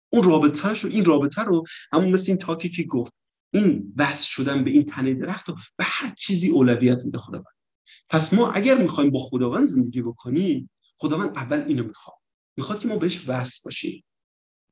اون 0.09 0.23
رابطه 0.23 0.69
رو 0.69 0.89
این 0.89 1.05
رابطه 1.05 1.41
رو 1.41 1.63
همون 1.93 2.11
مثل 2.11 2.31
این 2.31 2.37
تاکی 2.37 2.69
که 2.69 2.83
گفت 2.83 3.13
این 3.53 3.93
بس 3.97 4.23
شدن 4.23 4.63
به 4.63 4.71
این 4.71 4.85
تنه 4.85 5.13
درخت 5.13 5.49
و 5.49 5.55
به 5.77 5.83
هر 5.83 6.13
چیزی 6.17 6.49
اولویت 6.49 7.05
میده 7.05 7.17
خداوند. 7.17 7.55
پس 8.09 8.33
ما 8.33 8.51
اگر 8.51 8.77
می‌خوایم 8.77 9.09
با 9.09 9.19
خداوند 9.19 9.65
زندگی 9.65 10.01
بکنیم 10.01 10.69
خداوند 10.97 11.29
اول 11.37 11.61
اینو 11.67 11.83
می‌خواد. 11.83 12.17
می‌خواد 12.57 12.79
که 12.79 12.87
ما 12.87 12.95
بهش 12.95 13.23
وصل 13.27 13.61
باشیم. 13.65 14.03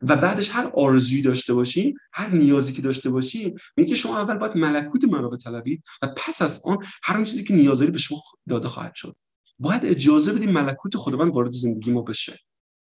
و 0.10 0.16
بعدش 0.16 0.50
هر 0.50 0.72
آرزویی 0.76 1.22
داشته 1.22 1.54
باشیم 1.54 1.96
هر 2.14 2.30
نیازی 2.30 2.74
که 2.74 2.82
داشته 2.82 3.10
باشیم 3.10 3.56
میگه 3.78 3.96
شما 3.96 4.18
اول 4.18 4.38
باید 4.38 4.58
ملکوت 4.58 5.04
من 5.04 5.24
رو 5.24 5.38
و 6.02 6.08
پس 6.18 6.42
از 6.42 6.62
آن 6.66 6.78
هر 7.04 7.16
اون 7.16 7.26
چیزی 7.26 7.44
که 7.44 7.54
نیاز 7.54 7.80
داری 7.80 7.92
به 7.92 7.98
شما 7.98 8.22
داده 8.50 8.68
خواهد 8.68 8.96
شد. 8.96 9.16
باید 9.60 9.86
اجازه 9.86 10.34
بدیم 10.34 10.52
ملکوت 10.52 10.98
خداوند 10.98 11.36
وارد 11.36 11.52
زندگی 11.52 11.92
ما 11.92 12.02
بشه. 12.02 12.40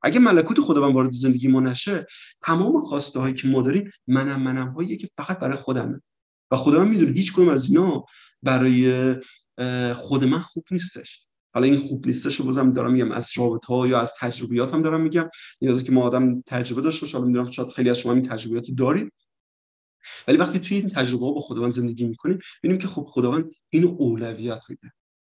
اگه 0.02 0.20
ملکوت 0.20 0.60
خداوند 0.60 0.96
وارد 0.96 1.12
زندگی 1.12 1.48
ما 1.48 1.60
نشه 1.60 2.06
تمام 2.42 2.82
خواسته 2.82 3.20
هایی 3.20 3.34
که 3.34 3.48
ما 3.48 3.62
داریم 3.62 3.92
منم 4.08 4.42
منم 4.42 4.68
هایی 4.68 4.98
که 4.98 5.10
فقط 5.18 5.40
برای 5.40 5.58
خودمه. 5.58 6.02
و 6.52 6.56
خداوند 6.56 6.90
می‌دونه 6.90 7.12
هیچ 7.12 7.34
کدوم 7.34 7.50
از 7.50 7.70
اینا 7.70 8.06
برای 8.44 9.16
خود 9.94 10.24
من 10.24 10.40
خوب 10.40 10.64
نیستش. 10.72 11.29
حالا 11.54 11.68
این 11.68 11.78
خوب 11.78 12.08
نیستش 12.08 12.42
بازم 12.42 12.74
دارم 12.74 12.94
میگم. 12.94 13.12
از 13.12 13.32
رابطه 13.38 13.68
ها 13.68 13.88
یا 13.88 14.00
از 14.02 14.14
تجربیات 14.20 14.74
هم 14.74 14.82
دارم 14.82 15.02
میگم. 15.02 15.30
نیازی 15.62 15.84
که 15.84 15.92
ما 15.92 16.02
آدم 16.02 16.42
تجربه 16.42 16.82
داشته 16.82 17.02
باشه. 17.02 17.18
حالا 17.18 17.28
می‌دونم 17.28 17.52
شاید 17.52 17.70
خیلی 17.70 17.90
از 17.90 18.00
شما 18.00 18.14
این 18.14 18.24
تجربیات 18.24 18.66
دارید. 18.78 19.14
ولی 20.28 20.38
وقتی 20.38 20.60
توی 20.60 20.78
این 20.78 20.90
تجربه 20.90 21.26
ها 21.26 21.32
با 21.32 21.40
خداوند 21.40 21.72
زندگی 21.72 22.08
می‌کنیم 22.08 22.40
ببینیم 22.64 22.82
که 22.82 22.88
خب 22.88 23.08
خداوند 23.10 23.52
اینو 23.70 23.96
اولویت 24.00 24.64
میده 24.70 24.92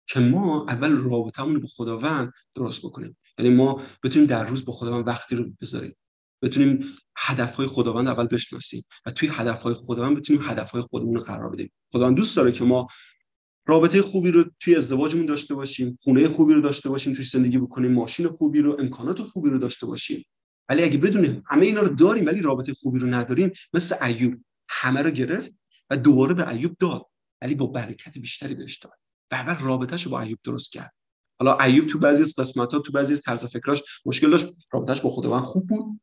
که 0.08 0.19
ما 0.19 0.65
اول 0.69 0.91
رابطمون 0.91 1.56
رو 1.56 1.62
با 1.62 1.67
خداوند 1.67 2.34
درست 2.56 2.80
بکنیم. 2.86 3.17
یعنی 3.38 3.56
ما 3.56 3.82
بتونیم 4.04 4.28
در 4.28 4.45
روز 4.45 4.65
با 4.65 4.73
خداوند 4.73 5.08
وقتی 5.08 5.36
رو 5.36 5.45
بذاریم. 5.62 5.95
بتونیم 6.41 6.86
هدفهای 7.17 7.67
خداوند 7.67 8.08
اول 8.08 8.28
بشناسیم 8.28 8.84
و 9.06 9.12
توی 9.12 9.30
هدفهای 9.32 9.73
خداوند 9.73 10.17
بتونیم 10.17 10.41
هدفهای 10.41 10.82
خودمون 10.82 11.15
رو 11.15 11.21
قرار 11.21 11.49
بدیم. 11.49 11.71
خداوند 11.91 12.17
دوست 12.17 12.38
داره 12.38 12.51
که 12.51 12.63
ما 12.63 12.88
رابطه 13.67 14.01
خوبی 14.01 14.32
رو 14.32 14.45
توی 14.60 14.75
ازدواجمون 14.75 15.25
داشته 15.25 15.56
باشیم 15.56 15.97
خونه 15.99 16.28
خوبی 16.28 16.54
رو 16.54 16.62
داشته 16.62 16.89
باشیم 16.89 17.13
توی 17.13 17.25
زندگی 17.25 17.58
بکنیم 17.58 17.91
ماشین 17.91 18.28
خوبی 18.28 18.62
رو 18.62 18.78
امکانات 18.80 19.21
خوبی 19.21 19.49
رو 19.49 19.58
داشته 19.58 19.86
باشیم. 19.86 20.25
ولی 20.69 20.84
اگه 20.84 20.97
بدونیم 20.97 21.43
همه 21.47 21.65
اینا 21.65 21.82
رو 21.82 21.95
داریم 21.95 22.25
ولی 22.25 22.41
رابطه 22.41 22.73
خوبی 22.73 22.99
رو 22.99 23.08
نداریم 23.08 23.51
مثل 23.73 24.06
ایوب 24.06 24.34
همه 24.69 25.01
رو 25.01 25.12
گرفت 25.12 25.51
و 25.89 25.97
دوباره 25.97 26.34
به 26.34 26.49
ایوب 26.49 26.75
داد 26.80 27.06
ولی 27.41 27.56
با 27.56 27.67
برکت 27.67 28.17
بیشتری 28.17 28.56
بهش 28.56 28.78
داد. 28.78 28.93
و 29.32 29.36
اول 29.36 29.65
رابطهش 29.65 30.04
رو 30.04 30.12
با 30.12 30.21
ایوب 30.21 30.39
درست 30.43 30.71
کرد. 30.71 30.93
حالا 31.39 31.58
ایوب 31.60 31.88
تو 31.88 31.99
بعضی 31.99 32.21
از 32.21 32.36
قسمت 32.38 32.73
ها 32.73 32.80
تو 32.80 32.91
بعضی 32.91 33.13
از 33.13 33.21
طرز 33.21 33.45
فکراش 33.45 33.84
مشکل 34.06 34.30
داشت. 34.30 34.45
رابطهش 34.71 35.01
با 35.01 35.10
خداوند 35.10 35.43
خوب 35.43 35.67
بود. 35.67 35.99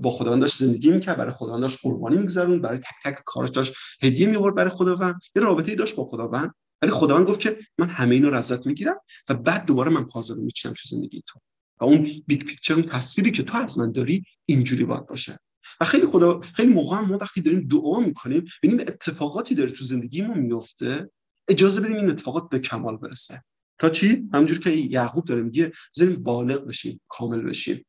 با 0.00 0.10
خداوند 0.10 0.40
داشت 0.40 0.56
زندگی 0.56 0.90
می‌کرد 0.90 1.16
برای 1.16 1.32
خداوند 1.32 1.62
داشت 1.62 1.78
قربانی 1.82 2.16
میگذروند 2.16 2.60
برای 2.60 2.78
تک 2.78 2.94
تک 3.04 3.22
کارش 3.24 3.50
داشت 3.50 3.74
هدیه 4.02 4.26
میورد 4.26 4.54
برای 4.54 4.70
خداوند. 4.70 5.20
یه 5.36 5.42
رابطه‌ای 5.42 5.76
داشت 5.76 5.96
با 5.96 6.04
خداوند. 6.04 6.54
ولی 6.82 6.90
خداوند 6.90 7.26
گفت 7.26 7.40
که 7.40 7.58
من 7.78 7.88
همه 7.88 8.14
اینا 8.14 8.28
رو 8.28 8.36
ازت 8.36 8.66
می‌گیرم 8.66 8.96
و 9.28 9.34
بعد 9.34 9.66
دوباره 9.66 9.90
من 9.90 10.04
پازل 10.04 10.34
رو 10.34 10.42
میچینم 10.42 10.74
تو 10.74 10.96
زندگی 10.96 11.22
تو. 11.26 11.40
و 11.80 11.84
اون 11.84 12.10
big 12.26 12.42
picture 12.42 12.74
اون 12.74 12.82
تصویری 12.82 13.30
که 13.30 13.42
تو 13.42 13.56
از 13.56 13.78
من 13.78 13.92
داری 13.92 14.24
اینجوری 14.46 14.84
باید 14.84 15.06
باشه. 15.06 15.38
و 15.80 15.84
خیلی 15.84 16.06
خدا 16.06 16.40
خیلی 16.40 16.72
موقع 16.72 17.00
ما 17.00 17.18
وقتی 17.20 17.40
داریم 17.40 17.60
دعا 17.60 18.00
می‌کنیم 18.00 18.44
ببینیم 18.62 18.80
اتفاقاتی 18.80 19.54
داره 19.54 19.70
تو 19.70 19.84
زندگی 19.84 20.22
ما 20.22 20.34
میفته 20.34 21.10
اجازه 21.48 21.80
بدیم 21.80 21.96
این 21.96 22.10
اتفاقات 22.10 22.48
به 22.48 22.58
کمال 22.58 22.96
برسه. 22.96 23.42
تا 23.78 23.88
چی؟ 23.88 24.28
همونجور 24.34 24.58
که 24.58 24.70
یعقوب 24.70 25.24
داره 25.24 25.42
میگه 25.42 25.72
بزنیم 25.96 26.22
بالغ 26.22 26.66
بشیم 26.66 27.00
کامل 27.08 27.42
بشیم. 27.42 27.86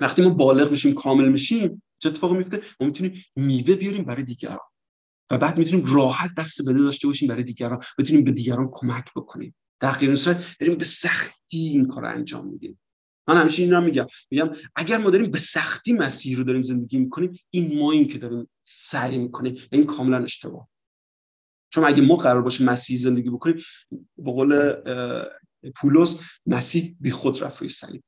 وقتی 0.00 0.22
ما 0.22 0.30
بالغ 0.30 0.70
بشیم 0.70 0.94
کامل 0.94 1.28
میشیم 1.28 1.82
چه 1.98 2.08
اتفاقی 2.08 2.36
میفته 2.36 2.60
ما 2.80 2.86
می‌تونیم 2.86 3.24
میوه 3.36 3.74
بیاریم 3.74 4.04
برای 4.04 4.22
دیگران. 4.22 4.58
و 5.30 5.38
بعد 5.38 5.58
می‌تونیم 5.58 5.86
راحت 5.86 6.30
دست 6.38 6.68
بده 6.68 6.78
داشته 6.78 7.06
باشیم 7.06 7.28
برای 7.28 7.42
دیگران. 7.42 7.82
بتونیم 7.98 8.24
به 8.24 8.32
دیگران 8.32 8.70
کمک 8.72 9.04
بکنیم. 9.16 9.54
در 9.80 9.92
غیر 9.92 10.14
صورت 10.14 10.56
داریم 10.60 10.78
به 10.78 10.84
سختی 10.84 11.58
این 11.58 11.86
کار 11.88 12.04
انجام 12.04 12.48
میدیم. 12.48 12.80
من 13.28 13.36
همیشه 13.36 13.62
این 13.62 13.72
رو 13.72 13.80
میگم. 13.80 14.06
میگم 14.30 14.50
اگر 14.76 14.98
ما 14.98 15.10
داریم 15.10 15.30
به 15.30 15.38
سختی 15.38 15.92
مسیر 15.92 16.38
رو 16.38 16.44
داریم 16.44 16.62
زندگی 16.62 16.98
می‌کنیم 16.98 17.38
این 17.50 17.78
ما 17.78 17.92
این 17.92 18.08
که 18.08 18.18
داریم 18.18 18.50
سعی 18.62 19.18
می‌کنیم 19.18 19.56
این 19.72 19.86
کاملا 19.86 20.22
اشتباه. 20.22 20.68
چون 21.70 21.84
اگه 21.84 22.02
ما 22.02 22.16
قرار 22.16 22.42
باشه 22.42 22.64
مسیح 22.64 22.98
زندگی 22.98 23.30
بکنیم 23.30 23.56
به 24.16 24.32
قول 24.32 24.72
پولس 25.76 26.22
مسیح 26.46 26.96
بی 27.00 27.10
خود 27.10 27.42
رفت 27.42 27.60
روی 27.60 27.68
صلیب 27.68 28.04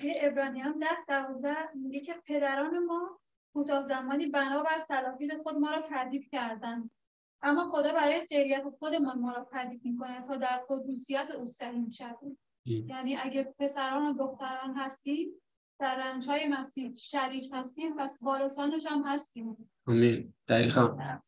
توی 0.00 0.14
ابرانیان 0.20 0.78
ده 0.78 1.04
دوازده 1.08 1.56
میگه 1.74 2.00
که 2.00 2.14
پدران 2.26 2.84
ما 2.84 3.20
کوتاه 3.56 3.80
زمانی 3.80 4.26
بنابر 4.26 4.78
صلاحیت 4.78 5.42
خود 5.42 5.56
ما 5.56 5.70
را 5.70 5.84
تدیب 5.90 6.22
کردند. 6.32 6.90
اما 7.42 7.70
خدا 7.70 7.92
برای 7.92 8.26
خیریت 8.26 8.64
خودمان 8.78 9.18
ما 9.18 9.32
را 9.32 9.48
تدیب 9.52 9.84
می‌کنه 9.84 10.22
تا 10.26 10.36
در 10.36 10.64
قدوسیت 10.68 11.30
او 11.30 11.46
سهیم 11.46 11.90
شویم. 11.90 12.38
یعنی 12.66 13.16
اگه 13.16 13.54
پسران 13.58 14.06
و 14.06 14.12
دختران 14.12 14.74
هستیم 14.76 15.28
در 15.80 15.96
رنجهای 15.96 16.48
مسیح 16.48 16.94
شریف 16.94 17.54
هستیم 17.54 17.96
پس 17.96 18.18
وارثانش 18.22 18.86
هم 18.86 19.02
هستیم. 19.06 19.70
آمین. 19.86 20.34
دقیقا. 20.48 21.18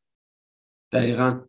دقیقا. 0.92 1.46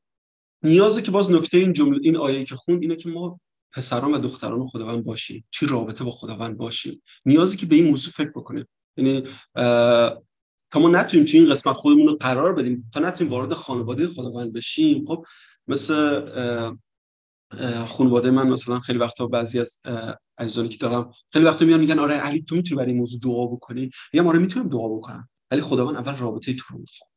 نیازه 0.63 1.01
که 1.01 1.11
باز 1.11 1.31
نکته 1.31 1.57
این 1.57 1.73
جمله 1.73 1.99
این 2.03 2.17
آیه 2.17 2.45
که 2.45 2.55
خوند 2.55 2.81
اینه 2.81 2.95
که 2.95 3.09
ما 3.09 3.39
پسران 3.73 4.13
و 4.13 4.19
دختران 4.19 4.67
خداوند 4.67 5.05
باشیم. 5.05 5.47
چی 5.51 5.65
رابطه 5.67 6.03
با 6.03 6.11
خداوند 6.11 6.57
باشیم؟ 6.57 7.01
نیازی 7.25 7.57
که 7.57 7.65
به 7.65 7.75
این 7.75 7.89
موضوع 7.89 8.13
فکر 8.13 8.29
بکنیم. 8.29 8.65
یعنی 8.97 9.23
تا 10.71 10.79
ما 10.79 10.89
نتونیم 10.89 11.25
تو 11.25 11.37
این 11.37 11.49
قسمت 11.49 11.75
خودمون 11.75 12.07
رو 12.07 12.15
قرار 12.15 12.53
بدیم 12.53 12.91
تا 12.93 12.99
نتونیم 12.99 13.33
وارد 13.33 13.53
خانواده 13.53 14.07
خداوند 14.07 14.53
بشیم 14.53 15.05
خب 15.05 15.25
مثل 15.67 16.21
خانواده 17.85 18.31
من 18.31 18.47
مثلا 18.49 18.79
خیلی 18.79 18.99
وقتا 18.99 19.27
بعضی 19.27 19.59
از 19.59 19.79
عزیزانی 20.37 20.69
که 20.69 20.77
دارم 20.77 21.11
خیلی 21.33 21.45
وقتا 21.45 21.65
میان 21.65 21.79
میگن 21.79 21.99
آره 21.99 22.15
علی 22.15 22.41
تو 22.41 22.55
می‌تونی 22.55 22.77
برای 22.77 22.91
این 22.91 22.99
موضوع 22.99 23.19
دعا 23.23 23.45
بکنی؟ 23.45 23.89
میگم 24.13 24.27
آره 24.27 24.39
می‌تونم 24.39 24.69
دعا 24.69 24.87
بکنم 24.87 25.29
ولی 25.51 25.61
خداوند 25.61 25.95
اول 25.95 26.15
رابطه 26.15 26.53
تو 26.53 26.63
رو 26.69 26.79
می‌خواد. 26.79 27.09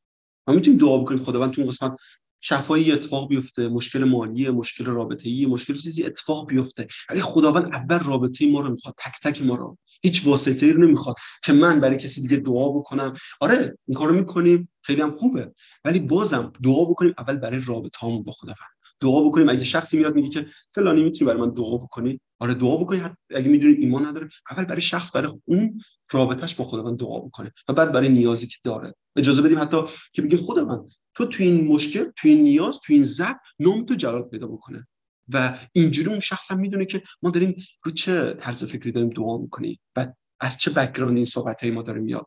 ما 0.48 0.54
می‌تونیم 0.54 0.78
دعا 0.80 0.98
بکنیم 0.98 1.22
خداوند 1.22 1.50
تو 1.50 1.60
این 1.60 1.70
قسمت 1.70 1.96
شفایی 2.44 2.92
اتفاق 2.92 3.28
بیفته 3.28 3.68
مشکل 3.68 4.04
مالی 4.04 4.50
مشکل 4.50 4.84
رابطه 4.84 5.28
ای 5.28 5.46
مشکل 5.46 5.74
چیزی 5.74 6.04
اتفاق 6.04 6.46
بیفته. 6.46 6.86
ولی 7.10 7.20
خداوند 7.20 7.64
اول 7.64 7.98
رابطه 7.98 8.50
ما 8.50 8.60
رو 8.60 8.70
می‌خواد 8.70 8.94
تک 8.98 9.12
تک 9.22 9.42
ما 9.42 9.54
رو. 9.54 9.78
هیچ 10.02 10.26
واسطه 10.26 10.66
ای 10.66 10.72
رو 10.72 10.86
نمی‌خواد 10.86 11.16
که 11.44 11.52
من 11.52 11.80
برای 11.80 11.96
کسی 11.96 12.22
دیگه 12.22 12.36
دعا 12.36 12.68
بکنم. 12.68 13.14
آره 13.40 13.78
این 13.88 13.96
کارو 13.98 14.14
می‌کنیم 14.14 14.68
خیلی 14.82 15.02
هم 15.02 15.10
خوبه. 15.10 15.52
ولی 15.84 16.00
بازم 16.00 16.52
دعا 16.64 16.84
بکنیم 16.84 17.14
اول 17.18 17.36
برای 17.36 17.60
رابطه‌مون 17.66 18.22
با 18.22 18.32
خداوند. 18.32 18.72
دعا 19.00 19.20
بکنیم. 19.28 19.48
اگه 19.48 19.64
شخصی 19.64 19.98
میاد 19.98 20.14
میگه 20.14 20.28
که 20.28 20.46
فلانی 20.74 21.02
می‌تونی 21.02 21.30
برای 21.30 21.40
من 21.40 21.54
دعا 21.54 21.76
بکنی؟ 21.76 22.20
آره 22.38 22.54
دعا 22.54 22.76
بکنی. 22.76 23.02
اگه 23.30 23.48
می‌دونید 23.48 23.80
ایمان 23.80 24.06
نداره 24.06 24.28
اول 24.50 24.64
برای 24.64 24.82
شخص 24.82 25.16
برای 25.16 25.32
اون 25.44 25.80
رابطش 26.10 26.54
با 26.54 26.64
خداوند 26.64 26.98
دعا 26.98 27.18
بکنه. 27.18 27.52
و 27.68 27.72
بعد 27.72 27.92
برای 27.92 28.08
نیازی 28.08 28.46
که 28.46 28.56
داره. 28.64 28.94
اجازه 29.16 29.42
بدیم 29.42 29.58
حتی 29.58 29.76
که 30.12 30.22
بگیم 30.22 30.42
خداوند 30.42 30.90
تو 31.14 31.26
تو 31.26 31.42
این 31.42 31.68
مشکل 31.68 32.04
تو 32.04 32.28
این 32.28 32.42
نیاز 32.42 32.80
تو 32.84 32.92
این 32.92 33.02
زد 33.02 33.36
نام 33.58 33.84
تو 33.84 33.94
جلال 33.94 34.22
پیدا 34.22 34.46
بکنه. 34.46 34.88
و 35.32 35.58
اینجوری 35.72 36.08
اون 36.08 36.20
شخص 36.20 36.50
هم 36.50 36.58
می‌دونه 36.58 36.84
که 36.84 37.02
ما 37.22 37.30
داریم 37.30 37.56
رو 37.82 37.92
چه 37.92 38.34
طرز 38.34 38.64
فکری 38.64 38.92
داریم 38.92 39.10
دعا 39.10 39.38
می‌کنیم 39.38 39.80
و 39.96 40.06
از 40.40 40.58
چه 40.58 40.70
background 40.70 41.16
این 41.16 41.26
صحبت 41.26 41.64
ما 41.64 41.82
داره 41.82 42.00
میاد. 42.00 42.26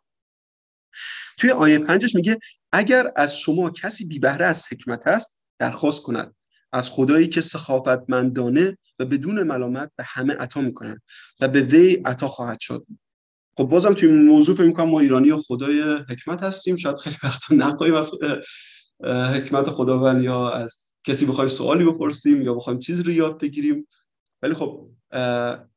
توی 1.38 1.49
آیه 1.49 1.79
پنجش 1.79 2.15
میگه 2.15 2.39
اگر 2.71 3.11
از 3.15 3.39
شما 3.39 3.69
کسی 3.69 4.05
بی 4.05 4.19
بهره 4.19 4.45
از 4.45 4.67
حکمت 4.71 5.07
است 5.07 5.41
درخواست 5.57 6.03
کند. 6.03 6.36
از 6.71 6.89
خدایی 6.89 7.27
که 7.27 7.41
سخاوتمندانه 7.41 8.77
و 8.99 9.05
بدون 9.05 9.43
ملامت 9.43 9.91
به 9.95 10.03
همه 10.07 10.33
عطا 10.33 10.61
می‌کنه 10.61 11.01
و 11.39 11.47
به 11.47 11.61
وی 11.61 11.95
عطا 11.95 12.27
خواهد 12.27 12.59
شد. 12.59 12.86
خب 13.57 13.63
بازم 13.63 13.93
توی 13.93 14.09
این 14.09 14.25
موضوع 14.25 14.55
فکر 14.55 14.65
می‌کنم 14.65 14.89
ما 14.89 14.99
ایرانیا 14.99 15.38
خدای 15.38 15.81
حکمت 16.09 16.43
هستیم. 16.43 16.75
شاید 16.75 16.97
خیلی 16.97 17.17
وقتا 17.23 17.99
از 17.99 18.11
حکمت 19.03 19.69
خداوند 19.69 20.23
یا 20.23 20.49
از 20.49 20.95
کسی 21.07 21.25
بخوایم 21.25 21.47
سوالی 21.47 21.85
بپرسیم 21.85 22.41
یا 22.41 22.53
بخوایم 22.53 22.79
چیزی 22.79 23.03
رو 23.03 23.11
یاد 23.11 23.41
بگیریم. 23.41 23.87
ولی 24.41 24.53
خب 24.53 24.89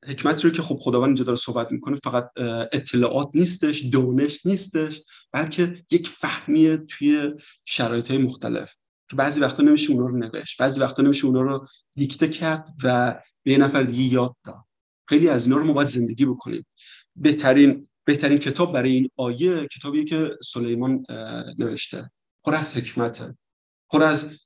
حکمتی 0.08 0.42
رو 0.42 0.50
که 0.50 0.62
خب 0.62 0.76
خداوند 0.80 1.08
اینجا 1.08 1.24
داره 1.24 1.36
صحبت 1.36 1.72
می‌کنه 1.72 1.96
فقط 2.04 2.30
اطلاعات 2.72 3.30
نیستش 3.34 3.80
دانش 3.80 4.46
نیستش 4.46 5.02
بلکه 5.32 5.84
یک 5.90 6.08
فهمیه 6.08 6.76
توی 6.76 7.30
شرایط 7.64 8.10
های 8.10 8.18
مختلف. 8.18 8.74
که 9.10 9.16
بعضی 9.16 9.40
وقتا 9.40 9.62
نمیشه 9.62 9.92
اونا 9.92 10.06
رو 10.06 10.16
نوشت 10.18 10.60
بعضی 10.60 10.80
وقتا 10.80 11.02
نمیشه 11.02 11.26
اونا 11.26 11.42
رو 11.42 11.66
دیکته 11.94 12.28
کرد 12.28 12.68
و 12.84 13.20
به 13.42 13.58
نفر 13.58 13.82
دیگه 13.82 14.14
یاد 14.14 14.36
داد. 14.44 14.64
خیلی 15.08 15.28
از 15.28 15.44
اینا 15.44 15.56
رو 15.56 15.64
ما 15.64 15.72
باید 15.72 15.88
زندگی 15.88 16.26
بکنیم. 16.26 16.66
بهترین 17.16 17.88
بهترین 18.04 18.38
کتاب 18.38 18.72
برای 18.72 18.90
این 18.90 19.10
آیه 19.16 19.66
کتابیه 19.66 20.04
که 20.04 20.30
سلیمان 20.42 21.04
نوشته. 21.58 22.10
پر 22.48 22.54
از 22.54 22.76
حکمته 22.76 23.36
پر 23.90 24.02
از 24.02 24.40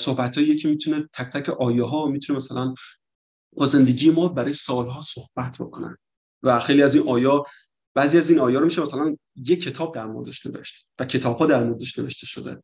صحبت 0.00 0.34
که 0.58 0.68
می‌تونه 0.68 1.08
تک 1.12 1.32
تک 1.32 1.48
آیه 1.48 1.84
ها 1.84 2.06
می‌تونه 2.06 2.36
مثلا 2.36 2.74
با 3.56 3.66
زندگی 3.66 4.10
ما 4.10 4.28
برای 4.28 4.52
سالها 4.52 5.02
صحبت 5.02 5.56
بکنن 5.60 5.96
و 6.42 6.60
خیلی 6.60 6.82
از 6.82 6.94
این 6.94 7.08
آیا 7.08 7.42
بعضی 7.94 8.18
از 8.18 8.30
این 8.30 8.38
آیا 8.38 8.58
رو 8.58 8.64
میشه 8.64 8.82
مثلا 8.82 9.16
یک 9.36 9.62
کتاب 9.62 9.94
در 9.94 10.06
موردش 10.06 10.46
نوشت 10.46 10.88
و 10.98 11.04
کتاب 11.04 11.36
ها 11.36 11.46
در 11.46 11.64
موردش 11.64 11.98
نوشته 11.98 12.26
شده 12.26 12.62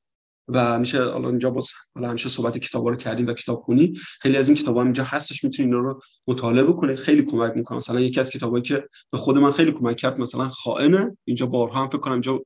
و 0.48 0.78
میشه 0.78 1.04
حالا 1.04 1.28
اینجا 1.28 1.50
باز 1.50 1.68
حالا 1.94 2.08
همیشه 2.08 2.28
صحبت 2.28 2.58
کتابا 2.58 2.90
رو 2.90 2.96
کردیم 2.96 3.26
و 3.26 3.32
کتاب 3.32 3.62
خونی. 3.62 3.92
خیلی 4.20 4.36
از 4.36 4.48
این 4.48 4.56
کتابا 4.56 4.80
هم 4.80 4.86
اینجا 4.86 5.04
هستش 5.04 5.44
می‌تونید 5.44 5.72
اینا 5.72 5.84
رو 5.84 6.00
مطالعه 6.26 6.64
بکنید. 6.64 6.96
خیلی 6.96 7.22
کمک 7.22 7.52
می‌کنه. 7.56 7.78
مثلا 7.78 8.00
یکی 8.00 8.20
از 8.20 8.30
کتابایی 8.30 8.62
که 8.62 8.88
به 9.10 9.18
خود 9.18 9.38
من 9.38 9.52
خیلی 9.52 9.72
کمک 9.72 9.96
کرد 9.96 10.20
مثلا 10.20 10.48
خائنه. 10.48 11.16
اینجا 11.24 11.46
بارها 11.46 11.82
هم 11.82 11.88
فکر 11.88 11.98
کنم 11.98 12.12
اینجا 12.12 12.44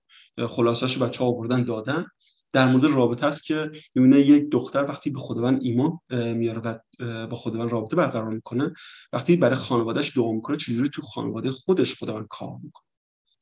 خلاصش 0.49 1.03
بچه‌ها 1.03 1.31
آوردن 1.31 1.64
دادن. 1.64 2.07
در 2.53 2.68
مورد 2.72 2.84
رابطه 2.84 3.26
است 3.26 3.44
که 3.44 3.70
می‌بینه 3.94 4.20
یک 4.20 4.51
دختر 4.51 4.84
وقتی 4.84 5.11
به 5.11 5.18
خداوند 5.18 5.61
ایمان 5.62 5.99
میاره 6.11 6.61
و 6.61 6.78
با 7.26 7.36
خداوند 7.36 7.72
رابطه 7.72 7.96
برقرار 7.96 8.30
می‌کنه 8.30 8.72
وقتی 9.12 9.36
برای 9.36 9.57
خانوادهش 9.57 10.16
دعا 10.16 10.32
می‌کنه 10.32 10.57
چجوری 10.57 10.88
تو 10.88 11.03
خانواده 11.03 11.51
خودش 11.51 11.94
خداوند 11.94 12.26
کار 12.30 12.57
می‌کنه. 12.62 12.84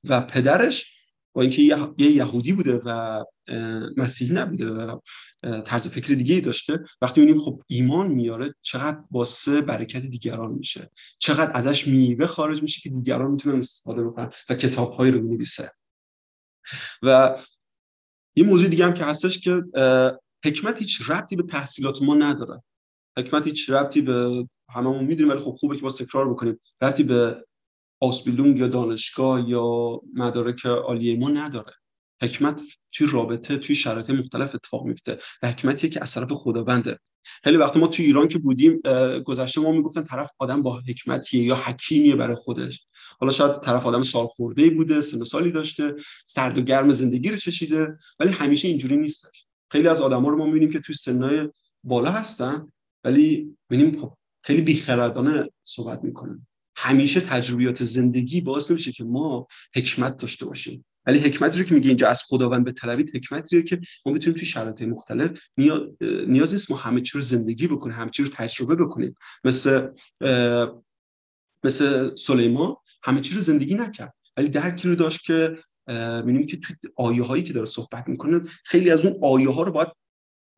و 0.04 0.20
پدرش 0.20 0.96
با 1.32 1.42
اینکه 1.42 1.62
یه 1.98 2.10
یهودی 2.10 2.52
بوده 2.52 2.80
و 2.84 3.24
مسیحی 3.96 4.34
نبوده 4.34 4.66
و 4.66 4.98
طرز 5.60 5.88
فکر 5.88 6.14
دیگه 6.14 6.34
ای 6.34 6.40
داشته 6.40 6.84
وقتی 7.00 7.20
می‌بینیم 7.20 7.42
خب 7.42 7.62
ایمان 7.66 8.08
میاره 8.08 8.54
چقدر 8.62 8.98
واسه 9.10 9.60
برکت 9.60 10.02
دیگران 10.02 10.52
میشه. 10.52 10.90
چقدر 11.18 11.56
ازش 11.56 11.86
میوه 11.86 12.26
خارج 12.26 12.62
میشه 12.62 12.80
که 12.80 12.88
دیگران 12.88 13.30
می‌تونن 13.30 13.58
استفاده 13.58 14.04
بکنن 14.04 14.30
و 14.48 14.54
کتابهایی 14.54 15.12
رو 15.12 15.22
می‌نویسه 15.22 15.70
و 17.02 17.38
یه 18.36 18.44
موضوع 18.44 18.68
دیگه 18.68 18.84
هم 18.84 18.94
که 18.94 19.04
هستش 19.04 19.38
که 19.38 19.62
حکمت 20.44 20.78
هیچ 20.78 21.10
ربطی 21.10 21.36
به 21.36 21.42
تحصیلات 21.42 22.02
ما 22.02 22.14
نداره. 22.14 22.62
حکمت 23.18 23.46
هیچ 23.46 23.70
ربطی 23.70 24.00
به 24.00 24.46
هممون 24.70 25.04
می‌دونیم 25.04 25.32
ولی 25.32 25.42
خب 25.42 25.50
خوبه 25.50 25.76
که 25.76 25.82
باز 25.82 25.96
تکرار 25.96 26.30
بکنیم. 26.30 26.58
ربطی 26.82 27.02
به 27.02 27.44
آسپیلونگ 28.02 28.58
یا 28.58 28.68
دانشگاه 28.68 29.48
یا 29.48 30.00
مدارک 30.14 30.66
عالیه 30.66 31.18
ما 31.18 31.28
نداره. 31.28 31.72
حکمت 32.22 32.62
توی 32.92 33.06
رابطه 33.06 33.56
توی 33.56 33.76
شرایط 33.76 34.10
مختلف 34.10 34.54
اتفاق 34.54 34.84
میفته. 34.84 35.18
و 35.42 35.48
حکمتیه 35.48 35.90
که 35.90 36.02
از 36.02 36.14
طرف 36.14 36.32
خداونده. 36.32 36.98
خیلی 37.44 37.56
وقت 37.56 37.76
ما 37.76 37.86
توی 37.86 38.04
ایران 38.04 38.28
که 38.28 38.38
بودیم 38.38 38.80
گذشته 39.24 39.60
ما 39.60 39.72
می‌گفتن 39.72 40.02
طرف 40.02 40.30
آدم 40.38 40.62
با 40.62 40.80
حکمتیه 40.88 41.42
یا 41.42 41.56
حکیمیه 41.56 42.16
برای 42.16 42.36
خودش. 42.36 42.86
حالا 43.20 43.32
شاید 43.32 43.60
طرف 43.60 43.86
آدم 43.86 44.02
سال 44.02 44.26
خورده 44.26 44.70
بوده 44.70 45.00
سن 45.00 45.24
سالی 45.24 45.50
داشته 45.50 45.94
سرد 46.26 46.58
و 46.58 46.60
گرم 46.60 46.90
زندگی 46.90 47.30
رو 47.30 47.36
چشیده 47.36 47.98
ولی 48.20 48.30
همیشه 48.30 48.68
اینجوری 48.68 48.96
نیستش. 48.96 49.46
خیلی 49.70 49.88
از 49.88 50.00
آدما 50.00 50.28
رو 50.28 50.36
ما 50.36 50.46
می‌بینیم 50.46 50.70
که 50.70 50.80
توی 50.80 50.94
سنای 50.94 51.48
بالا 51.84 52.10
هستن 52.10 52.72
ولی 53.04 53.56
می‌بینیم 53.70 54.00
خب 54.00 54.16
خیلی 54.42 54.62
بیخردانه 54.62 55.50
صحبت 55.64 56.04
می‌کنن. 56.04 56.46
همیشه 56.76 57.20
تجربیات 57.20 57.84
زندگی 57.84 58.40
باعث 58.40 58.70
نمیشه 58.70 58.92
که 58.92 59.04
ما 59.04 59.46
حکمت 59.74 60.16
داشته 60.16 60.46
باشیم. 60.46 60.84
ولی 61.06 61.18
حکمتی 61.18 61.58
رو 61.58 61.64
که 61.64 61.74
میگه 61.74 61.88
اینجا 61.88 62.08
از 62.08 62.22
خداوند 62.22 62.64
به 62.64 62.72
طلبید 62.72 63.16
حکمتی 63.16 63.56
رو 63.56 63.62
که 63.62 63.80
ما 64.06 64.12
می‌تونیم 64.12 64.38
توی 64.38 64.46
شرایط 64.46 64.82
مختلف 64.82 65.40
نیاز 66.26 66.52
نیست 66.52 66.70
ما 66.70 66.76
همه 66.76 67.00
چی 67.00 67.12
رو 67.14 67.20
زندگی 67.20 67.66
بکنیم 67.66 67.96
همه 67.96 68.10
چی 68.10 68.22
رو 68.22 68.28
تجربه 68.28 68.74
بکنیم. 68.74 69.14
مثل 69.44 69.88
مثل 71.64 72.16
سلیمان 72.16 72.76
همه 73.02 73.20
چی 73.20 73.34
رو 73.34 73.40
زندگی 73.40 73.74
نکرد. 73.74 74.14
ولی 74.36 74.48
درکی 74.48 74.88
رو 74.88 74.94
داشت 74.94 75.20
که 75.20 75.58
می‌بینیم 76.24 76.46
که 76.46 76.56
توی 76.56 76.76
آیه 76.96 77.22
هایی 77.22 77.42
که 77.42 77.52
داره 77.52 77.66
صحبت 77.66 78.08
می‌کنه 78.08 78.40
خیلی 78.64 78.90
از 78.90 79.04
اون 79.04 79.16
آیه 79.22 79.50
ها 79.50 79.62
رو 79.62 79.72
باید 79.72 79.88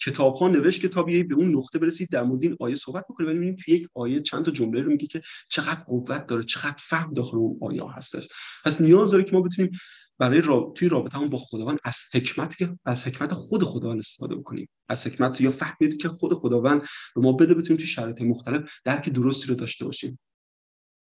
کتاب 0.00 0.34
ها 0.34 0.48
نوشت 0.48 0.80
کتابی 0.80 1.22
به 1.22 1.34
اون 1.34 1.56
نقطه 1.56 1.78
برسید 1.78 2.08
در 2.10 2.22
مورد 2.22 2.42
این 2.42 2.56
آیه 2.60 2.74
صحبت 2.74 3.04
بکنه 3.10 3.26
ولی 3.26 3.38
می‌بینیم 3.38 3.56
توی 3.64 3.74
یک 3.74 3.88
آیه 3.94 4.20
چند 4.20 4.44
تا 4.44 4.50
جمله 4.50 4.82
رو 4.82 4.90
میگه 4.90 5.06
که 5.06 5.22
چقدر 5.50 5.80
قوت 5.86 6.26
داره 6.26 6.44
چقدر 6.44 6.76
فهم 6.78 7.14
داخل 7.14 7.36
اون 7.36 7.58
آیه 7.62 7.82
هستش. 7.92 8.28
پس 8.64 8.80
نیاز 8.80 9.10
داره 9.10 9.24
که 9.24 9.32
ما 9.32 9.42
بتونیم 9.42 9.70
برای 10.18 10.40
را... 10.40 10.72
توی 10.76 10.88
رابطه 10.88 11.18
با 11.18 11.38
خداوند 11.38 11.78
از 11.84 12.00
حکمت 12.14 12.56
از 12.84 13.06
حکمت 13.06 13.34
خود 13.34 13.64
خداوند 13.64 13.98
استفاده 13.98 14.34
بکنیم. 14.34 14.68
از 14.88 15.06
حکمت 15.06 15.40
یا 15.40 15.50
فهمی 15.50 15.96
که 15.96 16.08
خود 16.08 16.34
خداوند 16.34 16.80
به 17.14 17.20
ما 17.20 17.32
بده 17.32 17.54
بتونیم 17.54 17.78
توی 17.78 17.86
شرایط 17.86 18.22
مختلف 18.22 18.70
درک 18.84 19.08
درستی 19.08 19.48
رو 19.48 19.54
داشته 19.54 19.84
باشیم. 19.84 20.18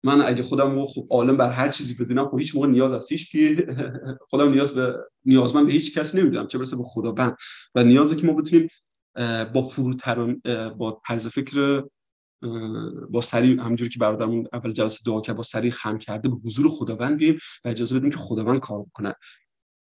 من 0.05 0.21
اگه 0.21 0.43
خودم 0.43 0.85
خب 0.85 1.07
عالم 1.09 1.37
بر 1.37 1.51
هر 1.51 1.69
چیزی 1.69 2.03
بدونم 2.03 2.29
خب 2.29 2.39
هیچ 2.39 2.55
موقع 2.55 2.67
نیاز 2.67 2.91
از 2.91 3.11
هیچ 3.11 3.35
خودم 4.29 4.51
نیاز 4.51 4.75
به 4.75 4.95
نیازمند 5.25 5.65
به 5.65 5.71
هیچ 5.71 5.97
کس 5.97 6.15
نمی‌دونم 6.15 6.47
چه 6.47 6.57
برسه 6.57 6.75
به 6.75 6.83
خداوند. 6.83 7.35
و 7.75 7.83
نیازه 7.83 8.15
که 8.15 8.27
ما 8.27 8.33
بتونیم 8.33 8.67
با 9.53 9.61
فروتران 9.61 10.41
با 10.77 11.01
طرز 11.07 11.27
فکر 11.27 11.83
با 13.09 13.21
سری 13.21 13.57
همونجوری 13.57 13.89
که 13.89 13.99
برادرمون 13.99 14.47
اول 14.53 14.71
جلسه 14.71 14.99
دعا 15.05 15.21
کرد 15.21 15.35
با 15.35 15.43
سری 15.43 15.71
خم 15.71 15.97
کرده 15.97 16.29
به 16.29 16.35
حضور 16.35 16.69
خداوند 16.69 17.17
بیایم 17.17 17.39
و 17.65 17.67
اجازه 17.67 17.99
بدیم 17.99 18.09
که 18.09 18.17
خداوند 18.17 18.59
کار 18.59 18.85
کنه 18.93 19.15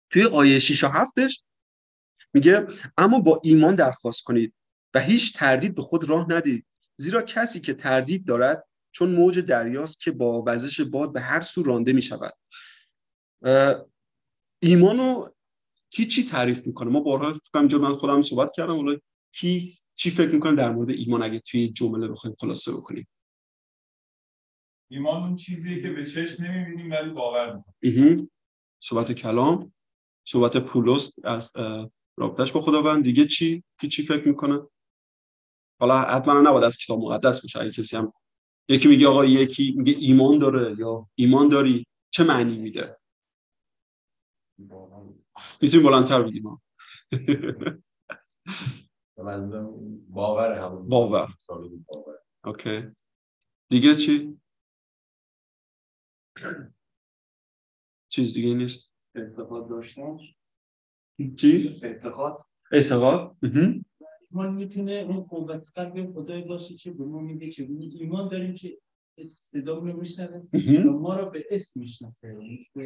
توی 0.10 0.24
آیه 0.24 0.60
6 0.60 0.84
و 0.84 0.88
7 0.88 1.14
میگه 2.34 2.68
اما 2.98 3.20
با 3.20 3.42
ایمان 3.44 3.76
درخواست 3.76 4.24
کنید 4.24 4.54
و 4.94 5.00
هیچ 5.00 5.38
تردید 5.38 5.76
به 5.76 5.82
خود 5.82 6.10
راه 6.10 6.26
ندید. 6.30 6.66
زیرا 6.98 7.22
کسی 7.22 7.60
که 7.60 7.74
تردید 7.74 8.26
دارد 8.26 8.66
چون 8.92 9.10
موج 9.10 9.40
دریاست 9.40 10.00
که 10.00 10.12
با 10.12 10.44
وزش 10.48 10.82
باد 10.82 11.14
به 11.14 11.22
هر 11.22 11.42
سو 11.42 11.64
رانده 11.64 11.94
می 11.94 12.02
شود 12.02 12.34
ایمانو 14.62 15.30
کی 15.90 16.06
چی 16.06 16.26
تعریف 16.26 16.68
می‌کنه؟ 16.68 16.90
ما 16.90 17.00
بارها 17.00 17.40
اینجا 17.56 17.78
من 17.78 17.96
خودم 17.96 18.22
صحبت 18.22 18.52
کردم 18.52 18.80
ولی 18.80 19.02
کی 19.34 19.74
چی 20.00 20.10
فکر 20.10 20.34
می‌کنه 20.34 20.56
در 20.56 20.72
مورد 20.72 20.90
ایمان 20.90 21.24
اگه 21.24 21.40
توی 21.40 21.70
جمله 21.70 22.08
بخوایم 22.08 22.36
خلاصه 22.40 22.72
بکنیم؟ 22.72 23.08
ایمان 24.92 25.24
اون 25.24 25.36
چیزیه 25.36 25.82
که 25.82 25.90
به 25.90 26.06
چشم 26.06 26.44
نمی‌بینیم 26.44 26.92
ولی 26.92 27.10
باور 27.10 27.56
می‌کنیم. 27.56 28.32
صحبت 28.84 29.12
کلام 29.12 29.74
صحبت 30.28 30.58
پولس 30.58 31.12
از 31.24 31.54
رابطش 32.18 32.52
با 32.52 32.62
خداوند. 32.62 33.04
دیگه 33.04 33.26
چی؟ 33.26 33.64
کی 33.80 33.88
چی 33.88 34.04
فکر 34.04 34.28
می‌کنه؟ 34.28 34.62
حالا 35.80 35.98
حتما 35.98 36.42
نباید 36.42 36.64
از 36.64 36.78
کتاب 36.78 37.00
مقدس 37.00 37.42
باشه. 37.42 37.60
اگه 37.60 37.72
کسی 37.72 37.98
هم 37.98 38.14
یکی 38.70 38.88
میگه 38.88 39.08
آقا 39.08 39.26
یکی 39.26 39.74
میگه 39.78 39.94
ایمان 40.00 40.40
داره 40.40 40.76
یا 40.80 41.10
ایمان 41.16 41.50
داری 41.50 41.86
چه 42.10 42.24
معنی 42.24 42.58
میده؟ 42.58 42.98
می‌تونیم 45.62 45.88
بلندتر 45.88 46.22
بگیم 46.22 46.62
باور 50.10 50.60
باور. 50.88 51.28
اوکی. 52.44 52.82
دیگه 53.70 53.96
چی؟ 53.96 54.40
چیز 58.10 58.34
دیگه 58.34 58.54
نیست؟ 58.54 58.94
اعتقاد 59.16 59.70
داشتن؟ 59.70 60.18
چی؟ 61.38 61.80
اعتقاد. 61.84 62.46
اعتقاد؟ 62.72 63.38
ایمان 64.32 64.54
می‌تونه 64.54 64.92
اون 64.92 65.22
قوت 65.22 65.70
قلب 65.76 66.06
خدای 66.06 66.42
باشه 66.42 66.76
که 66.76 66.92
به 66.92 67.06
ما 67.06 67.22
میگه 67.22 67.50
که 67.50 67.64
ایمان 68.00 68.30
داریم 68.30 68.56
که 68.56 68.78
صدا 69.26 69.78
رو 69.78 70.00
میشنوه 70.00 70.48
ما 70.86 71.20
رو 71.20 71.30
به 71.30 71.46
اسم 71.52 71.80
می‌شناسه 71.80 72.34
مثل 72.34 72.82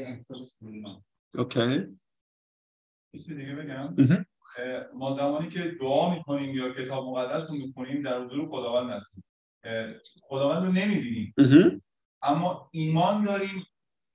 اوکی. 1.36 1.94
دیگه 3.12 3.56
بگم. 3.56 3.96
ما 4.94 5.16
زمانی 5.16 5.50
که 5.50 5.78
دعا 5.82 6.16
می‌کنیم 6.16 6.56
یا 6.56 6.70
کتاب 6.70 7.08
مقدس 7.08 7.50
رو 7.50 7.56
می‌کنیم 7.56 8.02
در 8.02 8.24
حضور 8.24 8.50
خداوند 8.50 8.89
هستیم. 8.89 9.24
خداوند 10.22 10.66
رو 10.66 10.72
نمی‌بینیم. 10.72 11.34
اما 12.22 12.70
ایمان 12.72 13.24
داریم 13.24 13.66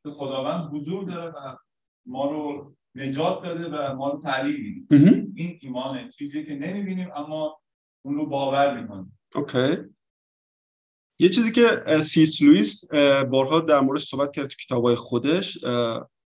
که 0.02 0.10
خداوند 0.10 0.74
حضور 0.74 1.04
داره 1.04 1.30
و 1.30 1.56
ما 2.06 2.30
رو 2.30 2.74
نجات 2.94 3.42
داده 3.42 3.68
و 3.68 3.96
ما 3.96 4.10
رو 4.10 4.22
تعلیم 4.22 4.86
میده 4.90 5.26
این 5.34 5.58
ایمانه 5.62 6.10
چیزی 6.10 6.44
که 6.44 6.54
نمی‌بینیم 6.54 7.08
اما 7.16 7.60
اون 8.04 8.14
رو 8.14 8.26
باور 8.26 8.80
می‌کنیم. 8.80 9.18
okay 9.34 9.76
یه 11.20 11.28
چیزی 11.28 11.52
که 11.52 11.84
C.S. 12.00 12.42
Lewis 12.42 12.84
بارها 13.30 13.60
در 13.60 13.80
مورد 13.80 14.00
صحبت 14.00 14.32
کرد 14.32 14.46
تو 14.46 14.56
کتابای 14.64 14.94
خودش 14.94 15.58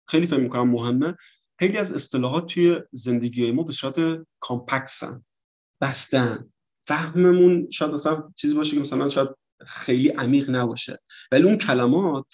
خیلی 0.09 0.26
فکر 0.26 0.40
می‌کنم 0.40 0.70
مهمه. 0.70 1.14
خیلی 1.59 1.78
از 1.78 1.92
اصطلاحات 1.92 2.46
توی 2.46 2.80
زندگی 2.92 3.52
ما 3.52 3.62
به 3.62 3.72
صورت 3.72 4.26
complex 4.40 5.14
ان 5.14 5.24
بستن. 5.80 6.50
فهممون 6.86 7.70
شاید 7.70 7.92
مثلا 7.92 8.22
چیزی 8.36 8.54
باشه 8.54 8.74
که 8.74 8.80
مثلا 8.80 9.09
شاید 9.09 9.28
خیلی 9.66 10.09
عمیق 10.09 10.50
نباشه. 10.50 10.98
ولی 11.32 11.42
اون 11.42 11.57
کلمات 11.57 12.24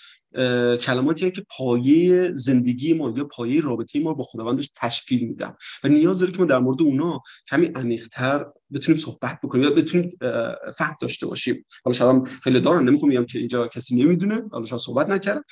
کلماتی 0.80 1.30
که 1.30 1.46
پایه 1.56 2.32
زندگی 2.34 2.94
ما 2.94 3.14
یا 3.16 3.24
پایه 3.24 3.60
رابطه 3.60 4.00
ما 4.00 4.14
با 4.14 4.24
خداوندش 4.24 4.70
تشکیل 4.76 5.28
میدن. 5.28 5.54
و 5.84 5.88
نیاز 5.88 6.18
داره 6.18 6.32
که 6.32 6.38
ما 6.38 6.44
در 6.44 6.58
مورد 6.58 6.82
اونا 6.82 7.20
کمی 7.50 7.66
عمیق‌تر 7.66 8.46
بتونیم 8.72 9.00
صحبت 9.00 9.38
بکنیم 9.42 9.64
یا 9.64 9.70
بتونیم 9.70 10.18
فهم 10.76 10.96
داشته 11.00 11.26
باشیم. 11.26 11.64
حالا 11.84 11.94
شاید 11.94 12.26
خیلی 12.26 12.60
دارن 12.60 12.88
نمی‌خوام 12.88 13.10
بگم 13.12 13.26
که 13.26 13.38
اینجا 13.38 13.68
کسی 13.68 14.04
نمی‌دونه 14.04 14.42
حالا 14.52 14.64
شاید 14.64 14.82
صحبت 14.82 15.08
نکردم 15.08 15.44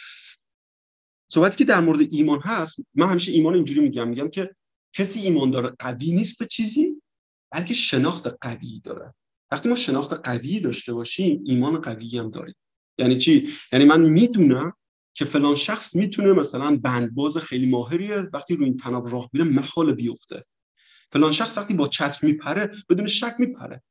صحبتی 1.32 1.56
که 1.56 1.64
در 1.64 1.80
مورد 1.80 2.00
ایمان 2.12 2.40
هست 2.40 2.76
من 2.94 3.06
همیشه 3.06 3.32
ایمان 3.32 3.54
اینجوری 3.54 3.80
میگم 3.80 4.08
میگم 4.08 4.28
که 4.28 4.56
کسی 4.92 5.20
ایمان 5.20 5.50
داره 5.50 5.68
قوی 5.78 6.12
نیست 6.12 6.38
به 6.38 6.46
چیزی 6.46 7.02
بلکه 7.52 7.74
شناخت 7.74 8.26
قوی 8.40 8.80
داره. 8.84 9.14
وقتی 9.50 9.68
ما 9.68 9.76
شناخت 9.76 10.12
قوی 10.12 10.60
داشته 10.60 10.94
باشیم 10.94 11.42
ایمان 11.46 11.80
قوی 11.80 12.18
هم 12.18 12.30
داریم. 12.30 12.54
یعنی 12.98 13.16
چی؟ 13.18 13.48
یعنی 13.72 13.84
من 13.84 14.00
می‌دونم 14.00 14.72
که 15.14 15.24
فلان 15.24 15.56
شخص 15.56 15.96
می‌تونه 15.96 16.32
مثلا 16.32 16.76
بندباز 16.76 17.38
خیلی 17.38 17.66
ماهریه 17.66 18.16
وقتی 18.16 18.56
روی 18.56 18.64
این 18.64 18.76
تناب 18.76 19.12
راه 19.12 19.30
میره 19.32 19.44
محال 19.44 19.92
بیفته. 19.92 20.44
فلان 21.12 21.32
شخص 21.32 21.58
وقتی 21.58 21.74
با 21.74 21.88
چتر 21.88 22.26
میپره 22.26 22.70
بدون 22.88 23.06
شک 23.06 23.34
میپره. 23.38 23.82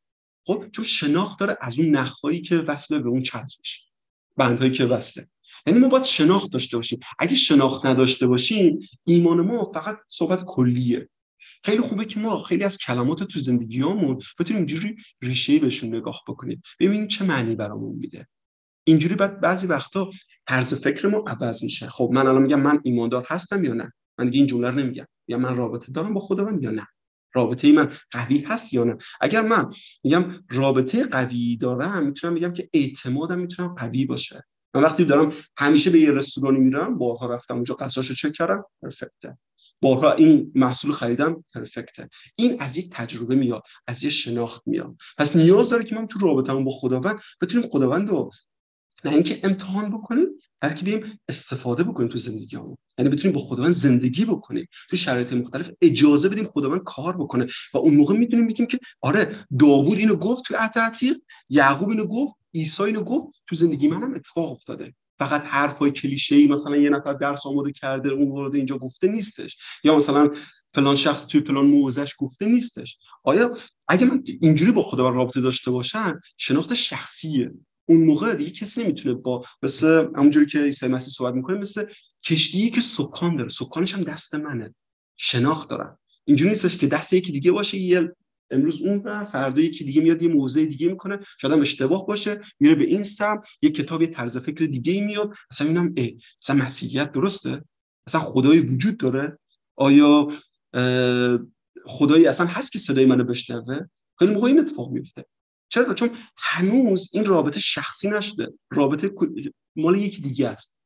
خب؟ 0.46 0.66
چون 0.72 0.86
شناخت 0.86 1.40
داره 1.40 1.58
از 1.62 1.80
اون 1.80 1.90
نخهایی 1.90 2.42
که 2.42 2.58
وصله 2.58 3.00
به 3.00 3.10
اون 3.10 3.22
چترش 3.22 3.86
بندهایی 4.38 4.72
که 4.72 4.86
وصله. 4.86 5.28
یعنی 5.68 5.80
ما 5.80 5.88
باید 5.88 6.04
شناخت 6.04 6.52
داشته 6.52 6.78
باشیم. 6.78 7.00
اگه 7.20 7.36
شناخت 7.36 7.86
نداشته 7.86 8.28
باشیم 8.28 8.80
ایمان 9.06 9.42
ما 9.42 9.72
فقط 9.74 9.98
صحبت 10.08 10.44
کلیه. 10.46 11.10
خیلی 11.64 11.82
خوبه 11.82 12.06
که 12.06 12.20
ما 12.20 12.44
خیلی 12.44 12.64
از 12.64 12.78
کلمات 12.78 13.24
تو 13.24 13.40
زندگیامون 13.40 14.20
بتونیم 14.40 14.58
اینجوری 14.58 14.96
ریشه 15.22 15.60
بهشون 15.60 15.96
نگاه 15.96 16.22
بکنیم 16.28 16.62
ببینیم 16.80 17.08
چه 17.08 17.26
معنی 17.26 17.56
برامون 17.56 17.96
میده. 17.96 18.28
اینجوری 18.84 19.16
بعد 19.16 19.42
بعضی 19.42 19.68
وقتا 19.68 20.10
طرز 20.48 20.74
فکر 20.74 21.08
ما 21.08 21.18
عوض 21.18 21.64
میشه. 21.64 21.88
خب 21.90 22.10
من 22.14 22.28
الان 22.28 22.42
میگم 22.42 22.62
من 22.62 22.80
ایماندار 22.84 23.26
هستم 23.28 23.64
یا 23.64 23.74
نه؟ 23.74 23.94
من 24.20 24.26
دیگه 24.26 24.38
این 24.38 24.48
جمله 24.48 24.70
رو 24.70 24.76
نمیگم. 24.76 25.06
یا 25.28 25.38
من 25.38 25.56
رابطه 25.56 25.92
دارم 25.92 26.14
با 26.14 26.20
خداوند 26.20 26.64
یا 26.64 26.72
نه؟ 26.72 26.88
رابطه 27.34 27.68
ای 27.68 27.74
من 27.74 27.92
قوی 28.12 28.40
هست 28.40 28.74
یا 28.74 28.84
نه؟ 28.84 28.98
اگر 29.22 29.42
من 29.42 29.70
میگم 30.04 30.26
رابطه 30.50 31.04
قوی 31.04 31.58
دارم 31.58 32.06
می‌تونم 32.06 32.36
بگم 32.36 32.54
که 32.54 32.70
اعتمادم 32.74 33.40
می‌تونم 33.40 33.76
قوی 33.76 34.06
باشه. 34.06 34.44
من 34.74 34.82
وقتی 34.82 35.06
دارم 35.06 35.34
همیشه 35.58 35.90
به 35.90 36.00
یه 36.00 36.12
رستورانی 36.12 36.60
میرم 36.60 36.98
بارها 36.98 37.34
رفتم 37.34 37.56
اونجا 37.56 37.76
قصاشو 37.76 38.14
چک 38.14 38.34
کردم 38.34 38.64
پرفکته. 38.82 39.38
بارها 39.82 40.12
این 40.12 40.52
محصول 40.56 40.92
خریدم 40.92 41.44
پرفکته. 41.54 42.10
این 42.36 42.62
از 42.62 42.78
یک 42.78 42.90
تجربه 42.92 43.36
میاد 43.36 43.64
از 43.88 44.04
یک 44.04 44.12
شناخت 44.12 44.68
میاد. 44.68 44.96
پس 45.18 45.36
نیاز 45.36 45.70
داره 45.70 45.84
که 45.84 45.96
من 45.96 46.08
تو 46.08 46.20
رابطه‌مون 46.20 46.64
با 46.64 46.72
خداوند 46.72 47.20
بتونیم 47.42 47.70
خداوند 47.70 48.10
رو 48.10 48.32
نه 49.06 49.12
اینکه 49.14 49.40
امتحان 49.44 49.90
بکنیم 49.90 50.28
بلکه 50.60 50.86
بیایم 50.86 51.20
استفاده 51.30 51.84
بکنیم 51.84 52.10
تو 52.10 52.18
زندگیمون 52.18 52.78
یعنی 52.98 53.12
بتونیم 53.12 53.36
با 53.36 53.42
خداوند 53.42 53.74
زندگی 53.74 54.26
بکنیم. 54.26 54.68
تو 54.90 54.98
شرایط 54.98 55.34
مختلف 55.34 55.72
اجازه 55.82 56.30
بدیم 56.30 56.46
خداوند 56.46 56.82
کار 56.84 57.18
بکنه. 57.18 57.48
و 57.74 57.78
اون 57.78 57.96
موقع 57.96 58.18
می‌تونیم 58.18 58.48
بگیم 58.48 58.66
که 58.66 58.80
آره 59.02 59.46
داوود 59.60 59.98
اینو 59.98 60.16
گفت 60.16 60.44
تو 60.46 60.56
عهد 60.56 60.80
عتیق 60.80 61.18
یعقوب 61.50 61.90
اینو 61.90 62.06
گفت 62.06 62.34
عیسی 62.54 62.84
اینو 62.84 63.04
گفت 63.04 63.42
تو 63.48 63.56
زندگی 63.56 63.88
منم 63.88 64.14
اتفاق 64.14 64.52
افتاده. 64.52 64.94
فقط 65.20 65.44
حرفای 65.44 65.92
کلیشه 65.92 66.36
ای 66.36 66.48
مثلا 66.48 66.78
یه 66.78 66.90
نفر 66.90 67.14
درس 67.14 67.46
آماده 67.46 67.72
کرده 67.72 68.10
اون 68.10 68.32
وارد 68.32 68.56
اینجا 68.56 68.78
گفته 68.78 69.08
نیستش. 69.08 69.58
یا 69.84 69.96
مثلا 69.96 70.30
فلان 70.74 70.96
شخص 70.96 71.28
توی 71.28 71.42
فلان 71.42 71.66
موزش 71.66 72.16
گفته 72.18 72.46
نیستش. 72.46 72.98
آیا 73.24 73.58
اگه 73.88 74.06
من 74.06 74.24
اینجوری 74.42 74.72
با 74.72 74.84
خداوند 74.84 75.16
رابطه 75.16 75.42
داشته 75.42 75.72
باشم 75.72 76.20
شناخت 76.38 76.74
شخصیه. 76.74 77.52
اون 77.86 78.06
موقع 78.06 78.36
دیگه 78.36 78.52
کسی 78.52 78.84
نمی‌تونه 78.84 79.16
با 79.16 79.46
مثل 79.64 80.08
همونجوری 80.16 80.46
که 80.46 80.60
عیسی 80.60 80.88
مسیح 80.88 81.14
صحبت 81.14 81.34
می‌کنه 81.34 81.58
مثل 81.58 81.86
کشتی 82.24 82.70
که 82.70 82.82
سکان 82.82 83.36
داره. 83.36 83.50
سکانش 83.50 83.94
هم 83.94 84.04
دست 84.04 84.36
منه. 84.36 84.76
شناخت 85.18 85.70
دارم. 85.70 86.00
اینجوری 86.26 86.50
نیستش 86.50 86.78
که 86.78 86.88
دست 86.88 87.14
یکی 87.14 87.32
دیگه 87.32 87.52
باشه 87.52 87.78
یه 87.78 88.16
امروز 88.52 88.82
اون 88.82 88.98
و 88.98 89.26
فردا 89.26 89.62
یکی 89.62 89.84
دیگه 89.84 90.02
میاد 90.02 90.22
یه 90.22 90.30
موضع 90.30 90.66
دیگه 90.66 90.88
می‌کنه. 90.88 91.20
شاید 91.42 91.54
هم 91.54 91.62
اشتباه 91.62 92.08
باشه 92.08 92.42
میره 92.60 92.76
به 92.76 92.84
این 92.84 93.04
سم 93.04 93.42
یه 93.62 93.70
کتاب 93.70 94.02
یه 94.02 94.08
طرز 94.08 94.38
فکر 94.38 94.66
دیگه 94.66 95.02
میاد 95.02 95.34
مثلا 95.52 95.68
اینم 95.68 95.94
ای 95.98 96.20
مثلا 96.42 96.56
مسیحیت 96.56 97.12
درسته؟ 97.12 97.64
مثلا 98.08 98.22
خدای 98.22 98.60
وجود 98.60 98.98
داره؟ 98.98 99.40
آیا 99.76 100.28
خدایی 101.86 102.28
اصلا 102.28 102.46
هست 102.46 102.72
که 102.72 102.80
صدای 102.80 103.06
منو 103.06 103.24
بشنوه؟ 103.24 103.80
خیلی 104.20 104.34
موقع 104.34 104.48
این 104.48 104.60
اتفاق 104.60 104.92
میفته 104.92 105.26
چرا؟ 105.70 105.94
چون 105.94 106.10
هنوز 106.38 107.10
این 107.14 107.26
رابطه 107.26 107.60
شخصی 107.60 108.10
نشده. 108.10 108.54
رابطه 108.72 109.12
مال 109.76 109.98
یکی 109.98 110.22
دیگه 110.22 110.48
است. 110.48 110.79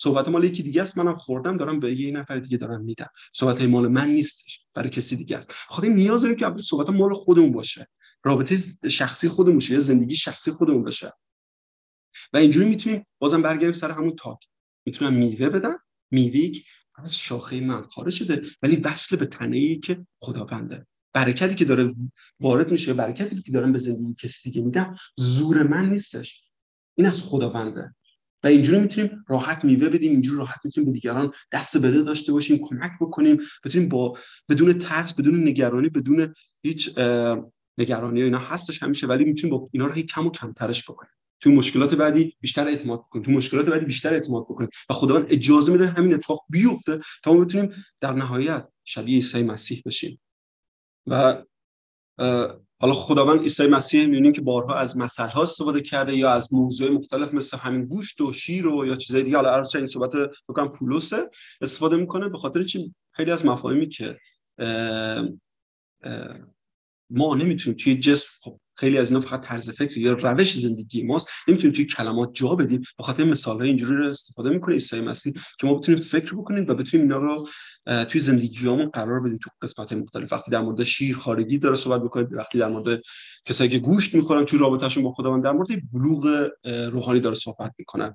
صحبت 0.00 0.28
مال 0.28 0.44
یکی 0.44 0.62
دیگه 0.62 0.82
است 0.82 0.98
منم 0.98 1.18
خوردم 1.18 1.56
دارم 1.56 1.80
به 1.80 2.00
یه 2.00 2.10
نفر 2.10 2.38
دیگه 2.38 2.56
دارم 2.56 2.80
میدم. 2.80 3.08
صحبت 3.32 3.60
مال 3.62 3.88
من 3.88 4.08
نیستش 4.08 4.66
برای 4.74 4.90
کسی 4.90 5.16
دیگه 5.16 5.38
است. 5.38 5.52
خاطر 5.68 5.88
نیاز 5.88 6.22
داریم 6.22 6.36
که 6.36 6.46
اول 6.46 6.60
صحبت 6.60 6.90
مال 6.90 7.14
خودمون 7.14 7.52
باشه. 7.52 7.88
رابطه 8.24 8.56
شخصی 8.88 9.28
خودمون 9.28 9.60
یا 9.68 9.78
زندگی 9.78 10.16
شخصی 10.16 10.50
خودمون 10.50 10.82
باشه. 10.82 11.12
و 12.32 12.36
اینجوری 12.36 12.68
می‌تونیم 12.68 13.06
بازم 13.18 13.42
برگردیم 13.42 13.72
سر 13.72 13.90
همون 13.90 14.16
تاک. 14.16 14.38
می‌تونم 14.86 15.12
میوه 15.12 15.48
بدم 15.48 15.78
میوه 16.10 16.48
از 16.94 17.16
شاخه 17.16 17.60
من 17.60 17.82
خارج 17.82 18.12
شده 18.12 18.42
ولی 18.62 18.76
وصل 18.76 19.16
به 19.16 19.26
تنه 19.26 19.78
که 19.78 20.06
خداونده. 20.14 20.86
برکتی 21.12 21.54
که 21.54 21.64
داره 21.64 21.94
وارد 22.40 22.72
میشه 22.72 22.94
برکتی 22.94 23.42
که 23.42 23.52
دارم 23.52 23.72
به 23.72 23.78
زندگی 23.78 24.14
کسی 24.14 24.50
دیگه 24.50 24.64
میدم 24.64 24.96
زور 25.16 25.62
من 25.62 25.90
نیستش. 25.90 26.44
این 26.94 27.06
از 27.06 27.22
خداونده. 27.22 27.94
و 28.44 28.46
اینجوری 28.46 28.80
می‌تونیم 28.80 29.24
راحت 29.28 29.64
میوه 29.64 29.88
بدیم 29.88 30.10
اینجوری 30.10 30.36
راحت 30.36 30.60
می‌تونیم 30.64 30.90
به 30.90 30.94
دیگران 30.94 31.32
دست 31.52 31.76
بده 31.76 32.02
داشته 32.02 32.32
باشیم 32.32 32.58
کمک 32.68 32.90
بکنیم 33.00 33.38
بتونیم 33.64 33.88
با 33.88 34.18
بدون 34.48 34.72
ترس 34.72 35.14
بدون 35.14 35.48
نگرانی 35.48 35.88
بدون 35.88 36.34
هیچ 36.62 36.98
نگرانی 37.78 38.22
اینا 38.22 38.38
هستش 38.38 38.82
همیشه 38.82 39.06
ولی 39.06 39.24
می‌تونیم 39.24 39.56
با 39.56 39.68
اینا 39.72 39.86
رو 39.86 39.94
کم 39.94 40.26
و 40.26 40.30
کمترش 40.30 40.90
بکنیم. 40.90 41.10
تو 41.42 41.50
مشکلات 41.50 41.94
بعدی 41.94 42.36
بیشتر 42.40 42.66
اعتماد 42.66 43.00
بکنیم 43.00 43.24
تو 43.24 43.30
مشکلات 43.30 43.66
بعدی 43.66 43.84
بیشتر 43.84 44.12
اعتماد 44.12 44.44
بکنیم 44.44 44.68
و 44.90 44.94
خداوند 44.94 45.32
اجازه 45.32 45.72
میده 45.72 45.86
همین 45.86 46.14
اتفاق 46.14 46.44
بیفته 46.48 47.00
تا 47.22 47.32
ما 47.32 47.44
بتونیم 47.44 47.70
در 48.00 48.12
نهایت 48.12 48.68
شبیه 48.84 49.14
عیسی 49.14 49.42
مسیح 49.42 49.82
بشیم. 49.86 50.20
و 51.06 51.42
حالا 52.80 52.94
خداوند 52.94 53.40
عیسی 53.42 53.66
مسیح 53.66 54.04
می‌بینیم 54.06 54.32
که 54.32 54.40
بارها 54.40 54.74
از 54.74 54.96
مثل 54.96 55.26
ها 55.26 55.42
استفاده 55.42 55.80
کرده 55.80 56.16
یا 56.16 56.30
از 56.30 56.54
موضوع 56.54 56.90
مختلف 56.90 57.34
مثل 57.34 57.56
همین 57.56 57.84
گوشت 57.84 58.20
و 58.20 58.32
شیر 58.32 58.68
و 58.68 58.86
یا 58.86 58.96
چیزای 58.96 59.22
دیگه. 59.22 59.36
حالا 59.36 59.62
این 59.74 59.86
صحبت 59.86 60.10
بکنم 60.48 60.68
پولوسه 60.68 61.30
استفاده 61.60 61.96
می‌کنه 61.96 62.28
به 62.28 62.38
خاطر 62.38 62.62
چی؟ 62.62 62.94
خیلی 63.12 63.30
از 63.30 63.46
مفاهیمی 63.46 63.88
که 63.88 64.18
ما 67.10 67.34
نمی‌تونیم 67.34 67.76
توی 67.76 67.94
جسم 67.98 68.28
خب 68.42 68.60
خیلی 68.80 68.98
از 68.98 69.10
اینا 69.10 69.20
فقط 69.20 69.46
طرز 69.46 69.70
فکر 69.70 69.98
یا 69.98 70.12
روش 70.12 70.58
زندگی 70.58 71.02
ماست. 71.02 71.28
نمی‌تونیم 71.48 71.76
توی 71.76 71.84
کلمات 71.84 72.30
جا 72.34 72.54
بدیم. 72.54 72.82
به 72.98 73.04
خاطر 73.04 73.24
مثال 73.24 73.58
های 73.58 73.68
اینجوری 73.68 73.96
رو 73.96 74.06
استفاده 74.06 74.50
می‌کنه 74.50 74.74
عیسی 74.74 75.00
مسیح 75.00 75.32
که 75.32 75.66
ما 75.66 75.74
بتونیم 75.74 76.00
فکر 76.00 76.34
بکنیم 76.34 76.64
و 76.68 76.74
بتونیم 76.74 77.06
اینا 77.06 77.18
رو 77.18 77.48
توی 78.04 78.20
زندگیامون 78.20 78.86
قرار 78.86 79.20
بدیم 79.20 79.38
تو 79.42 79.50
قسمت 79.62 79.92
مختلف. 79.92 80.32
وقتی 80.32 80.50
در 80.50 80.60
مورد 80.60 80.84
شیر 80.84 81.16
خارگی 81.16 81.58
داره 81.58 81.76
صحبت 81.76 82.02
بکنیم 82.02 82.28
وقتی 82.30 82.58
در 82.58 82.68
مورد 82.68 83.02
کسایی 83.44 83.70
که 83.70 83.78
گوشت 83.78 84.14
می‌خورن 84.14 84.44
توی 84.44 84.58
رابطهشون 84.58 85.02
با 85.02 85.12
خداوند 85.12 85.44
در 85.44 85.52
مورد 85.52 85.68
بلوغ 85.92 86.50
روحانی 86.64 87.20
داره 87.20 87.34
صحبت 87.34 87.72
می‌کنن. 87.78 88.14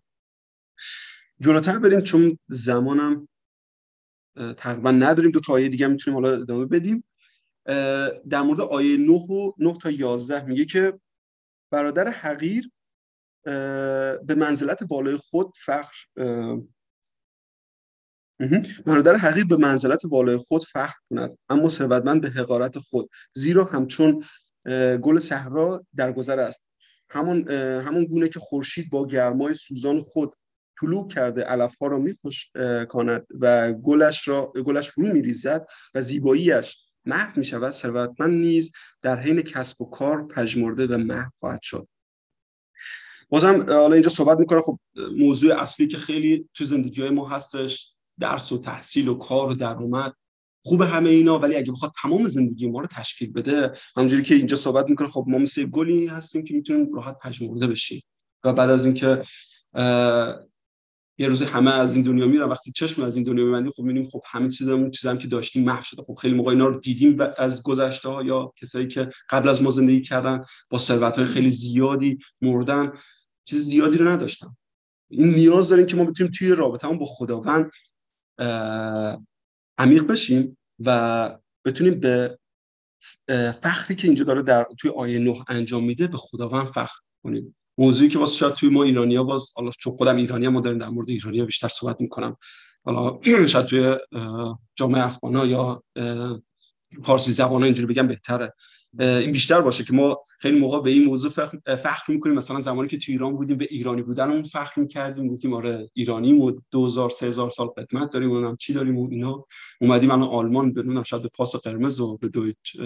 جلوتر 1.41 1.79
بریم 1.79 2.01
چون 2.01 2.39
زمانم 2.47 3.27
تقریبا 4.57 4.91
نداریم. 4.91 5.31
دو 5.31 5.39
تا 5.39 5.53
آیه 5.53 5.69
دیگه 5.69 5.87
می‌تونیم 5.87 6.19
حالا 6.19 6.41
ادامه 6.41 6.65
بدیم. 6.65 7.03
در 8.29 8.41
مورد 8.41 8.61
آیه 8.61 8.97
9 8.97 9.11
و 9.11 9.51
9 9.57 9.77
تا 9.77 9.91
11 9.91 10.45
میگه 10.45 10.65
که 10.65 10.99
برادر 11.71 12.07
حقیر 12.07 12.71
به 14.23 14.35
منزلت 14.37 14.79
والای 14.89 15.17
خود 15.17 15.53
فخر 15.65 16.05
برادر 18.85 19.15
حقیر 19.15 19.45
به 19.45 19.57
منزلت 19.57 20.01
والای 20.05 20.37
خود 20.37 20.63
فخر 20.63 20.97
کند 21.09 21.37
اما 21.49 21.69
ثروتمند 21.69 22.21
به 22.21 22.29
حقارت 22.29 22.79
خود 22.79 23.09
زیرا 23.33 23.63
همچون 23.63 24.23
گل 25.01 25.19
صحرا 25.19 25.85
درگذر 25.95 26.39
است. 26.39 26.65
همون 27.09 27.51
همون 27.51 28.05
گونه 28.05 28.29
که 28.29 28.39
خورشید 28.39 28.89
با 28.89 29.07
گرمای 29.07 29.53
سوزان 29.53 29.99
خود 29.99 30.35
طلوع 30.79 31.07
کرده 31.07 31.43
علف 31.43 31.75
ها 31.81 31.87
را 31.87 31.97
میخوش 31.97 32.51
کند 32.89 33.27
و 33.39 33.73
گلش 33.73 34.27
را 34.27 34.53
گلش 34.65 34.87
رو 34.87 35.03
میریزد 35.03 35.65
و 35.93 36.01
زیباییش 36.01 36.84
محو 37.05 37.39
می 37.39 37.45
شود 37.45 37.69
ثروتمند 37.69 38.45
نیز 38.45 38.71
در 39.01 39.19
حین 39.19 39.41
کسب 39.41 39.81
و 39.81 39.89
کار 39.89 40.27
پژمرده 40.27 40.87
و 40.87 40.97
محو 40.97 41.29
خواهد 41.39 41.61
شد. 41.61 41.87
بازم 43.29 43.65
حالا 43.69 43.93
اینجا 43.93 44.09
صحبت 44.09 44.39
می‌کنم 44.39 44.61
خب 44.61 44.79
موضوع 45.17 45.61
اصلی 45.61 45.87
که 45.87 45.97
خیلی 45.97 46.49
تو 46.53 46.65
زندگی 46.65 47.01
های 47.01 47.09
ما 47.09 47.29
هستش 47.29 47.93
درس 48.19 48.51
و 48.51 48.57
تحصیل 48.57 49.07
و 49.07 49.13
کار 49.13 49.49
و 49.49 49.53
درآمد 49.53 50.13
خوب 50.65 50.81
همه 50.81 51.09
اینا 51.09 51.39
ولی 51.39 51.55
اگه 51.55 51.71
بخواد 51.71 51.91
تمام 52.01 52.27
زندگی 52.27 52.69
ما 52.69 52.81
رو 52.81 52.87
تشکیل 52.87 53.31
بده 53.31 53.73
همونجوری 53.97 54.23
که 54.23 54.35
اینجا 54.35 54.57
صحبت 54.57 54.89
می‌کنه 54.89 55.07
خب 55.07 55.25
ما 55.27 55.37
مثل 55.37 55.65
گلی 55.65 56.07
هستیم 56.07 56.43
که 56.43 56.53
می‌تونیم 56.53 56.93
راحت 56.93 57.17
پژمرده 57.19 57.67
بشیم. 57.67 58.01
و 58.43 58.53
بعد 58.53 58.69
از 58.69 58.85
اینکه 58.85 59.23
یه 61.17 61.27
روز 61.27 61.41
همه 61.41 61.71
از 61.71 61.95
این 61.95 62.03
دنیا 62.03 62.27
میرن 62.27 62.49
وقتی 62.49 62.71
چشم 62.71 63.03
از 63.03 63.15
این 63.15 63.25
دنیا 63.25 63.45
میبندیم 63.45 63.71
خب 63.71 63.83
می‌بینیم 63.83 64.09
خب 64.09 64.21
همه 64.25 64.49
چیزمون 64.49 64.91
چیزام 64.91 65.17
که 65.17 65.27
داشتیم 65.27 65.63
محو 65.63 65.83
شده. 65.83 66.03
خب 66.03 66.15
خیلی 66.15 66.33
موقع 66.33 66.51
اینا 66.51 66.67
رو 66.67 66.79
دیدیم 66.79 67.17
از 67.37 67.63
گذشته 67.63 68.09
ها 68.09 68.23
یا 68.23 68.53
کسایی 68.55 68.87
که 68.87 69.09
قبل 69.29 69.49
از 69.49 69.61
ما 69.61 69.69
زندگی 69.69 70.01
کردن 70.01 70.45
با 70.69 70.77
ثروت 70.77 71.17
های 71.17 71.25
خیلی 71.27 71.49
زیادی 71.49 72.19
مردن 72.41 72.91
چیز 73.43 73.65
زیادی 73.65 73.97
رو 73.97 74.07
نداشتن. 74.07 74.55
این 75.09 75.35
نیاز 75.35 75.69
داریم 75.69 75.85
که 75.85 75.95
ما 75.95 76.05
بتونیم 76.05 76.31
توی 76.37 76.51
رابطه 76.51 76.87
با 76.87 77.05
خداوند 77.05 77.71
عمیق 79.77 80.07
بشیم 80.07 80.57
و 80.79 81.39
بتونیم 81.65 81.99
به 81.99 82.39
فخری 83.61 83.95
که 83.95 84.07
اینجا 84.07 84.23
داره 84.23 84.41
در 84.41 84.67
توی 84.77 84.91
آیه 84.91 85.19
نه 85.19 85.43
انجام 85.47 85.83
میده 85.83 86.07
به 86.07 86.17
خداوند 86.17 86.67
فخر 86.67 86.99
کنیم. 87.23 87.55
موضوعی 87.77 88.09
که 88.09 88.19
واسه 88.19 88.37
شاید 88.37 88.53
توی 88.53 88.69
ما 88.69 88.83
ایرانیا 88.83 89.23
باز 89.23 89.51
حالا 89.55 89.71
چون 89.79 89.93
خودم 89.93 90.15
ایرانی 90.15 90.47
ما 90.47 90.61
داریم 90.61 90.79
در 90.79 90.89
مورد 90.89 91.09
ایرانیا 91.09 91.45
بیشتر 91.45 91.67
صحبت 91.67 92.01
می‌کنم. 92.01 92.37
حالا 92.85 93.17
شاید 93.47 93.65
توی 93.65 93.95
جامعه 94.75 95.05
افغانا 95.05 95.45
یا 95.45 95.83
فارسی 97.03 97.31
زبان 97.31 97.63
اینجوری 97.63 97.93
بگم 97.93 98.07
بهتره. 98.07 98.53
این 98.99 99.31
بیشتر 99.31 99.61
باشه 99.61 99.83
که 99.83 99.93
ما 99.93 100.23
خیلی 100.39 100.59
موقع 100.59 100.81
به 100.81 100.89
این 100.89 101.05
موضوع 101.05 101.31
فخر 101.75 102.13
می‌کنیم. 102.13 102.35
مثلا 102.35 102.61
زمانی 102.61 102.87
که 102.87 102.97
تو 102.97 103.11
ایران 103.11 103.35
بودیم 103.35 103.57
به 103.57 103.67
ایرانی 103.71 104.01
بودنمون 104.01 104.43
فخر 104.43 104.81
می‌کردیم. 104.81 105.27
گفتیم 105.27 105.53
آره 105.53 105.89
ایرانی 105.93 106.33
و 106.33 106.53
2000 106.71 107.09
3000 107.09 107.49
سال 107.49 107.67
خدمت 107.67 108.09
داریم 108.09 108.31
و 108.31 108.55
چی 108.55 108.73
داریم 108.73 108.97
و 108.97 109.07
اینا. 109.11 109.45
اومدیم 109.81 110.11
الان 110.11 110.29
آلمان 110.29 110.73
بدونم 110.73 111.03
شاید 111.03 111.23
به 111.23 111.29
پاس 111.33 111.55
قرمز 111.55 111.99
و 111.99 112.17
به 112.17 112.27
دویچ 112.27 112.77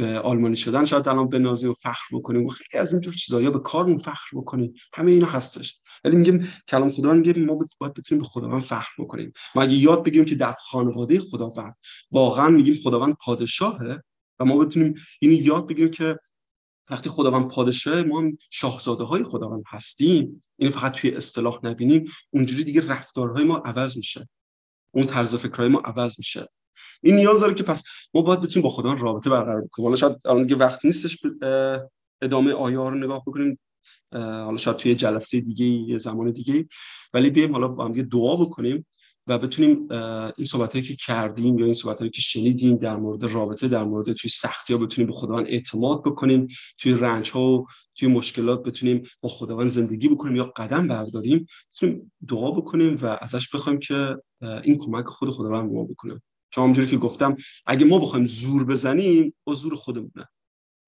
آلمانی 0.00 0.56
شدن 0.56 0.84
شاید 0.84 1.08
الان 1.08 1.28
به 1.28 1.38
نازی 1.38 1.66
و 1.66 1.72
فخر 1.72 2.16
بکنیم. 2.16 2.46
و 2.46 2.48
خیلی 2.48 2.80
از 2.80 2.92
اینجور 2.92 3.14
چیزا 3.14 3.42
یا 3.42 3.50
به 3.50 3.58
کارمون 3.58 3.98
فخر 3.98 4.36
بکنیم. 4.36 4.74
همه 4.94 5.10
اینا 5.10 5.26
هستش. 5.26 5.80
ولی 6.04 6.16
میگیم 6.16 6.48
کلام 6.68 6.90
خدا 6.90 7.12
میگه 7.12 7.38
ما 7.38 7.58
باید 7.78 7.94
بتونیم 7.94 8.22
به 8.22 8.28
خداوند 8.28 8.62
فخر 8.62 8.92
بکنیم. 8.98 9.32
ما 9.54 9.62
اگه 9.62 9.74
یاد 9.74 10.04
بگیریم 10.04 10.24
که 10.24 10.34
در 10.34 10.52
خانواده 10.52 11.20
خداوند 11.20 11.74
واقعا 12.10 12.48
میگیم 12.48 12.74
خداوند 12.84 13.16
پادشاهه 13.20 14.02
و 14.38 14.44
ما 14.44 14.58
بتونیم 14.58 14.94
این 15.20 15.44
یاد 15.44 15.68
بگیریم 15.68 15.90
که 15.90 16.18
وقتی 16.90 17.10
خداوند 17.10 17.48
پادشاه 17.48 18.02
ما 18.02 18.20
هم 18.20 18.36
شاهزاده 18.50 19.04
های 19.04 19.24
خداوند 19.24 19.62
هستیم. 19.68 20.42
این 20.56 20.70
فقط 20.70 20.92
توی 20.92 21.10
اصطلاح 21.10 21.58
نبینیم. 21.62 22.04
اونجوری 22.30 22.64
دیگه 22.64 22.86
رفتارهای 22.86 23.44
ما 23.44 23.56
عوض 23.56 23.96
میشه. 23.96 24.28
اون 24.94 25.06
طرز 25.06 25.36
فکرهای 25.36 25.68
ما 25.68 25.78
عوض 25.78 26.18
میشه. 26.18 26.48
این 27.02 27.16
نیاز 27.16 27.40
داره 27.40 27.54
که 27.54 27.62
پس 27.62 27.84
ما 28.14 28.22
باید 28.22 28.40
بتونیم 28.40 28.68
با 28.68 28.74
خدا 28.74 28.92
رابطه 28.92 29.30
برقرار 29.30 29.60
بکنیم. 29.60 29.86
حالا 29.86 29.96
شاید 29.96 30.16
الان 30.24 30.42
دیگه 30.42 30.56
وقت 30.56 30.84
نیستش 30.84 31.18
ادامه 32.22 32.52
آیه 32.52 32.76
رو 32.76 32.94
نگاه 32.94 33.22
بکنیم. 33.26 33.58
حالا 34.12 34.56
شاید 34.56 34.76
توی 34.76 34.94
جلسه 34.94 35.40
دیگه 35.40 35.66
یه 35.66 35.98
زمان 35.98 36.30
دیگه 36.30 36.68
ولی 37.14 37.30
بیایم 37.30 37.52
حالا 37.52 37.68
با 37.68 37.84
هم 37.84 37.92
دعا 37.92 38.36
بکنیم 38.36 38.86
و 39.26 39.38
بتونیم 39.38 39.88
این 40.36 40.46
صحبت 40.46 40.72
که 40.72 40.96
کردیم 41.06 41.58
یا 41.58 41.64
این 41.64 41.74
صحبت 41.74 41.98
که 41.98 42.20
شنیدیم 42.20 42.76
در 42.76 42.96
مورد 42.96 43.24
رابطه 43.24 43.68
در 43.68 43.84
مورد 43.84 44.12
توی 44.12 44.30
سختی 44.30 44.72
ها 44.72 44.78
بتونیم 44.78 45.10
به 45.10 45.16
خداوند 45.16 45.46
اعتماد 45.46 46.02
بکنیم. 46.02 46.48
توی 46.78 46.92
رنج 46.94 47.30
ها 47.30 47.50
و 47.50 47.66
توی 47.94 48.08
مشکلات 48.08 48.62
بتونیم 48.62 49.02
با 49.20 49.28
خداوند 49.28 49.68
زندگی 49.68 50.08
بکنیم 50.08 50.36
یا 50.36 50.52
قدم 50.56 50.88
برداریم. 50.88 51.46
بتونیم 51.74 52.12
دعا 52.28 52.50
بکنیم 52.50 52.96
و 53.02 53.18
ازش 53.20 53.54
بخوایم 53.54 53.78
که 53.78 54.16
این 54.64 54.78
کمک 54.78 55.06
خود 55.06 55.30
خداوند 55.30 55.72
ما 55.72 55.84
بکنه. 55.84 56.22
چون 56.54 56.62
همونجوری 56.62 56.86
که 56.86 56.96
گفتم 56.96 57.36
اگه 57.66 57.84
ما 57.84 57.98
بخوایم 57.98 58.26
زور 58.26 58.64
بزنیم 58.64 59.34
با 59.44 59.54
زور 59.54 59.74
خودمونه. 59.74 60.28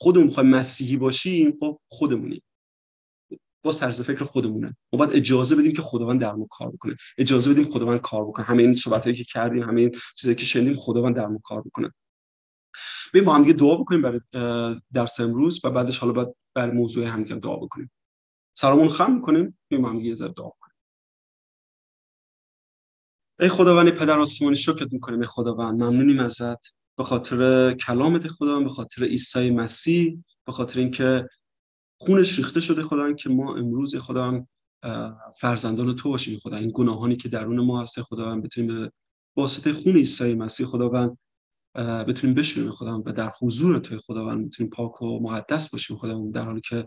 خودمون 0.01 0.27
بخوایم 0.29 0.49
مسیحی 0.49 0.97
باشیم 0.97 1.57
خب 1.61 1.81
خودمونیم. 1.89 2.43
با 3.65 3.73
طرز 3.73 4.01
فکر 4.01 4.25
خودمونه. 4.25 4.77
ما 4.93 4.99
باید 4.99 5.13
اجازه 5.13 5.57
بدیم 5.57 5.73
که 5.73 5.83
خداوند 5.83 6.21
در 6.21 6.33
ما 6.33 6.47
کار 6.51 6.71
بکنه. 6.71 6.97
اجازه 7.19 7.51
بدیم 7.51 7.65
خداوند 7.65 8.01
کار 8.01 8.25
بکنه. 8.25 8.45
همه 8.45 8.63
این 8.63 8.75
صحبتایی 8.75 9.17
که 9.17 9.25
کردیم 9.25 9.63
همه 9.63 9.81
این 9.81 9.97
چیزایی 10.17 10.37
که 10.37 10.45
شنیدیم 10.45 10.77
خداوند 10.77 11.17
در 11.17 11.27
ما 11.27 11.39
کار 11.45 11.63
بکنه. 11.63 11.93
بریم 13.15 13.25
با 13.25 13.35
هم 13.35 13.43
دیگه 13.43 13.53
دعا 13.53 13.77
بکنیم 13.77 14.03
برای 14.03 14.21
درس 14.93 15.21
امروز 15.21 15.65
و 15.65 15.71
بعدش 15.71 15.99
حالا 15.99 16.13
بعد 16.13 16.35
برای 16.55 16.77
موضوع 16.77 17.07
هم 17.07 17.23
دعا 17.23 17.57
بکنیم. 17.57 17.91
سلامون 18.57 18.89
خم 18.89 19.21
کنیم 19.21 19.59
بریم 19.71 19.85
هم 19.85 19.99
دیگه 19.99 20.15
دعا 20.15 20.51
ای 23.41 23.49
خداوند 23.49 23.91
پدر 23.91 24.21
آسمانی 24.21 24.57
شکرت 24.57 24.93
می‌کنیم 24.93 25.21
ای 25.21 25.27
خداوند. 25.27 25.83
ممنونیم 25.83 26.21
ازت. 26.21 26.75
به 26.99 27.05
خاطر 27.05 27.73
کلامت 27.73 28.29
خداوند 28.29 28.65
به 28.65 28.71
خاطر 28.71 29.05
عیسی 29.05 29.51
مسیح 29.51 30.25
به 30.47 30.53
خاطر 30.53 30.81
اینکه 30.81 31.29
خونش 32.01 32.39
ریخته 32.39 32.61
شده 32.61 32.83
خداوند 32.83 33.17
که 33.17 33.31
ما 33.31 33.55
امروز 33.57 33.97
خداوند 33.97 34.49
فرزندان 35.41 35.97
تو 35.97 36.11
باشیم 36.11 36.39
خدا 36.39 36.57
این 36.57 36.73
گناهانی 36.75 37.17
که 37.17 37.29
درون 37.29 37.61
ما 37.61 37.83
هست 37.83 38.03
خداوند 38.03 38.43
بتونیم 38.43 38.81
به 38.81 38.93
واسطه 39.37 39.73
خون 39.73 39.97
عیسی 39.97 40.35
مسیح 40.35 40.67
خداوند 40.67 41.19
بتونیم 41.77 42.37
بشوریم 42.37 42.71
خداوند 42.71 43.09
و 43.09 43.13
در 43.13 43.33
حضور 43.41 43.79
تو 43.79 43.99
خداوند 43.99 44.47
بتونیم 44.47 44.71
پاک 44.71 45.03
و 45.03 45.21
مقدس 45.21 45.71
باشیم 45.71 45.97
خداوند. 45.97 46.35
در 46.35 46.45
حالی 46.45 46.61
که 46.61 46.87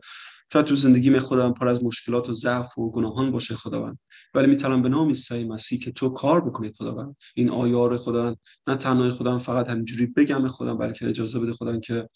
تا 0.50 0.64
تو 0.64 0.76
زندگی 0.76 1.20
خداوند 1.20 1.54
پر 1.54 1.68
از 1.68 1.84
مشکلات 1.84 2.30
و 2.30 2.34
ضعف 2.34 2.78
و 2.78 2.91
گناهان 2.91 3.32
باشه 3.32 3.56
خداوند. 3.56 4.00
ولی 4.34 4.48
می‌تونم 4.48 4.82
به 4.82 4.89
نام 4.89 5.08
عیسی 5.08 5.43
مسیح 5.43 5.80
که 5.80 5.91
تو 5.91 6.10
کار 6.10 6.41
بکنید 6.41 6.76
خداوند. 6.76 7.16
این 7.36 7.50
آیار 7.50 7.98
خداوند 7.98 8.38
نه 8.68 8.76
تنها 8.76 9.10
خداوند 9.10 9.41
فقط 9.41 9.70
همینجوری 9.70 10.06
بگم 10.06 10.48
خداوند 10.48 10.80
بلکه 10.80 11.10
اجازه 11.10 11.39
بده 11.39 11.54
خداوند 11.54 11.82
که 11.82 12.10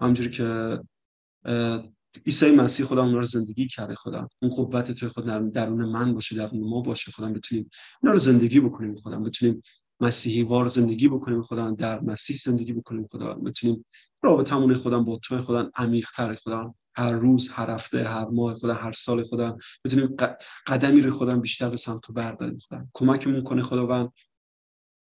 همینجوری 0.00 0.30
که 0.30 0.78
عیسی 2.26 2.50
مسیح 2.50 2.86
خدا 2.86 3.04
اون 3.04 3.14
رو 3.14 3.24
زندگی 3.24 3.68
کرده 3.68 3.94
خدا 3.94 4.28
اون 4.42 4.50
قوت 4.50 4.90
توی 4.90 5.08
خود 5.08 5.24
در 5.24 5.38
درون 5.38 5.84
من 5.84 6.14
باشه 6.14 6.36
درون 6.36 6.60
ما 6.60 6.80
باشه 6.80 7.12
خدا 7.12 7.28
بتونیم 7.28 7.70
اونا 8.02 8.12
رو 8.12 8.18
زندگی 8.18 8.60
بکنیم 8.60 8.96
خدا 8.96 9.18
بتونیم 9.18 9.62
مسیحی 10.00 10.42
وار 10.42 10.68
زندگی 10.68 11.08
بکنیم 11.08 11.42
خدا 11.42 11.70
در 11.70 12.00
مسیح 12.00 12.36
زندگی 12.36 12.72
بکنیم 12.72 13.06
خدا 13.06 13.34
بتونیم 13.34 13.84
رابطمون 14.22 14.74
خدا 14.74 15.00
با 15.00 15.20
تو 15.22 15.40
خدا 15.40 15.70
عمیق 15.74 16.10
تر 16.16 16.34
خدا 16.34 16.74
هر 16.98 17.12
روز 17.12 17.48
هر 17.48 17.70
هفته 17.70 18.04
هر 18.04 18.24
ماه 18.24 18.54
خدا 18.54 18.74
هر 18.74 18.92
سال 18.92 19.24
خدا 19.24 19.56
بتونیم 19.84 20.16
قدمی 20.66 21.00
رو 21.00 21.18
خدا 21.18 21.36
بیشتر 21.36 21.70
به 21.70 21.76
سمت 21.76 22.10
برداریم 22.10 22.58
خدا 22.58 22.86
کمکمون 22.94 23.42
کنه 23.42 23.62
خداوند. 23.62 24.12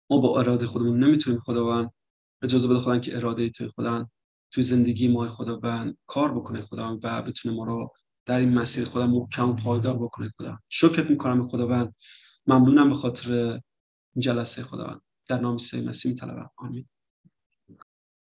ما 0.09 0.17
با 0.17 0.39
اراده 0.39 0.67
خودمون 0.67 1.03
نمی‌تونیم 1.03 1.39
خداوند 1.39 1.89
اجازه 2.41 2.67
بده 2.67 2.79
خدا 2.79 2.99
که 2.99 3.17
اراده 3.17 3.49
تو 3.49 3.69
خدا 3.69 4.09
توی 4.51 4.63
زندگی 4.63 5.07
ما 5.07 5.27
خداوند 5.27 5.97
کار 6.07 6.34
بکنه 6.34 6.61
خدا 6.61 6.99
و 7.03 7.21
بتونه 7.21 7.55
ما 7.55 7.63
رو 7.63 7.93
در 8.25 8.39
این 8.39 8.53
مسیر 8.53 8.86
خدا 8.86 9.07
محکم 9.07 9.49
و 9.49 9.53
پایدار 9.53 9.97
بکنه 9.97 10.31
خدا 10.38 10.59
شکرت 10.69 11.09
می‌کنم 11.09 11.47
خداوند. 11.47 11.95
ممنونم 12.47 12.89
به 12.89 12.95
خاطر 12.95 13.34
این 13.34 14.21
جلسه 14.21 14.63
خداوند. 14.63 15.01
در 15.27 15.39
نام 15.39 15.53
عیسی 15.53 15.88
مسیح 15.88 16.11
میطلبم. 16.11 16.49
آمین. 16.57 16.88